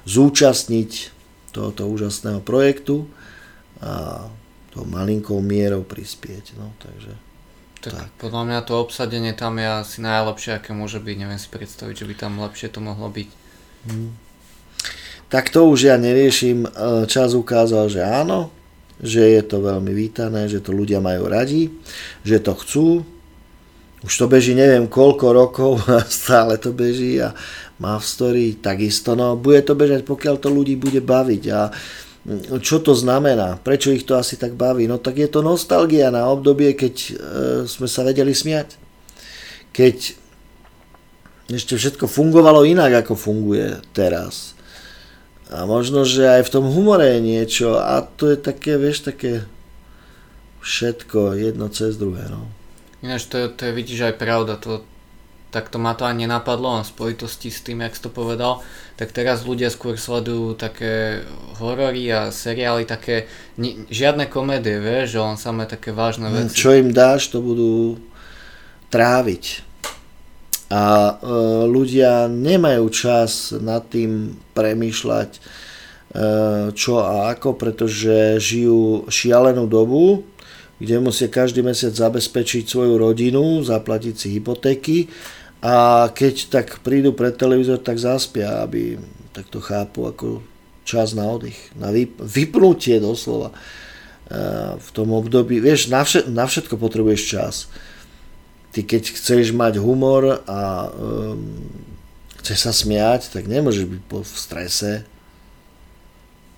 [0.06, 1.12] zúčastniť
[1.50, 3.10] tohoto úžasného projektu
[3.80, 4.24] a
[4.70, 6.54] to malinkou mierou prispieť.
[6.60, 7.16] No, takže,
[7.80, 8.10] tak, tak.
[8.20, 11.16] podľa mňa to obsadenie tam je asi najlepšie, aké môže byť.
[11.16, 13.28] Neviem si predstaviť, že by tam lepšie to mohlo byť.
[13.88, 14.12] Hmm.
[15.30, 16.66] Tak to už ja neriešim.
[16.66, 16.70] E,
[17.06, 18.50] čas ukázal, že áno,
[19.00, 21.72] že je to veľmi vítané, že to ľudia majú radi,
[22.26, 22.86] že to chcú.
[24.00, 27.32] Už to beží neviem koľko rokov a stále to beží a
[27.80, 29.16] má v story takisto.
[29.16, 31.42] No, bude to bežať, pokiaľ to ľudí bude baviť.
[31.48, 31.72] A
[32.60, 34.84] čo to znamená, prečo ich to asi tak baví.
[34.84, 37.12] No tak je to nostalgia na obdobie, keď e,
[37.64, 38.76] sme sa vedeli smiať.
[39.72, 39.96] Keď
[41.50, 44.52] ešte všetko fungovalo inak, ako funguje teraz.
[45.50, 49.42] A možno, že aj v tom humore je niečo a to je také, vieš, také
[50.62, 52.28] všetko jedno cez druhé.
[52.30, 52.46] No.
[53.00, 54.60] Ináč to, to je, vidíš, aj pravda.
[54.60, 54.84] To,
[55.50, 58.62] tak to ma to ani nenapadlo v spojitosti s tým, jak si to povedal,
[58.94, 61.26] tak teraz ľudia skôr sledujú také
[61.58, 63.26] horory a seriály, také
[63.58, 66.54] ni, žiadne komédie, vieš, že len samé také vážne hm, veci.
[66.54, 67.98] Čo im dáš, to budú
[68.94, 69.66] tráviť.
[70.70, 71.12] A e,
[71.66, 75.40] ľudia nemajú čas nad tým premýšľať, e,
[76.70, 80.22] čo a ako, pretože žijú šialenú dobu,
[80.80, 85.12] kde musia každý mesiac zabezpečiť svoju rodinu, zaplatiť si hypotéky
[85.60, 88.96] a keď tak prídu pred televízor, tak zaspia, aby
[89.36, 90.40] tak to chápu ako
[90.88, 93.52] čas na oddych, na vypnutie doslova.
[94.80, 97.54] V tom období, vieš, na všetko potrebuješ čas.
[98.70, 101.66] Ty keď chceš mať humor a um,
[102.38, 104.92] chceš sa smiať, tak nemôžeš byť v strese.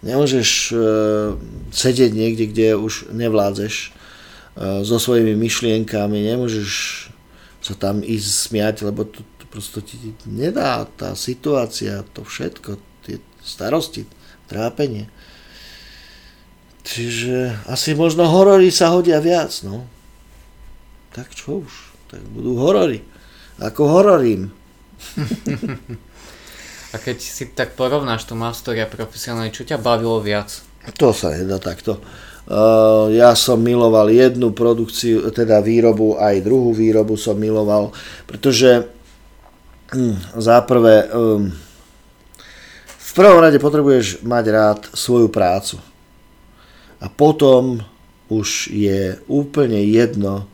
[0.04, 1.40] Nemôžeš uh,
[1.72, 7.08] sedieť niekde, kde už nevládzeš uh, so svojimi myšlienkami, nemôžeš
[7.62, 12.76] sa tam ísť smiať, lebo to, to prosto ti nedá tá situácia, to všetko,
[13.06, 14.02] tie starosti,
[14.50, 15.06] trápenie.
[16.82, 19.86] Čiže asi možno horory sa hodia viac, no.
[21.14, 21.72] Tak čo už,
[22.10, 23.06] tak budú horory.
[23.62, 24.50] Ako hororím.
[26.94, 30.66] a keď si tak porovnáš tú mastery a profesionálne, čo ťa bavilo viac?
[30.98, 32.02] To sa nedá takto.
[32.42, 37.94] Uh, ja som miloval jednu produkciu, teda výrobu, aj druhú výrobu som miloval,
[38.26, 38.82] pretože
[39.94, 41.54] um, záprve um,
[42.98, 45.78] v prvom rade potrebuješ mať rád svoju prácu
[46.98, 47.78] a potom
[48.26, 50.50] už je úplne jedno,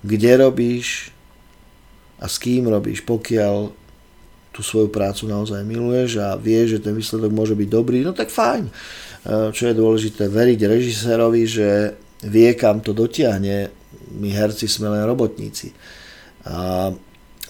[0.00, 1.10] kde robíš
[2.16, 3.74] a s kým robíš, pokiaľ
[4.54, 8.30] tú svoju prácu naozaj miluješ a vieš, že ten výsledok môže byť dobrý, no tak
[8.30, 8.70] fajn.
[9.28, 11.92] E, čo je dôležité, veriť režisérovi, že
[12.24, 13.68] vie, kam to dotiahne.
[14.16, 15.76] My herci sme len robotníci.
[16.48, 16.88] A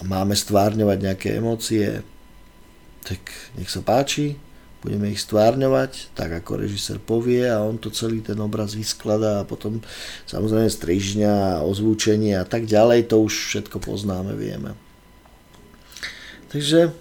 [0.03, 2.03] máme stvárňovať nejaké emócie,
[3.07, 3.23] tak
[3.55, 4.35] nech sa páči,
[4.83, 9.47] budeme ich stvárňovať, tak ako režisér povie a on to celý ten obraz vyskladá a
[9.47, 9.79] potom
[10.27, 14.75] samozrejme strižňa, ozvučenie a tak ďalej, to už všetko poznáme, vieme.
[16.51, 16.91] Takže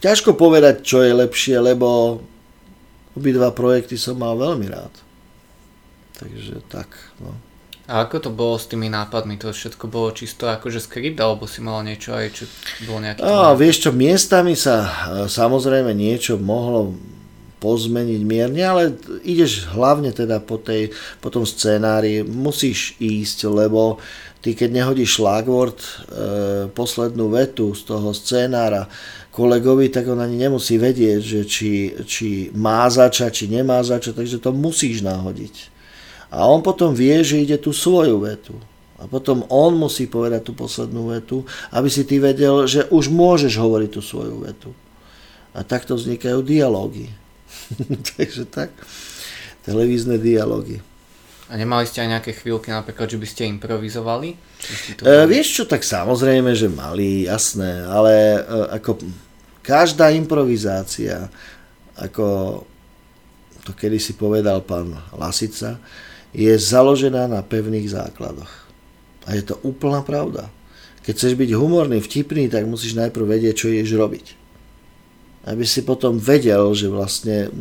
[0.00, 2.20] ťažko povedať, čo je lepšie, lebo
[3.18, 4.94] obidva projekty som mal veľmi rád.
[6.18, 7.34] Takže tak, no.
[7.88, 9.40] A ako to bolo s tými nápadmi?
[9.40, 12.44] To všetko bolo čisto akože skript, alebo si mal niečo aj, čo
[12.84, 13.24] bolo nejaký...
[13.24, 14.90] A, vieš čo, miestami sa e,
[15.24, 16.92] samozrejme niečo mohlo
[17.64, 18.82] pozmeniť mierne, ale
[19.24, 23.96] ideš hlavne teda po, tej, po tom scénári, musíš ísť, lebo
[24.44, 25.88] ty keď nehodíš šlagvort, e,
[26.68, 28.84] poslednú vetu z toho scénára
[29.38, 34.42] kolegovi, tak on ani nemusí vedieť, že či, či má začať, či nemá začať, takže
[34.42, 35.70] to musíš nahodiť.
[36.34, 38.58] A on potom vie, že ide tú svoju vetu.
[38.98, 43.54] A potom on musí povedať tú poslednú vetu, aby si ty vedel, že už môžeš
[43.54, 44.74] hovoriť tú svoju vetu.
[45.54, 47.06] A takto vznikajú dialógy.
[48.18, 48.74] Takže tak,
[49.62, 50.82] televízne dialógy.
[51.48, 54.36] A nemali ste aj nejaké chvíľky, napríklad, že by ste improvizovali?
[55.00, 58.40] to e, vieš čo, tak samozrejme, že mali, jasné, ale e,
[58.76, 59.00] ako
[59.68, 61.28] každá improvizácia,
[62.00, 62.24] ako
[63.68, 65.76] to kedy si povedal pán Lasica,
[66.32, 68.48] je založená na pevných základoch.
[69.28, 70.48] A je to úplná pravda.
[71.04, 74.26] Keď chceš byť humorný, vtipný, tak musíš najprv vedieť, čo ideš robiť.
[75.52, 77.52] Aby si potom vedel, že vlastne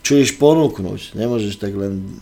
[0.00, 1.20] čo ideš ponúknuť.
[1.20, 2.16] Nemôžeš tak len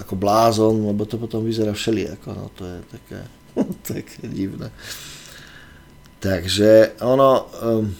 [0.00, 2.28] ako blázon, lebo to potom vyzerá všelijako.
[2.32, 3.20] No to je také,
[4.00, 4.72] také divné.
[6.22, 7.90] Takže ono, um,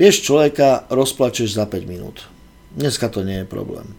[0.00, 2.24] vieš, človeka rozplačeš za 5 minút.
[2.72, 3.92] Dneska to nie je problém.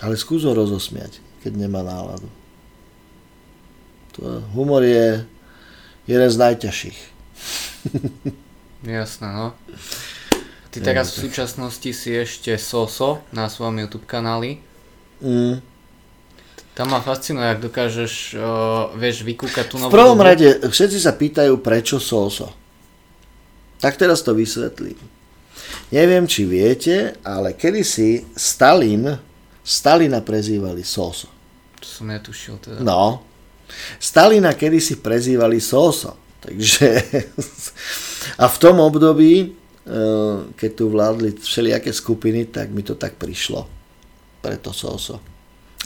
[0.00, 2.28] Ale skús ho rozosmiať, keď nemá náladu.
[4.16, 5.28] To, humor je
[6.08, 6.98] jeden z najťažších.
[8.96, 9.52] Jasné, no.
[10.72, 14.64] Ty teraz v súčasnosti si ešte Soso na svojom YouTube kanáli.
[15.20, 15.60] Mm.
[16.76, 19.88] Tam ma fascinuje, ak dokážeš, uh, vieš, vykúkať tú novú...
[19.88, 20.28] V prvom dobu.
[20.28, 22.52] rade, všetci sa pýtajú, prečo Soso.
[23.80, 25.00] Tak teraz to vysvetlím.
[25.88, 29.16] Neviem, či viete, ale kedysi Stalin
[29.66, 31.26] Stalina prezývali Soso.
[31.82, 32.78] To som netušil teda.
[32.86, 33.26] No.
[33.98, 36.14] Stalina kedysi prezývali Soso.
[36.38, 36.86] Takže
[38.42, 39.46] a v tom období, e,
[40.54, 43.66] keď tu vládli všelijaké skupiny, tak mi to tak prišlo.
[44.38, 45.18] Preto Soso.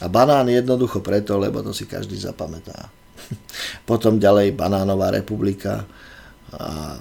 [0.01, 2.89] A banán jednoducho preto, lebo to si každý zapamätá.
[3.89, 5.85] Potom ďalej Banánová republika
[6.51, 6.99] a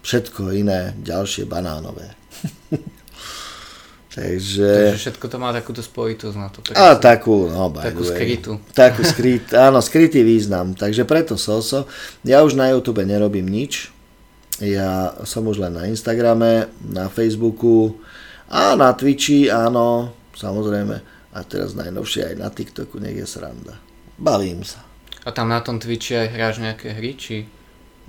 [0.00, 2.14] všetko iné, ďalšie banánové.
[4.10, 4.66] Takže...
[4.66, 6.58] Takže všetko to má takúto spojitosť na to.
[6.74, 8.58] A takú, no Takú skrytú.
[8.74, 10.74] Takú skryt, áno, skrytý význam.
[10.74, 11.86] Takže preto Soso.
[12.26, 13.94] Ja už na YouTube nerobím nič.
[14.58, 18.02] Ja som už len na Instagrame, na Facebooku
[18.50, 21.19] a na Twitchi, áno, samozrejme.
[21.30, 23.78] A teraz najnovšie aj na TikToku, je sranda.
[24.18, 24.82] Bavím sa.
[25.22, 27.46] A tam na tom Twitchi aj hráš nejaké hry, či...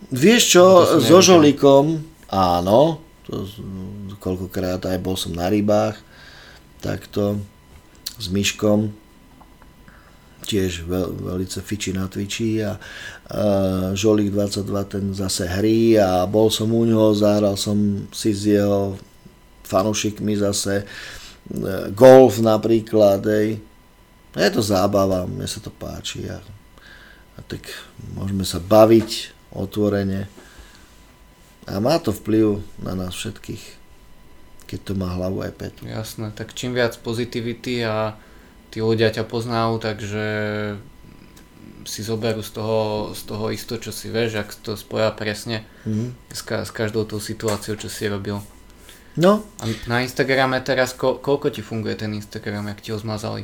[0.10, 0.66] Vieš čo,
[0.98, 2.02] so Žolikom,
[2.34, 3.46] áno, to,
[4.18, 6.02] koľkokrát aj bol som na rybách,
[6.82, 7.38] takto
[8.18, 8.90] s myškom.
[10.42, 12.82] tiež veľ, velice fiči na Twitchi a,
[13.30, 13.44] a
[13.94, 18.98] Žolík 22 ten zase hry a bol som u ňoho, zahral som si s jeho
[19.62, 20.90] fanúšikmi zase
[21.92, 23.60] golf napríklad, ej.
[24.32, 26.40] Je to zábava, mne sa to páči a,
[27.36, 27.68] a tak
[28.16, 30.32] môžeme sa baviť otvorene
[31.68, 33.64] a má to vplyv na nás všetkých,
[34.72, 35.84] keď to má hlavu aj petu.
[35.84, 38.16] Jasné, tak čím viac pozitivity a
[38.72, 40.26] tí ľudia ťa poznajú, takže
[41.84, 46.10] si zoberú z toho, z toho isto, čo si vieš, ak to spoja presne mm-hmm.
[46.32, 48.40] s, ka- s každou tou situáciou, čo si robil.
[49.14, 49.44] No.
[49.58, 53.44] A na Instagrame teraz, ko- koľko ti funguje ten Instagram, ak ti ho zmazali?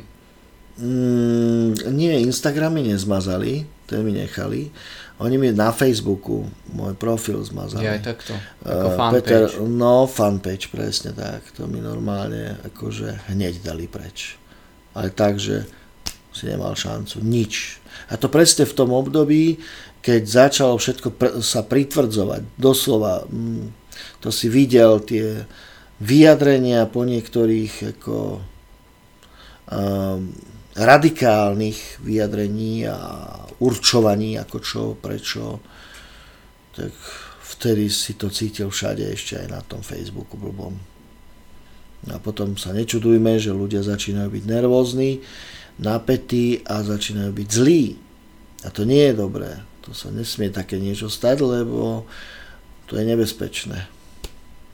[0.78, 3.52] Mm, nie, Instagram mi nezmazali,
[3.84, 4.70] ten mi nechali.
[5.18, 7.82] Oni mi na Facebooku môj profil zmazali.
[7.82, 8.32] Ja aj takto,
[8.62, 9.18] ako Uh, fanpage.
[9.18, 11.42] Peter, no, fanpage, presne tak.
[11.58, 14.38] To mi normálne akože hneď dali preč.
[14.94, 15.66] Ale tak, že
[16.30, 17.18] si nemal šancu.
[17.20, 17.82] Nič.
[18.06, 19.58] A to presne v tom období,
[19.98, 22.54] keď začalo všetko pr- sa pritvrdzovať.
[22.54, 23.87] Doslova, mm,
[24.18, 25.46] to si videl tie
[25.98, 28.16] vyjadrenia po niektorých ako
[29.70, 30.20] um,
[30.78, 32.98] radikálnych vyjadrení a
[33.58, 35.58] určovaní, ako čo, prečo,
[36.70, 36.94] tak
[37.58, 40.78] vtedy si to cítil všade, ešte aj na tom Facebooku blbom.
[42.06, 45.18] A potom sa nečudujme, že ľudia začínajú byť nervózni,
[45.82, 47.98] napätí a začínajú byť zlí.
[48.62, 49.58] A to nie je dobré.
[49.82, 52.06] To sa nesmie také niečo stať, lebo
[52.88, 53.84] to je nebezpečné.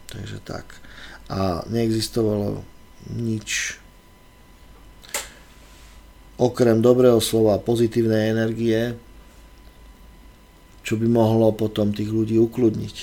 [0.06, 0.78] Takže tak.
[1.26, 2.62] A neexistovalo
[3.10, 3.76] nič
[6.38, 8.94] okrem dobrého slova pozitívnej energie,
[10.86, 12.96] čo by mohlo potom tých ľudí ukludniť.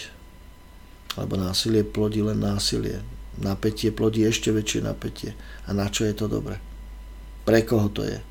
[1.19, 3.03] Lebo násilie plodí len násilie.
[3.41, 5.35] Napätie plodí ešte väčšie napätie.
[5.67, 6.55] A na čo je to dobre?
[7.43, 8.21] Pre koho to je?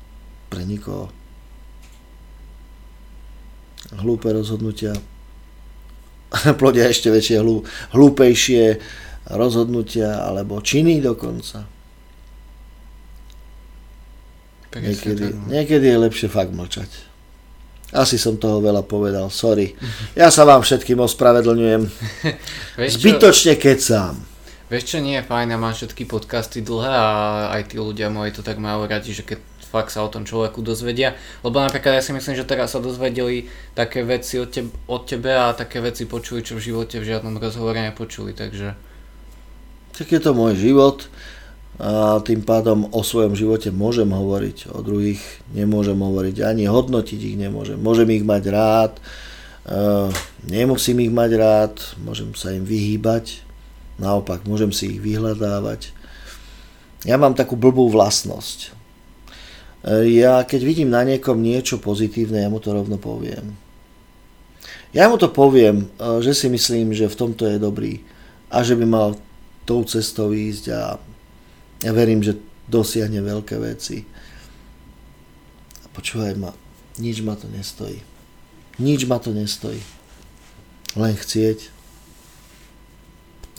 [0.49, 1.13] Pre nikoho.
[3.91, 4.95] Hlúpe rozhodnutia
[6.59, 8.79] plodia ešte väčšie hlú, hlúpejšie
[9.31, 11.67] rozhodnutia alebo činy dokonca.
[14.71, 16.87] Niekedy, niekedy je lepšie fakt mlčať.
[17.91, 19.75] Asi som toho veľa povedal, sorry.
[20.15, 21.91] Ja sa vám všetkým ospravedlňujem.
[22.95, 24.15] Zbytočne kecám.
[24.71, 27.07] vieš čo, nie je fajn, ja mám všetky podcasty dlhé a
[27.59, 30.59] aj tí ľudia moji to tak majú radi, že keď fakt sa o tom človeku
[30.59, 31.15] dozvedia.
[31.41, 35.31] Lebo napríklad ja si myslím, že teraz sa dozvedeli také veci od, teb- od tebe
[35.31, 38.75] a také veci počuli, čo v živote v žiadnom rozhovore nepočuli, takže
[39.95, 41.07] Tak je to môj život
[41.81, 45.17] a tým pádom o svojom živote môžem hovoriť, o druhých
[45.49, 47.81] nemôžem hovoriť, ani hodnotiť ich nemôžem.
[47.81, 48.93] Môžem ich mať rád,
[49.65, 50.13] e,
[50.45, 51.73] nemusím ich mať rád,
[52.05, 53.41] môžem sa im vyhýbať,
[53.97, 55.89] naopak môžem si ich vyhľadávať.
[57.01, 58.77] Ja mám takú blbú vlastnosť.
[59.81, 63.57] E, Ja keď vidím na niekom niečo pozitívne, ja mu to rovno poviem.
[64.91, 68.03] Ja mu to poviem, e, že si myslím, že v tomto je dobrý
[68.51, 69.09] a že by mal
[69.65, 70.99] tou cestou ísť a
[71.81, 72.37] ja verím, že
[72.69, 74.05] dosiahne veľké veci.
[75.81, 76.51] A počúvaj ma,
[77.01, 78.03] nič ma to nestojí.
[78.77, 79.81] Nič ma to nestojí.
[80.95, 81.71] Len chcieť.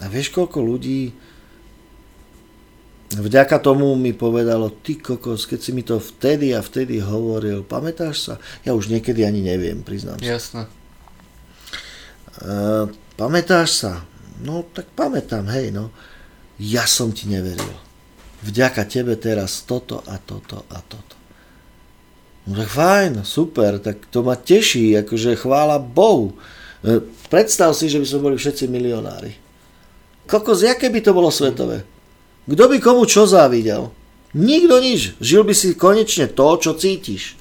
[0.03, 1.15] A vieš, koľko ľudí
[3.19, 8.17] vďaka tomu mi povedalo, ty kokos, keď si mi to vtedy a vtedy hovoril, pamätáš
[8.31, 8.35] sa?
[8.65, 10.25] Ja už niekedy ani neviem, priznám sa.
[10.25, 10.63] jasné.
[12.43, 12.89] Uh,
[13.21, 13.93] pamätáš sa?
[14.41, 15.93] No tak pamätám, hej, no.
[16.57, 17.77] Ja som ti neveril.
[18.43, 21.15] Vďaka tebe teraz toto a toto a toto.
[22.43, 26.35] No tak fajn, super, tak to ma teší, akože chvála Bohu.
[26.83, 26.99] E,
[27.31, 29.33] Predstav si, že by sme boli všetci milionári.
[30.27, 31.87] Kokos, jaké by to bolo svetové?
[32.43, 33.95] Kto by komu čo závidel?
[34.35, 35.15] Nikto nič.
[35.23, 37.37] Žil by si konečne to, čo cítiš.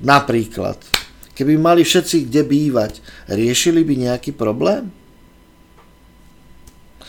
[0.00, 0.80] Napríklad,
[1.36, 2.92] keby mali všetci kde bývať,
[3.28, 4.88] riešili by nejaký problém?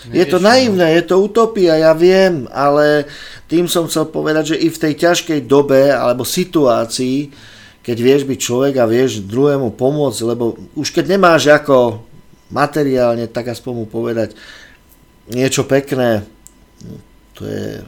[0.09, 3.05] Je to naivné, je to utopia, ja viem, ale
[3.45, 7.29] tým som chcel povedať, že i v tej ťažkej dobe alebo situácii,
[7.85, 12.01] keď vieš byť človek a vieš druhému pomôcť, lebo už keď nemáš ako
[12.49, 14.33] materiálne, tak aspoň mu povedať
[15.31, 16.27] niečo pekné,
[17.35, 17.81] to je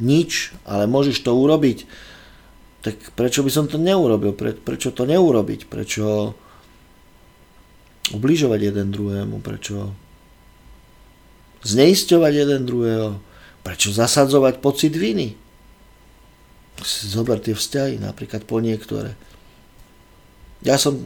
[0.00, 1.84] nič, ale môžeš to urobiť,
[2.80, 4.32] tak prečo by som to neurobil?
[4.32, 5.68] Pre, prečo to neurobiť?
[5.68, 6.32] Prečo
[8.16, 9.44] ubližovať jeden druhému?
[9.44, 9.92] Prečo
[11.60, 13.20] zneisťovať jeden druhého,
[13.60, 15.36] prečo zasadzovať pocit viny.
[16.80, 19.12] Zober tie vzťahy, napríklad po niektoré.
[20.64, 21.04] Ja som,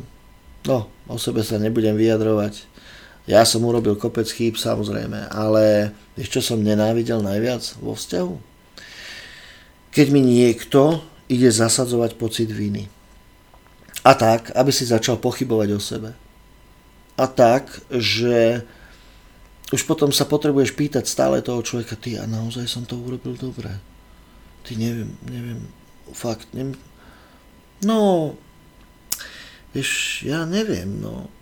[0.62, 2.70] no, o sebe sa nebudem vyjadrovať.
[3.24, 8.34] Ja som urobil kopec chýb, samozrejme, ale vieš, čo som nenávidel najviac vo vzťahu?
[9.94, 11.00] Keď mi niekto
[11.32, 12.84] ide zasadzovať pocit viny.
[14.04, 16.12] A tak, aby si začal pochybovať o sebe.
[17.16, 18.60] A tak, že
[19.72, 23.72] už potom sa potrebuješ pýtať stále toho človeka, ty a naozaj som to urobil dobre.
[24.68, 25.60] Ty neviem, neviem,
[26.12, 26.76] fakt, neviem.
[27.80, 28.32] No,
[29.72, 31.32] vieš, ja neviem, no.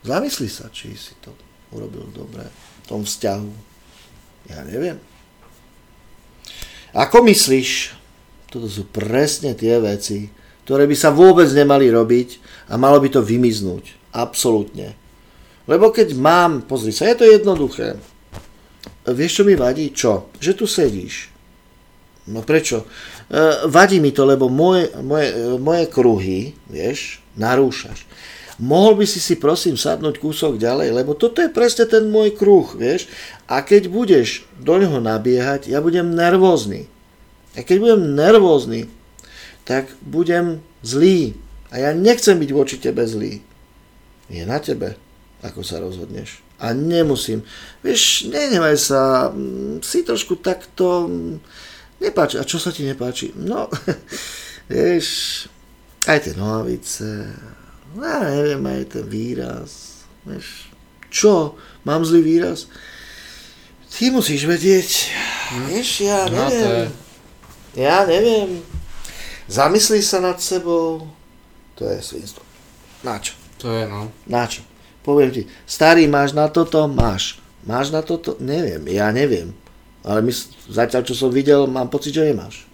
[0.00, 1.32] Zamysli sa, či si to
[1.76, 3.50] urobil dobre v tom vzťahu.
[4.50, 4.98] Ja neviem.
[6.96, 7.94] Ako myslíš,
[8.50, 10.26] toto sú presne tie veci,
[10.66, 12.28] ktoré by sa vôbec nemali robiť
[12.72, 14.14] a malo by to vymiznúť.
[14.14, 14.98] Absolútne.
[15.70, 17.94] Lebo keď mám, pozri sa, je to jednoduché.
[19.06, 19.94] Vieš, čo mi vadí?
[19.94, 20.34] Čo?
[20.42, 21.30] Že tu sedíš.
[22.26, 22.82] No prečo?
[22.82, 25.30] E, vadí mi to, lebo moje, moje,
[25.62, 28.06] moje kruhy, vieš, narúšaš.
[28.60, 32.68] Mohol by si si prosím sadnúť kúsok ďalej, lebo toto je presne ten môj kruh,
[32.76, 33.08] vieš.
[33.48, 36.84] A keď budeš do neho nabiehať, ja budem nervózny.
[37.56, 38.92] A keď budem nervózny,
[39.64, 41.40] tak budem zlý.
[41.72, 43.40] A ja nechcem byť voči tebe zlý.
[44.28, 45.00] Je na tebe,
[45.40, 46.44] ako sa rozhodneš.
[46.60, 47.40] A nemusím.
[47.80, 49.32] Vieš, nenevaj sa,
[49.80, 51.08] si trošku takto
[51.96, 52.36] nepáči.
[52.36, 53.32] A čo sa ti nepáči?
[53.40, 53.72] No,
[54.68, 55.48] vieš,
[56.04, 57.59] aj tie nohavice, no,
[57.98, 60.02] ja neviem, aj ten výraz.
[60.22, 60.70] Vieš,
[61.10, 61.58] čo?
[61.82, 62.70] Mám zlý výraz?
[63.90, 65.10] Ty musíš vedieť.
[65.50, 65.66] Hm.
[65.74, 66.86] Vieš, ja no, neviem.
[66.86, 66.94] No,
[67.74, 68.62] ja neviem.
[69.50, 71.10] Zamyslí sa nad sebou.
[71.74, 72.46] To je svinstvo.
[73.02, 73.34] Na čo?
[73.58, 74.14] To je, no.
[74.30, 74.62] Na čo?
[75.02, 76.86] Poviem ti, starý, máš na toto?
[76.86, 77.40] Máš.
[77.66, 78.38] Máš na toto?
[78.38, 79.50] Neviem, ja neviem.
[80.00, 80.32] Ale my,
[80.70, 82.64] zatiaľ, čo som videl, mám pocit, že nemáš.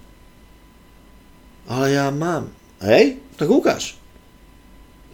[1.66, 2.52] Ale ja mám.
[2.78, 3.18] Hej?
[3.34, 3.98] Tak ukáž.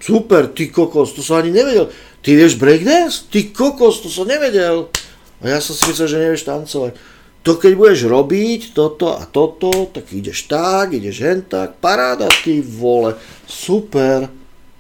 [0.03, 1.87] Super, ty kokos, to som ani nevedel.
[2.27, 3.31] Ty vieš breakdance?
[3.31, 4.91] Ty kokos, to som nevedel.
[5.39, 6.99] A ja som si myslel, že nevieš tancovať
[7.43, 12.63] to keď budeš robiť toto a toto, tak ideš tak, ideš hen tak, paráda ty
[12.63, 13.19] vole,
[13.51, 14.31] super,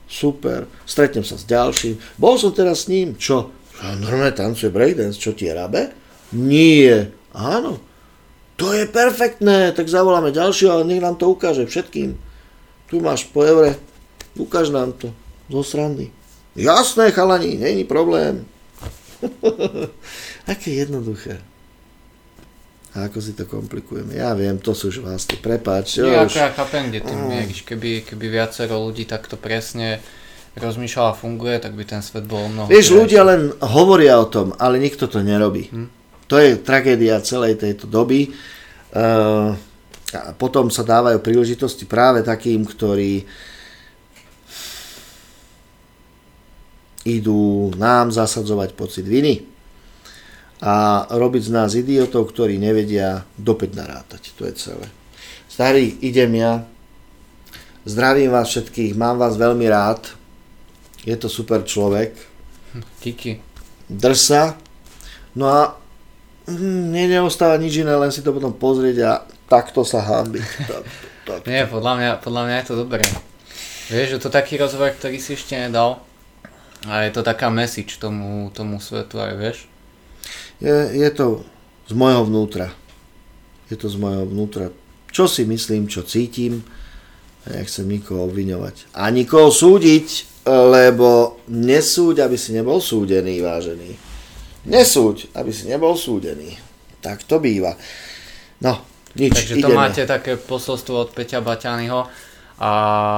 [0.06, 3.50] super, stretnem sa s ďalším, bol som teraz s ním, čo?
[3.82, 5.90] Normálne tancuje breakdance, čo ti je rabe?
[6.38, 7.82] Nie, áno,
[8.54, 12.14] to je perfektné, tak zavoláme ďalšieho a nech nám to ukáže všetkým.
[12.86, 13.74] Tu máš po eure,
[14.36, 15.14] ukáž nám to,
[15.50, 16.10] zo srandy.
[16.56, 18.44] Jasné, chalani, není problém.
[20.52, 21.40] Aké jednoduché.
[22.92, 24.12] A ako si to komplikujeme.
[24.12, 25.96] Ja viem, to sú už vlastne, prepáč.
[26.04, 26.36] Nie, už...
[26.36, 27.64] ja chápem, kde tým mm.
[27.64, 30.04] Keby, keby viacero ľudí takto presne
[30.60, 32.68] rozmýšľa a funguje, tak by ten svet bol mnoho...
[32.68, 35.72] Vieš, ľudia len hovoria o tom, ale nikto to nerobí.
[35.72, 35.88] Hm?
[36.28, 38.28] To je tragédia celej tejto doby.
[38.92, 39.56] Uh,
[40.12, 43.24] a potom sa dávajú príležitosti práve takým, ktorí
[47.02, 49.42] idú nám zasadzovať pocit viny
[50.62, 54.30] a robiť z nás idiotov, ktorí nevedia dopäť narátať.
[54.38, 54.86] To je celé.
[55.50, 56.62] Starý, idem ja.
[57.82, 60.14] Zdravím vás všetkých, mám vás veľmi rád.
[61.02, 62.14] Je to super človek.
[63.02, 63.42] Díky.
[63.90, 64.42] Drž sa.
[65.34, 65.74] No a
[66.46, 69.12] hm, mne neostáva nič iné, len si to potom pozrieť a
[69.50, 70.00] takto sa.
[70.62, 70.84] Tak,
[71.26, 71.40] tak.
[71.50, 73.02] Nie, podľa mňa, podľa mňa je to dobré.
[73.90, 76.02] Vieš, že to taký rozhovor, ktorý si ešte nedal.
[76.86, 79.58] A je to taká message tomu, tomu svetu aj, vieš
[80.62, 81.42] je, je to
[81.90, 82.70] z mojho vnútra.
[83.66, 84.70] Je to z mojho vnútra.
[85.10, 86.62] Čo si myslím, čo cítim,
[87.50, 88.94] nechcem nikoho obviňovať.
[88.94, 93.90] A nikoho súdiť, lebo nesúď, aby si nebol súdený, vážený.
[94.70, 96.54] Nesúď, aby si nebol súdený.
[97.02, 97.74] Tak to býva.
[98.62, 98.78] No,
[99.18, 99.82] nič, Takže to ideme.
[99.82, 102.06] máte také posolstvo od Peťa Baťányho
[102.62, 102.70] a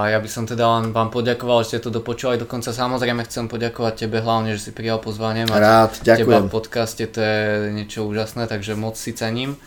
[0.08, 2.72] ja by som teda len vám poďakoval, že ste to dopočúvali dokonca.
[2.72, 5.44] Samozrejme chcem poďakovať tebe hlavne, že si prijal pozvanie.
[5.44, 6.24] Mať Rád, ďakujem.
[6.24, 7.40] Teba v podcaste to je
[7.76, 9.60] niečo úžasné, takže moc si cením.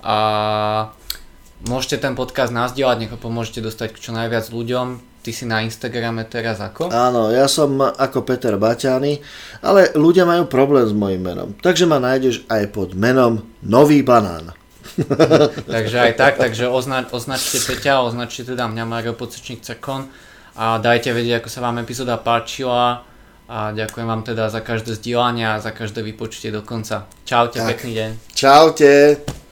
[0.00, 0.16] A
[1.68, 5.04] môžete ten podcast nazdieľať, nech ho pomôžete dostať k čo najviac ľuďom.
[5.20, 6.88] Ty si na Instagrame teraz ako?
[6.88, 9.20] Áno, ja som ako Peter Baťany,
[9.60, 11.52] ale ľudia majú problém s mojim menom.
[11.60, 14.56] Takže ma nájdeš aj pod menom Nový banán.
[15.74, 20.08] takže aj tak, takže ozna, označte Peťa, označte teda mňa Mario Pocečník Cekon
[20.58, 23.06] a dajte vedieť, ako sa vám epizóda páčila
[23.48, 27.08] a ďakujem vám teda za každé zdieľanie a za každé vypočutie do konca.
[27.24, 27.80] Čaute, tak.
[27.80, 28.10] pekný deň.
[28.36, 29.46] Čaute.